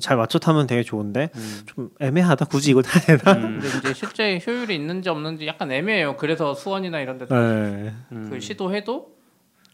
잘 0.00 0.16
맞춰 0.16 0.38
타면 0.38 0.66
되게 0.66 0.82
좋은데 0.82 1.28
음. 1.34 1.60
좀 1.66 1.90
애매하다. 2.00 2.46
굳이 2.46 2.70
이걸 2.70 2.82
타야 2.82 3.16
되나? 3.18 3.32
음, 3.36 3.60
근데 3.60 3.68
이제 3.78 3.94
실제 3.94 4.40
효율이 4.44 4.74
있는지 4.74 5.10
없는지 5.10 5.46
약간 5.46 5.70
애매해요. 5.70 6.16
그래서 6.16 6.54
수원이나 6.54 7.00
이런 7.00 7.18
데 7.18 7.26
네. 7.26 7.92
음. 8.12 8.28
그 8.30 8.40
시도해도 8.40 9.12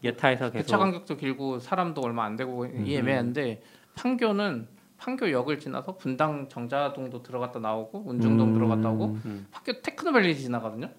예타에서 0.03 0.51
계속 0.51 0.53
배차 0.65 0.77
간격도 0.77 1.15
길고 1.17 1.59
사람도 1.59 2.01
얼마 2.01 2.25
안 2.25 2.35
되고 2.35 2.65
이 2.65 2.95
애매한데 2.95 3.61
판교는 3.95 4.67
판교역을 4.99 5.59
지나서 5.59 5.97
분당 5.97 6.47
정자동도 6.47 7.23
들어갔다 7.23 7.59
나오고 7.59 8.03
운중동 8.05 8.49
음. 8.49 8.53
들어갔다 8.53 8.89
오고 8.89 9.05
음. 9.25 9.47
판교 9.51 9.81
테크노밸리 9.81 10.37
지나거든요. 10.37 10.89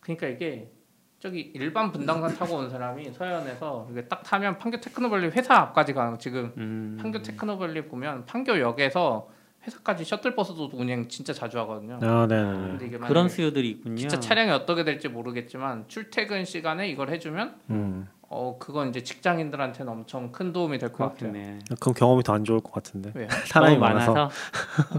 그러니까 0.00 0.28
이게 0.28 0.70
저기 1.18 1.52
일반 1.54 1.90
분당선 1.90 2.36
타고 2.36 2.56
온 2.56 2.70
사람이 2.70 3.12
서해안에서 3.12 3.88
이게 3.90 4.04
딱 4.06 4.22
타면 4.22 4.58
판교 4.58 4.80
테크노밸리 4.80 5.28
회사 5.28 5.56
앞까지 5.56 5.92
가는 5.92 6.18
지금 6.18 6.52
음. 6.56 6.98
판교 7.00 7.22
테크노밸리 7.22 7.86
보면 7.88 8.24
판교역에서 8.26 9.28
회사까지 9.66 10.04
셔틀버스도 10.04 10.70
운행 10.72 11.08
진짜 11.08 11.32
자주 11.32 11.58
하거든요. 11.58 11.98
아, 12.00 12.26
네, 12.28 12.40
네. 12.40 12.50
근데 12.52 12.86
이게 12.86 12.96
만약에 12.96 13.08
그런 13.08 13.28
수요들이 13.28 13.68
있군요. 13.70 13.96
진짜 13.96 14.20
차량이 14.20 14.52
어떻게 14.52 14.84
될지 14.84 15.08
모르겠지만 15.08 15.86
출퇴근 15.88 16.44
시간에 16.44 16.88
이걸 16.88 17.10
해주면 17.10 17.56
음. 17.70 18.08
어 18.30 18.56
그건 18.58 18.90
이제 18.90 19.02
직장인들한테는 19.02 19.90
엄청 19.90 20.30
큰 20.32 20.52
도움이 20.52 20.78
될 20.78 20.92
것 20.92 20.98
같아요. 20.98 21.32
그럼 21.80 21.94
경험이 21.94 22.22
더 22.22 22.34
안 22.34 22.44
좋을 22.44 22.60
것 22.60 22.72
같은데. 22.72 23.10
왜요? 23.14 23.26
사람이 23.46 23.78
많아서. 23.78 24.28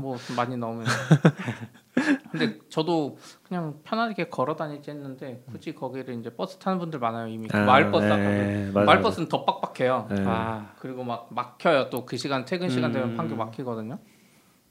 뭐 0.02 0.18
많이 0.36 0.58
넣으면. 0.58 0.86
근데 2.32 2.58
저도 2.70 3.18
그냥 3.44 3.80
편하게 3.84 4.30
걸어 4.30 4.56
다니지 4.56 4.90
했는데 4.92 5.44
굳이 5.52 5.74
거기를 5.76 6.16
이제 6.20 6.30
버스 6.34 6.58
타는 6.58 6.80
분들 6.80 7.00
많아요 7.00 7.28
이미 7.28 7.48
그 7.48 7.58
아, 7.58 7.66
마을 7.66 7.92
버스 7.92 8.06
네, 8.06 8.72
마을 8.72 9.02
버스는 9.02 9.28
더 9.28 9.46
빡빡해요. 9.46 10.08
네. 10.10 10.24
아, 10.26 10.74
그리고 10.80 11.04
막 11.04 11.28
막혀요 11.32 11.90
또 11.90 12.06
그 12.06 12.18
시간 12.18 12.46
퇴근 12.46 12.70
시간 12.70 12.92
되면 12.92 13.10
음. 13.12 13.18
판교 13.18 13.36
막히거든요. 13.36 14.00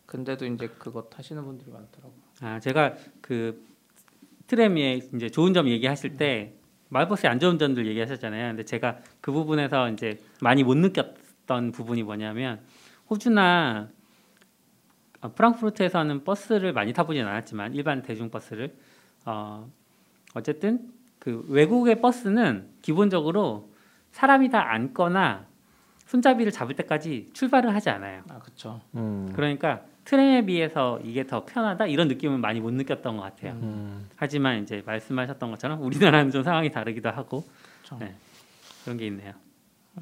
근데도 0.06 0.46
이제 0.46 0.68
그거 0.78 1.02
타시는 1.02 1.44
분들이 1.44 1.70
많더라고. 1.70 2.08
요 2.42 2.46
아 2.46 2.58
제가 2.60 2.94
그 3.20 3.64
트램의 4.46 5.10
이제 5.14 5.28
좋은 5.28 5.52
점 5.54 5.68
얘기하실 5.68 6.16
때 6.16 6.54
마을버스의 6.90 7.30
안 7.30 7.38
좋은 7.38 7.58
점들 7.58 7.86
얘기하셨잖아요. 7.86 8.48
근데 8.48 8.64
제가 8.64 8.98
그 9.20 9.32
부분에서 9.32 9.90
이제 9.90 10.18
많이 10.40 10.62
못 10.64 10.76
느꼈던 10.76 11.72
부분이 11.72 12.02
뭐냐면 12.02 12.60
호주나 13.10 13.88
어, 15.20 15.32
프랑크푸르트에서는 15.32 16.24
버스를 16.24 16.72
많이 16.72 16.92
타보진 16.92 17.26
않았지만 17.26 17.74
일반 17.74 18.02
대중버스를 18.02 18.74
어, 19.26 19.68
어쨌든 20.34 20.92
그 21.18 21.44
외국의 21.48 22.00
버스는 22.00 22.68
기본적으로 22.82 23.70
사람이 24.12 24.50
다 24.50 24.72
앉거나 24.72 25.46
손잡이를 26.06 26.52
잡을 26.52 26.74
때까지 26.76 27.30
출발을 27.34 27.74
하지 27.74 27.90
않아요. 27.90 28.22
아 28.30 28.38
그렇죠. 28.38 28.80
음. 28.94 29.30
그러니까 29.34 29.82
트램에 30.08 30.46
비해서 30.46 30.98
이게 31.04 31.26
더 31.26 31.44
편하다 31.44 31.86
이런 31.86 32.08
느낌은 32.08 32.40
많이 32.40 32.60
못 32.60 32.72
느꼈던 32.72 33.18
것 33.18 33.22
같아요. 33.24 33.52
음. 33.60 34.08
하지만 34.16 34.62
이제 34.62 34.82
말씀하셨던 34.86 35.50
것처럼 35.50 35.82
우리나라는 35.82 36.30
좀 36.30 36.42
상황이 36.42 36.70
다르기도 36.70 37.10
하고 37.10 37.44
그렇죠. 37.84 37.98
네, 38.02 38.14
그런 38.84 38.96
게 38.96 39.06
있네요. 39.08 39.34
아. 39.96 40.00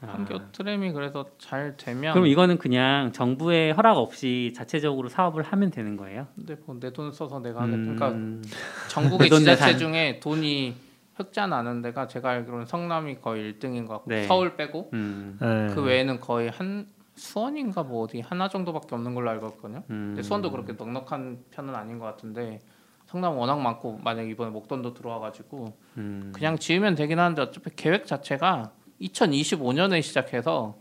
판교 0.00 0.50
트램이 0.50 0.90
그래서 0.90 1.26
잘 1.38 1.76
되면 1.76 2.12
그럼 2.12 2.26
이거는 2.26 2.58
그냥 2.58 3.12
정부의 3.12 3.72
허락 3.72 3.98
없이 3.98 4.52
자체적으로 4.56 5.08
사업을 5.08 5.44
하면 5.44 5.70
되는 5.70 5.96
거예요? 5.96 6.26
근데 6.34 6.56
뭐 6.66 6.76
내돈 6.80 7.12
써서 7.12 7.38
내가. 7.38 7.64
그러니까 7.64 8.08
음, 8.08 8.42
전국의 8.90 9.26
내돈 9.26 9.38
지자체. 9.40 9.76
중에 9.76 10.18
돈이 10.18 10.74
흑자 11.14 11.46
나는 11.46 11.82
데가 11.82 12.08
제가 12.08 12.30
알기로는 12.30 12.66
성남이 12.66 13.20
거의 13.20 13.52
1등인 13.52 13.86
것 13.86 13.94
같고 13.94 14.10
네. 14.10 14.24
서울 14.24 14.56
빼고 14.56 14.90
음, 14.92 15.38
네. 15.40 15.72
그 15.72 15.82
외에는 15.82 16.18
거의 16.18 16.50
한 16.50 16.88
수원인가 17.16 17.82
뭐 17.82 18.04
어디 18.04 18.20
하나 18.20 18.48
정도밖에 18.48 18.94
없는 18.94 19.14
걸로 19.14 19.30
알고 19.30 19.46
있거든요. 19.48 19.82
음. 19.90 20.14
근데 20.14 20.22
수원도 20.22 20.50
그렇게 20.50 20.74
넉넉한 20.74 21.44
편은 21.50 21.74
아닌 21.74 21.98
것 21.98 22.04
같은데 22.04 22.60
성남 23.06 23.36
워낙 23.38 23.60
많고 23.60 23.98
만약 24.02 24.28
이번에 24.28 24.50
목돈도 24.50 24.94
들어와가지고 24.94 25.76
음. 25.96 26.32
그냥 26.34 26.58
지으면 26.58 26.94
되긴 26.94 27.18
하는데 27.18 27.40
어차피 27.42 27.70
계획 27.74 28.06
자체가 28.06 28.72
2025년에 29.00 30.02
시작해서 30.02 30.76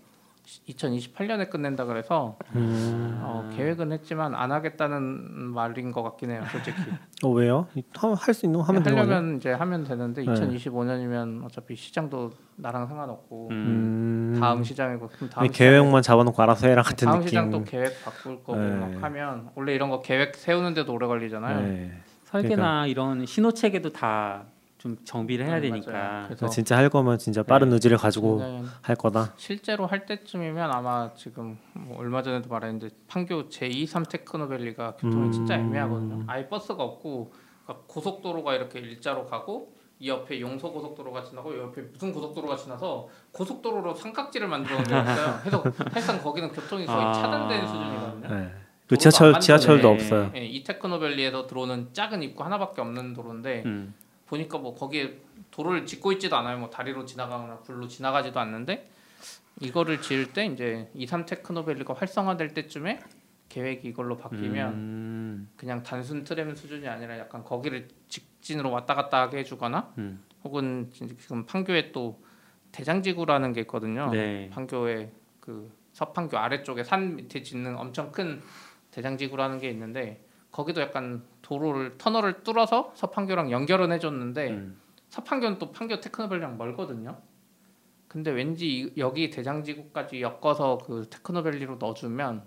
2028년에 0.67 1.49
끝낸다 1.49 1.85
그래서 1.85 2.37
음. 2.55 3.19
어, 3.21 3.49
계획은 3.55 3.91
했지만 3.91 4.35
안 4.35 4.51
하겠다는 4.51 5.43
말인 5.53 5.91
것 5.91 6.03
같긴 6.03 6.31
해요, 6.31 6.43
솔직히. 6.51 6.77
어 7.23 7.29
왜요? 7.29 7.67
할 8.17 8.33
수 8.33 8.45
있는 8.45 8.59
거 8.59 8.65
하면 8.65 8.83
되는. 8.83 8.97
하려면 8.97 9.37
이제 9.37 9.51
하면 9.51 9.83
되는데 9.83 10.23
네. 10.23 10.31
2025년이면 10.33 11.43
어차피 11.45 11.75
시장도 11.75 12.31
나랑 12.57 12.87
상관없고 12.87 13.49
음. 13.51 14.33
음. 14.35 14.39
다음 14.39 14.63
시장이고 14.63 15.07
그럼 15.09 15.29
다음 15.29 15.47
계획만 15.51 16.01
잡아놓고 16.01 16.41
알아서 16.41 16.67
해라 16.67 16.81
같은 16.81 17.05
다음 17.05 17.17
느낌. 17.19 17.27
시장 17.29 17.49
또 17.49 17.63
계획 17.63 18.03
바꿀 18.03 18.43
거고 18.43 18.55
네. 18.57 18.75
막 18.75 19.03
하면 19.03 19.49
원래 19.55 19.73
이런 19.73 19.89
거 19.89 20.01
계획 20.01 20.35
세우는데도 20.35 20.93
오래 20.93 21.07
걸리잖아요. 21.07 21.61
네. 21.61 21.91
설계나 22.25 22.87
이런 22.87 23.25
신호 23.25 23.51
체계도 23.51 23.93
다 23.93 24.45
좀 24.77 24.97
정비를 25.03 25.45
해야 25.47 25.57
음, 25.57 25.61
되니까. 25.61 26.25
그래서 26.27 26.47
진짜 26.49 26.77
할 26.77 26.89
거면 26.89 27.17
진짜 27.17 27.43
빠른 27.43 27.69
네. 27.69 27.75
의지를 27.75 27.97
가지고 27.97 28.41
할 28.81 28.95
거다. 28.95 29.33
실제로 29.37 29.85
할 29.87 30.05
때쯤이면 30.05 30.71
아마 30.71 31.11
지금 31.15 31.57
뭐 31.73 31.97
얼마 31.99 32.21
전에도 32.21 32.49
말했는데 32.49 32.89
판교 33.07 33.49
제23 33.49 34.09
테크노밸리가 34.09 34.95
교통이 34.95 35.27
음. 35.27 35.31
진짜 35.31 35.55
애매하거든요. 35.55 36.23
아예 36.27 36.47
버스가 36.47 36.83
없고 36.83 37.33
그러니까 37.63 37.85
고속도로가 37.87 38.55
이렇게 38.55 38.79
일자로 38.79 39.25
가고 39.25 39.73
이 39.99 40.09
옆에 40.09 40.39
용서 40.41 40.69
고속도로가 40.69 41.23
지나고 41.23 41.53
이 41.53 41.57
옆에 41.57 41.81
무슨 41.81 42.11
고속도로가 42.11 42.57
지나서 42.57 43.07
고속도로로 43.31 43.95
삼각지를 43.95 44.47
만들어 44.47 44.75
놓은 44.75 44.83
게 44.83 44.99
있어요. 44.99 45.39
그래서 45.41 45.63
사실상 45.89 46.21
거기는 46.21 46.51
교통이 46.51 46.85
거의 46.85 47.05
아. 47.05 47.13
차단된 47.13 47.65
수준이거든요. 47.65 48.27
네. 48.27 48.51
그 48.87 48.97
지하철 48.97 49.33
안 49.33 49.41
지하철도 49.41 49.87
만드네. 49.89 50.03
없어요. 50.05 50.31
예, 50.35 50.45
이 50.45 50.63
테크노밸리에서 50.63 51.47
들어오는 51.47 51.89
작은 51.93 52.21
입구 52.21 52.43
하나밖에 52.43 52.81
없는 52.81 53.13
도로인데 53.13 53.63
음. 53.65 53.95
보니까 54.27 54.57
뭐 54.57 54.75
거기에 54.75 55.19
도로를 55.51 55.85
짓고 55.85 56.11
있지도 56.13 56.35
않아요. 56.37 56.57
뭐 56.57 56.69
다리로 56.69 57.05
지나가거나 57.05 57.59
굴로 57.59 57.87
지나가지도 57.87 58.39
않는데 58.39 58.89
이거를 59.61 60.01
지을 60.01 60.33
때 60.33 60.45
이제 60.45 60.89
2, 60.93 61.07
3 61.07 61.25
테크노밸리가 61.25 61.93
활성화될 61.93 62.53
때쯤에 62.53 62.99
계획이 63.49 63.87
이걸로 63.87 64.17
바뀌면 64.17 64.73
음. 64.73 65.49
그냥 65.55 65.83
단순 65.83 66.23
트램 66.23 66.55
수준이 66.55 66.87
아니라 66.87 67.17
약간 67.17 67.43
거기를 67.43 67.87
직진으로 68.09 68.71
왔다 68.71 68.95
갔다 68.95 69.21
하게 69.21 69.39
해주거나 69.39 69.93
음. 69.97 70.23
혹은 70.43 70.91
지금 70.91 71.45
판교에 71.45 71.91
또 71.91 72.21
대장지구라는 72.71 73.53
게 73.53 73.61
있거든요. 73.61 74.09
네. 74.11 74.49
판교에 74.49 75.11
그 75.39 75.71
서판교 75.93 76.37
아래쪽에 76.37 76.83
산 76.83 77.15
밑에 77.15 77.41
짓는 77.41 77.77
엄청 77.77 78.11
큰 78.11 78.41
대장지구라는 78.91 79.59
게 79.59 79.69
있는데 79.69 80.21
거기도 80.51 80.81
약간 80.81 81.23
도로를 81.49 81.97
터널을 81.99 82.43
뚫어서 82.43 82.91
서판교랑 82.95 83.51
연결은 83.51 83.91
해줬는데 83.91 84.49
음. 84.49 84.81
서판교는 85.09 85.59
또 85.59 85.71
판교 85.71 85.99
테크노밸리랑 85.99 86.57
멀거든요. 86.57 87.19
근데 88.07 88.31
왠지 88.31 88.79
이- 88.79 88.93
여기 88.97 89.29
대장지구까지 89.29 90.21
엮어서 90.21 90.79
그 90.79 91.07
테크노밸리로 91.09 91.75
넣어주면 91.75 92.43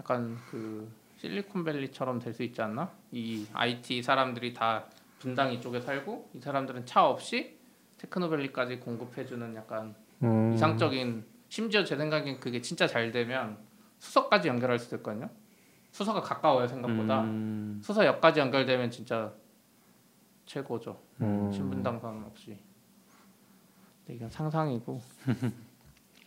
약간 0.00 0.36
그 0.50 0.90
실리콘밸리처럼 1.18 2.18
될 2.18 2.34
수 2.34 2.42
있지 2.42 2.60
않나? 2.60 2.90
이 3.12 3.46
IT 3.52 4.02
사람들이 4.02 4.52
다 4.52 4.86
분당 5.20 5.52
이쪽에 5.52 5.80
살고 5.80 6.30
이 6.34 6.40
사람들은 6.40 6.86
차 6.86 7.06
없이 7.06 7.56
테크노밸리까지 7.98 8.80
공급해주는 8.80 9.54
약간 9.54 9.94
음. 10.24 10.52
이상적인 10.54 11.24
심지어 11.48 11.84
제 11.84 11.96
생각엔 11.96 12.40
그게 12.40 12.60
진짜 12.60 12.88
잘 12.88 13.12
되면 13.12 13.56
수서까지 14.00 14.48
연결할 14.48 14.80
수도 14.80 14.96
있거든요. 14.96 15.30
수서가 15.94 16.20
가까워요 16.20 16.66
생각보다. 16.66 17.22
음. 17.22 17.80
수서역까지 17.84 18.40
연결되면 18.40 18.90
진짜 18.90 19.32
최고죠. 20.44 20.98
음. 21.20 21.52
신분당선 21.52 22.24
없이. 22.24 22.58
근데 24.04 24.16
이건 24.16 24.28
상상이고 24.28 25.00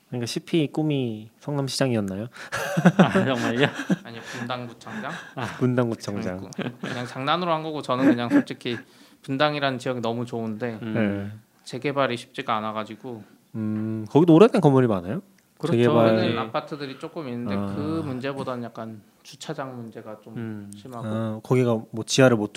그러니까 0.08 0.26
CP 0.26 0.70
꿈이 0.72 1.30
성남시장이었나요? 1.42 2.28
아, 2.98 3.12
정말요? 3.12 3.68
아니 4.06 4.22
분당구청장 4.22 5.12
문당구청장. 5.60 6.50
그냥, 6.50 6.78
그냥 6.80 7.06
장난으로 7.06 7.52
한 7.52 7.62
거고 7.62 7.82
저는 7.82 8.06
그냥 8.06 8.30
솔직히 8.30 8.78
분당이라는 9.24 9.80
지역이 9.80 10.00
너무 10.00 10.26
좋은데 10.26 10.80
음. 10.82 10.94
네. 10.94 11.40
재개발이 11.66 12.16
쉽지가 12.16 12.56
않아가지고 12.56 13.22
음 13.56 14.06
거기도 14.10 14.34
오래된 14.34 14.62
건물이 14.62 14.88
많아요? 14.88 15.22
그렇죠. 15.58 15.78
재개발- 15.78 16.16
네. 16.16 16.38
아파트들이 16.38 17.00
조금 17.00 17.28
있는데 17.30 17.56
아. 17.56 17.66
그 17.76 18.02
문제보다는 18.06 18.64
약간 18.64 19.02
주차장 19.24 19.76
문제가 19.76 20.20
좀 20.22 20.36
음. 20.38 20.72
심하고 20.76 21.08
아, 21.08 21.40
거기가 21.44 21.82
뭐 21.92 22.04
지하를 22.06 22.38
못 22.38 22.54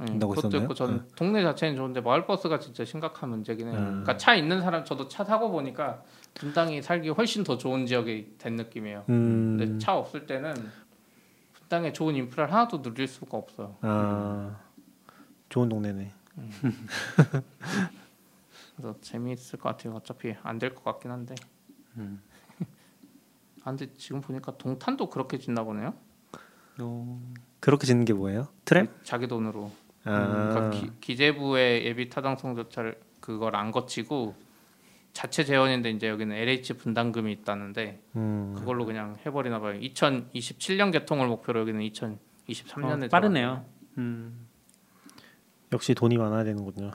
응, 0.00 0.06
된다고 0.06 0.30
그것도 0.34 0.48
했었나요? 0.48 0.64
있고 0.64 0.74
저는 0.74 1.02
동네 1.14 1.42
자체는 1.42 1.76
좋은데 1.76 2.00
마을 2.00 2.26
버스가 2.26 2.58
진짜 2.58 2.84
심각한 2.84 3.28
문제긴 3.30 3.68
해요. 3.68 3.76
음. 3.78 3.84
그러니까 4.02 4.16
차 4.16 4.34
있는 4.34 4.60
사람 4.62 4.84
저도 4.84 5.08
차 5.08 5.22
타고 5.24 5.50
보니까 5.50 6.02
분당이 6.34 6.82
살기 6.82 7.10
훨씬 7.10 7.44
더 7.44 7.56
좋은 7.58 7.86
지역이 7.86 8.34
된 8.38 8.56
느낌이에요. 8.56 9.04
음. 9.10 9.56
근데 9.58 9.78
차 9.78 9.96
없을 9.96 10.26
때는 10.26 10.54
분당에 11.52 11.92
좋은 11.92 12.14
인프라를 12.16 12.52
하나도 12.52 12.82
누릴 12.82 13.06
수가 13.06 13.36
없어요. 13.36 13.76
아 13.82 14.56
좋은 15.50 15.68
동네네. 15.68 16.10
그래서 18.76 18.94
재미있을 19.00 19.58
것 19.58 19.68
같아요. 19.70 19.94
어차피 19.94 20.34
안 20.42 20.58
될 20.58 20.74
것 20.74 20.82
같긴 20.84 21.10
한데. 21.10 21.34
음. 21.96 22.20
아 23.64 23.70
근데 23.70 23.92
지금 23.96 24.20
보니까 24.20 24.56
동탄도 24.56 25.10
그렇게 25.10 25.38
짓나 25.38 25.62
보네요. 25.64 25.94
어, 26.80 27.20
그렇게 27.60 27.86
짓는 27.86 28.04
게 28.04 28.12
뭐예요? 28.12 28.48
트램? 28.64 28.88
자기 29.02 29.26
돈으로. 29.26 29.70
아 30.04 30.50
그러니까 30.52 30.70
기, 30.70 30.90
기재부의 31.00 31.84
예비 31.84 32.08
타당성 32.08 32.54
조차를 32.54 32.98
그걸 33.20 33.56
안 33.56 33.72
거치고 33.72 34.34
자체 35.12 35.44
재원인데 35.44 35.90
이제 35.90 36.08
여기는 36.08 36.34
LH 36.34 36.74
분담금이 36.74 37.32
있다는데 37.32 38.00
음. 38.16 38.54
그걸로 38.56 38.86
그냥 38.86 39.16
해버리나 39.26 39.58
봐요. 39.60 39.78
2027년 39.80 40.92
개통을 40.92 41.26
목표로 41.26 41.60
여기는 41.60 41.80
2023년에 41.90 43.06
어, 43.06 43.08
빠르네요. 43.08 43.64
음. 43.98 44.46
역시 45.72 45.94
돈이 45.94 46.16
많아야 46.16 46.44
되는군요. 46.44 46.92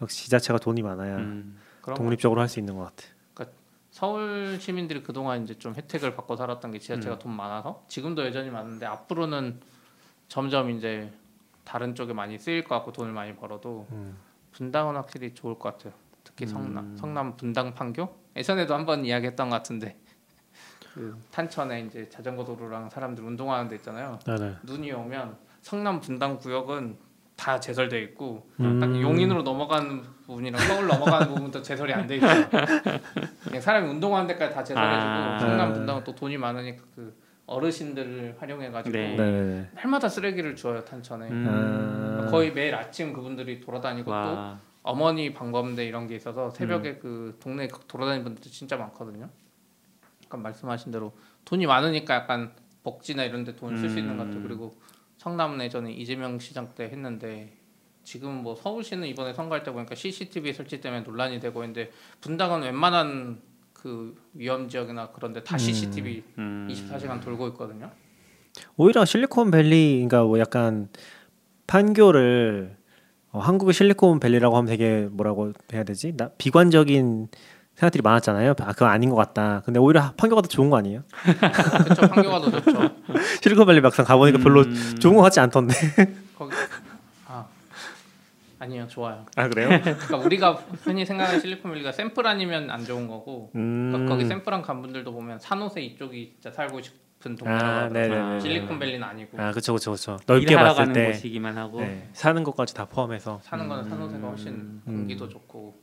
역시 0.00 0.24
지자체가 0.24 0.58
돈이 0.60 0.82
많아야 0.82 1.16
음. 1.16 1.58
독립적으로 1.96 2.40
할 2.40 2.48
수 2.48 2.60
있는 2.60 2.76
것 2.76 2.84
같아. 2.84 3.08
서울 3.94 4.58
시민들이 4.60 5.04
그동안 5.04 5.44
이제 5.44 5.56
좀 5.56 5.72
혜택을 5.72 6.16
받고 6.16 6.34
살았던 6.34 6.72
게 6.72 6.78
음. 6.78 6.80
지자체가 6.80 7.20
돈 7.20 7.30
많아서 7.30 7.84
지금도 7.86 8.26
여전히 8.26 8.50
많은데 8.50 8.86
앞으로는 8.86 9.60
점점 10.26 10.70
이제 10.70 11.12
다른 11.62 11.94
쪽에 11.94 12.12
많이 12.12 12.36
쓰일 12.36 12.64
것 12.64 12.74
같고 12.74 12.90
돈을 12.90 13.12
많이 13.12 13.36
벌어도 13.36 13.86
음. 13.92 14.16
분당은 14.50 14.96
확실히 14.96 15.32
좋을 15.32 15.60
것 15.60 15.72
같아요. 15.78 15.94
특히 16.24 16.44
성남 16.44 16.84
음. 16.84 16.96
성남 16.96 17.36
분당 17.36 17.72
판교 17.72 18.12
예전에도 18.34 18.74
한번 18.74 19.04
이야기했던 19.04 19.48
것 19.48 19.54
같은데 19.54 19.96
그 20.92 21.16
탄천에 21.30 21.82
이제 21.82 22.08
자전거 22.08 22.44
도로랑 22.44 22.90
사람들 22.90 23.22
운동하는 23.22 23.68
데 23.68 23.76
있잖아요. 23.76 24.18
네네. 24.26 24.56
눈이 24.64 24.90
오면 24.90 25.38
성남 25.62 26.00
분당 26.00 26.38
구역은 26.38 26.98
다 27.36 27.58
제설돼 27.58 28.00
있고 28.02 28.48
음. 28.60 28.78
딱 28.80 29.00
용인으로 29.00 29.42
넘어가는 29.42 30.02
부분이랑 30.26 30.60
서울 30.60 30.86
넘어가는 30.86 31.28
부분도 31.28 31.62
제설이 31.62 31.92
안 31.92 32.06
돼 32.06 32.16
있어요. 32.16 32.46
그냥 33.44 33.60
사람이 33.60 33.88
운동하는 33.88 34.26
데까지 34.28 34.54
다 34.54 34.62
제설해주고 34.62 35.10
아. 35.12 35.38
성남 35.38 35.72
분당은 35.72 36.04
또 36.04 36.14
돈이 36.14 36.36
많으니까 36.38 36.82
그 36.94 37.14
어르신들을 37.46 38.36
활용해가지고 38.38 38.96
네. 38.96 39.16
네네. 39.16 39.70
날마다 39.74 40.08
쓰레기를 40.08 40.56
줘요 40.56 40.84
탄천에. 40.84 41.28
음. 41.28 42.20
아. 42.22 42.30
거의 42.30 42.52
매일 42.52 42.74
아침 42.74 43.12
그분들이 43.12 43.60
돌아다니고 43.60 44.10
또 44.10 44.16
와. 44.16 44.58
어머니 44.82 45.32
방범대 45.34 45.84
이런 45.84 46.06
게 46.06 46.14
있어서 46.16 46.50
새벽에 46.50 46.90
음. 46.90 46.98
그 47.02 47.36
동네 47.42 47.68
돌아다니는 47.88 48.24
분들 48.24 48.50
진짜 48.50 48.76
많거든요. 48.76 49.28
약간 50.24 50.42
말씀하신 50.42 50.92
대로 50.92 51.12
돈이 51.44 51.66
많으니까 51.66 52.14
약간 52.14 52.52
복지나 52.82 53.24
이런 53.24 53.44
데 53.44 53.54
돈을 53.56 53.76
쓸수 53.78 53.98
있는 53.98 54.16
것 54.16 54.24
같아요. 54.24 54.40
음. 54.40 54.44
그리고 54.46 54.74
성남 55.24 55.56
내전에 55.56 55.90
이재명 55.90 56.38
시장 56.38 56.74
때 56.74 56.84
했는데 56.84 57.56
지금 58.02 58.42
뭐 58.42 58.54
서울시는 58.54 59.08
이번에 59.08 59.32
선거할 59.32 59.64
때 59.64 59.72
보니까 59.72 59.94
CCTV 59.94 60.52
설치 60.52 60.82
때문에 60.82 61.00
논란이 61.00 61.40
되고 61.40 61.62
있는데 61.64 61.90
분당은 62.20 62.60
웬만한 62.60 63.40
그 63.72 64.14
위험 64.34 64.68
지역이나 64.68 65.12
그런데 65.14 65.42
다 65.42 65.56
음. 65.56 65.58
CCTV 65.58 66.22
음. 66.36 66.68
24시간 66.70 67.22
돌고 67.22 67.48
있거든요. 67.48 67.90
오히려 68.76 69.06
실리콘밸리 69.06 69.94
그러니까 70.06 70.24
뭐 70.24 70.38
약간 70.38 70.90
판교를 71.68 72.76
어, 73.30 73.38
한국의 73.38 73.72
실리콘밸리라고 73.72 74.58
하면 74.58 74.66
되게 74.66 75.08
뭐라고 75.10 75.54
해야 75.72 75.84
되지? 75.84 76.14
나 76.18 76.28
비관적인 76.36 77.28
생각들이 77.74 78.02
많았잖아요. 78.02 78.54
아 78.60 78.72
그건 78.72 78.88
아닌 78.90 79.10
것 79.10 79.16
같다. 79.16 79.62
근데 79.64 79.80
오히려 79.80 80.12
판교가 80.16 80.42
더 80.42 80.48
좋은 80.48 80.70
거 80.70 80.76
아니에요? 80.78 81.02
그렇죠. 81.84 82.02
판교가 82.08 82.40
더 82.40 82.50
좋죠. 82.50 82.90
실리콘밸리 83.42 83.80
막상 83.80 84.04
가보니까 84.04 84.38
별로 84.38 84.62
음. 84.62 84.94
좋은 85.00 85.16
것 85.16 85.22
같지 85.22 85.40
않던데. 85.40 85.74
거기 86.38 86.54
아 87.26 87.46
아니요 88.60 88.86
좋아요. 88.88 89.26
아 89.36 89.48
그래요? 89.48 89.68
그러니까 89.82 90.16
우리가 90.18 90.52
흔히 90.84 91.04
생각하는 91.04 91.40
실리콘밸리가 91.40 91.90
샘플 91.92 92.26
아니면 92.26 92.70
안 92.70 92.84
좋은 92.84 93.08
거고 93.08 93.50
음. 93.56 93.90
그러니까 93.92 94.14
거기 94.14 94.26
샘플한 94.26 94.62
간 94.62 94.80
분들도 94.80 95.12
보면 95.12 95.40
산호세 95.40 95.80
이쪽이 95.82 96.34
진짜 96.40 96.52
살고 96.54 96.80
싶은 96.80 97.34
동네라고 97.34 98.14
아. 98.14 98.38
실리콘밸리는 98.38 99.02
아니고 99.02 99.40
아 99.42 99.50
그쵸 99.50 99.74
그쵸. 99.74 100.16
넓게 100.26 100.52
일하러 100.52 100.68
봤을 100.68 100.82
가는 100.84 100.92
때 100.92 101.06
곳이기만 101.12 101.58
하고. 101.58 101.80
네, 101.80 102.08
사는 102.12 102.40
것까지 102.44 102.72
다 102.72 102.84
포함해서. 102.84 103.40
사는 103.42 103.66
거는 103.66 103.82
산호세가 103.90 104.28
훨씬 104.28 104.52
음. 104.52 104.82
공기도 104.86 105.28
좋고 105.28 105.82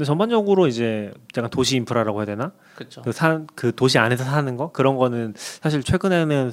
근데 0.00 0.06
전반적으로 0.06 0.66
이제 0.66 1.12
약간 1.36 1.50
도시 1.50 1.76
인프라라고 1.76 2.20
해야 2.20 2.24
되나? 2.24 2.52
그렇죠. 2.74 3.02
그산그 3.02 3.74
도시 3.74 3.98
안에서 3.98 4.24
사는 4.24 4.56
거 4.56 4.72
그런 4.72 4.96
거는 4.96 5.34
사실 5.36 5.82
최근에는 5.82 6.52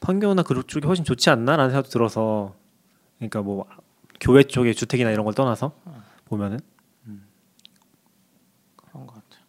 판교나 0.00 0.42
그쪽 0.42 0.66
쪽이 0.66 0.88
훨씬 0.88 1.04
좋지 1.04 1.30
않나라는 1.30 1.70
생각도 1.70 1.90
들어서 1.90 2.56
그러니까 3.18 3.40
뭐 3.42 3.66
교회 4.20 4.42
쪽의 4.42 4.74
주택이나 4.74 5.12
이런 5.12 5.24
걸 5.24 5.32
떠나서 5.32 5.76
보면은 6.24 6.58
그런 8.74 9.06
것 9.06 9.14
같아요. 9.14 9.44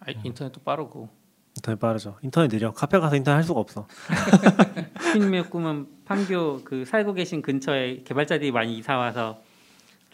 아, 0.00 0.06
인터넷도 0.24 0.62
빠르고 0.62 1.10
인터넷 1.58 1.78
빠르죠. 1.78 2.16
인터넷 2.22 2.48
느려. 2.48 2.72
카페 2.72 2.98
가서 2.98 3.16
인터넷 3.16 3.36
할 3.36 3.44
수가 3.44 3.60
없어. 3.60 3.86
피님의 5.12 5.50
꿈은 5.50 5.88
판교 6.06 6.62
그 6.64 6.86
살고 6.86 7.12
계신 7.12 7.42
근처에 7.42 8.04
개발자들이 8.04 8.50
많이 8.50 8.78
이사 8.78 8.96
와서 8.96 9.42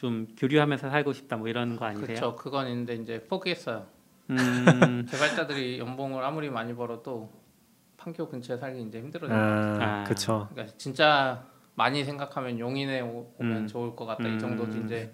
좀 0.04 0.26
교류하면서 0.36 0.90
살고 0.90 1.14
싶다 1.14 1.36
뭐 1.38 1.48
이런 1.48 1.76
거 1.76 1.86
아니세요? 1.86 2.06
그렇죠. 2.06 2.36
그건 2.36 2.68
있는데 2.68 2.94
이제 2.96 3.24
포기했어요. 3.26 3.86
음. 4.28 4.36
개발자들이 5.10 5.78
연봉을 5.78 6.22
아무리 6.22 6.50
많이 6.50 6.74
벌어도 6.74 7.30
판교 7.96 8.28
근처에 8.28 8.58
살기 8.58 8.82
이제 8.82 8.98
힘들어요. 8.98 9.32
아, 9.32 9.78
아. 9.80 10.04
그쵸. 10.04 10.46
그러니까 10.52 10.74
진짜 10.76 11.42
많이 11.74 12.04
생각하면 12.04 12.58
용인에 12.58 13.00
오- 13.00 13.32
오면 13.38 13.56
음. 13.62 13.66
좋을 13.66 13.96
것 13.96 14.04
같다 14.04 14.24
이 14.28 14.32
음. 14.32 14.38
정도도 14.38 14.76
이제 14.84 15.10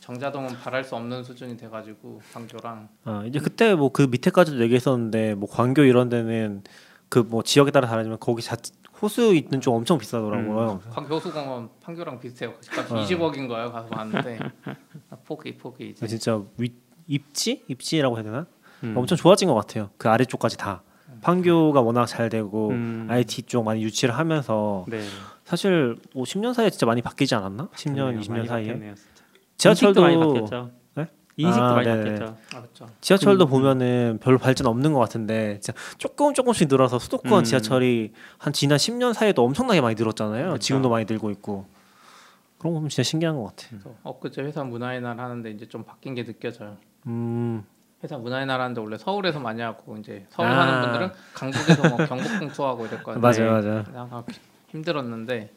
정자동은 0.00 0.56
바랄 0.62 0.84
수 0.84 0.94
없는 0.94 1.24
수준이 1.24 1.56
돼가지고 1.56 2.20
판교랑 2.34 2.88
어, 3.06 3.22
이제 3.26 3.38
그때 3.38 3.74
뭐 3.74 3.88
그 3.88 4.02
밑에까지도 4.02 4.60
얘기했었는데 4.60 5.36
뭐 5.36 5.48
광교 5.48 5.84
이런 5.84 6.10
데는 6.10 6.62
그 7.08 7.20
뭐 7.20 7.42
지역에 7.42 7.70
따라 7.70 7.88
다르지만 7.88 8.18
거기 8.20 8.42
자 8.42 8.56
호수 9.04 9.34
있는 9.34 9.60
쪽 9.60 9.74
엄청 9.74 9.98
비싸더라고요. 9.98 10.80
판교 10.90 11.14
호수공원 11.16 11.68
판교랑 11.82 12.18
비슷해요. 12.18 12.54
값 12.70 12.90
어. 12.90 12.94
20억인 13.04 13.48
거예요. 13.48 13.70
가서 13.70 13.86
봤는데 13.88 14.38
아, 15.10 15.16
포기 15.26 15.56
포기 15.58 15.90
이제 15.90 16.06
진짜 16.06 16.42
위, 16.56 16.72
입지 17.06 17.62
입지라고 17.68 18.16
해야 18.16 18.24
되나? 18.24 18.46
음. 18.82 18.96
엄청 18.96 19.16
좋아진 19.18 19.48
것 19.48 19.54
같아요. 19.54 19.90
그 19.98 20.08
아래쪽까지 20.08 20.56
다. 20.56 20.82
판교가 21.20 21.80
워낙 21.82 22.06
잘 22.06 22.28
되고 22.30 22.70
음. 22.70 23.06
IT 23.10 23.42
쪽 23.42 23.64
많이 23.64 23.82
유치를 23.82 24.16
하면서 24.16 24.84
네. 24.88 25.02
사실 25.44 25.96
뭐 26.14 26.24
10년 26.24 26.54
사이에 26.54 26.70
진짜 26.70 26.86
많이 26.86 27.02
바뀌지 27.02 27.34
않았나? 27.34 27.68
10년, 27.74 28.18
20년 28.20 28.30
많이 28.30 28.48
사이에 28.48 28.66
바뀌었네요. 28.68 28.94
지하철도 29.58 30.00
많이 30.00 30.16
바뀌었죠. 30.18 30.70
네? 31.36 31.44
인식도 31.46 31.64
아, 31.64 31.74
많이 31.74 31.86
네네. 31.86 32.02
바뀌었죠. 32.10 32.36
아 32.54 32.60
그렇죠. 32.60 32.88
지하철도 33.00 33.46
그- 33.46 33.50
보면은 33.50 34.18
별로 34.22 34.38
발전 34.38 34.66
없는 34.66 34.92
것 34.92 35.00
같은데 35.00 35.58
진짜 35.60 35.78
조금 35.98 36.32
조금씩 36.32 36.68
늘어서 36.68 36.98
수도권 36.98 37.40
음. 37.40 37.44
지하철이 37.44 38.12
한 38.38 38.52
지난 38.52 38.78
10년 38.78 39.12
사이에도 39.12 39.44
엄청나게 39.44 39.80
많이 39.80 39.94
늘었잖아요. 39.96 40.52
그쵸. 40.52 40.58
지금도 40.58 40.90
많이 40.90 41.06
늘고 41.08 41.30
있고 41.32 41.66
그런 42.58 42.72
거 42.74 42.78
보면 42.78 42.88
진짜 42.88 43.02
신기한 43.02 43.36
것 43.36 43.44
같아. 43.56 43.66
엊그제 44.04 44.42
회사 44.42 44.62
문화의 44.64 45.00
날 45.00 45.18
하는데 45.18 45.50
이제 45.50 45.68
좀 45.68 45.82
바뀐 45.84 46.14
게 46.14 46.24
느껴져요. 46.24 46.76
음, 47.06 47.64
회사 48.02 48.16
문화의 48.16 48.46
날 48.46 48.60
하는데 48.60 48.80
원래 48.80 48.96
서울에서 48.96 49.40
많이 49.40 49.60
하고 49.60 49.96
이제 49.96 50.26
서울 50.30 50.48
아. 50.48 50.54
사는 50.66 50.82
분들은 50.82 51.10
강북에서 51.34 51.88
뭐 51.88 51.96
경복궁 52.06 52.48
투어하고 52.52 52.86
이랬거든요. 52.86 53.20
맞아요, 53.20 53.84
맞아요. 53.92 54.24
힘들었는데 54.68 55.50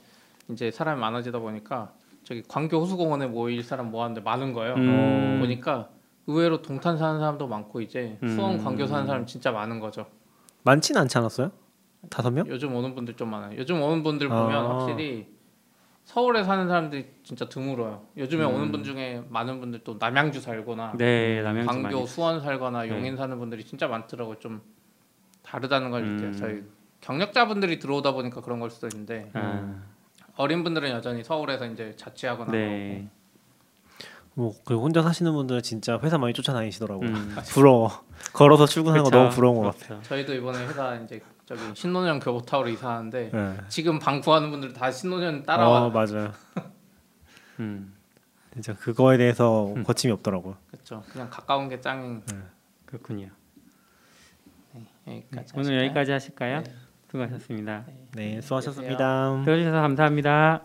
이제 0.49 0.71
사람이 0.71 0.99
많아지다 0.99 1.39
보니까 1.39 1.91
저기 2.27 2.43
광교 2.45 2.81
호수공원에 2.81 3.27
모일 3.27 3.63
사람 3.63 3.89
모았는데 3.89 4.19
많은 4.19 4.51
거예요. 4.51 4.73
음. 4.73 5.37
보니까 5.39 5.87
의외로 6.27 6.61
동탄 6.61 6.97
사는 6.97 7.21
사람도 7.21 7.47
많고 7.47 7.79
이제 7.79 8.19
수원 8.27 8.55
음. 8.55 8.63
광교 8.65 8.85
사는 8.85 9.07
사람 9.07 9.25
진짜 9.25 9.53
많은 9.53 9.79
거죠. 9.79 10.07
많진 10.63 10.97
않지 10.97 11.17
않았어요? 11.19 11.51
다섯 12.09 12.31
명? 12.31 12.45
요즘 12.49 12.75
오는 12.75 12.93
분들 12.95 13.13
좀 13.13 13.29
많아요. 13.31 13.57
요즘 13.57 13.81
오는 13.81 14.03
분들 14.03 14.29
아. 14.29 14.41
보면 14.43 14.65
확실히 14.65 15.29
서울에 16.03 16.43
사는 16.43 16.67
사람들이 16.67 17.05
진짜 17.23 17.47
드물어요. 17.47 18.05
요즘에 18.17 18.43
음. 18.43 18.55
오는 18.55 18.71
분 18.73 18.83
중에 18.83 19.23
많은 19.29 19.61
분들 19.61 19.85
또 19.85 19.95
남양주 19.97 20.41
살거나 20.41 20.95
네, 20.97 21.41
남양주. 21.43 21.67
광교, 21.67 22.05
수원 22.07 22.41
살거나 22.41 22.83
네. 22.83 22.89
용인 22.89 23.15
사는 23.15 23.39
분들이 23.39 23.63
진짜 23.63 23.87
많더라고요. 23.87 24.39
좀 24.39 24.61
다르다는 25.43 25.91
걸 25.91 26.03
느껴요. 26.03 26.27
음. 26.27 26.33
저희 26.33 26.63
경력자분들이 26.99 27.79
들어오다 27.79 28.11
보니까 28.11 28.41
그런 28.41 28.59
걸 28.59 28.69
수도 28.69 28.87
있는데 28.87 29.29
아, 29.33 29.81
어린 30.37 30.63
분들은 30.63 30.89
여전히 30.91 31.23
서울에서 31.23 31.65
이제 31.67 31.93
자취하거나 31.97 32.51
네. 32.51 33.07
뭐 34.35 34.53
그리고 34.65 34.83
혼자 34.83 35.01
사시는 35.01 35.33
분들은 35.33 35.63
진짜 35.63 35.99
회사 36.03 36.17
많이 36.19 36.33
쫓아다니시더라고. 36.33 37.03
요 37.03 37.09
음. 37.09 37.35
부러워. 37.49 38.03
걸어서 38.33 38.67
출근하는 38.67 39.03
거 39.03 39.09
그쵸. 39.09 39.17
너무 39.17 39.29
부러운 39.31 39.55
것 39.55 39.61
같아. 39.63 39.87
그렇죠. 39.87 40.03
저희도 40.03 40.33
이번에 40.35 40.65
회사 40.67 40.95
이제 40.95 41.19
저기 41.47 41.61
신논현 41.73 42.19
교보타워로 42.19 42.69
이사하는데 42.69 43.31
네. 43.33 43.57
지금 43.67 43.97
방 43.99 44.21
구하는 44.21 44.51
분들 44.51 44.73
다 44.73 44.91
신논현 44.91 45.43
따라와. 45.43 45.85
어 45.85 45.89
맞아요. 45.89 46.31
음, 47.59 47.95
진짜 48.53 48.75
그거에 48.75 49.17
대해서 49.17 49.73
거침이 49.83 50.13
없더라고요. 50.13 50.55
그렇죠. 50.69 51.03
그냥 51.11 51.29
가까운 51.31 51.67
게 51.69 51.81
짱인. 51.81 52.21
그렇군요. 52.85 53.29
여기까지. 55.07 55.53
오늘 55.55 55.63
하실까요? 55.63 55.83
여기까지 55.85 56.11
하실까요? 56.11 56.63
수고하셨습니다. 57.09 57.85
네, 57.87 57.93
네, 58.15 58.35
네 58.35 58.41
수고하셨습니다. 58.41 59.43
들어주셔서 59.45 59.81
감사합니다. 59.81 60.63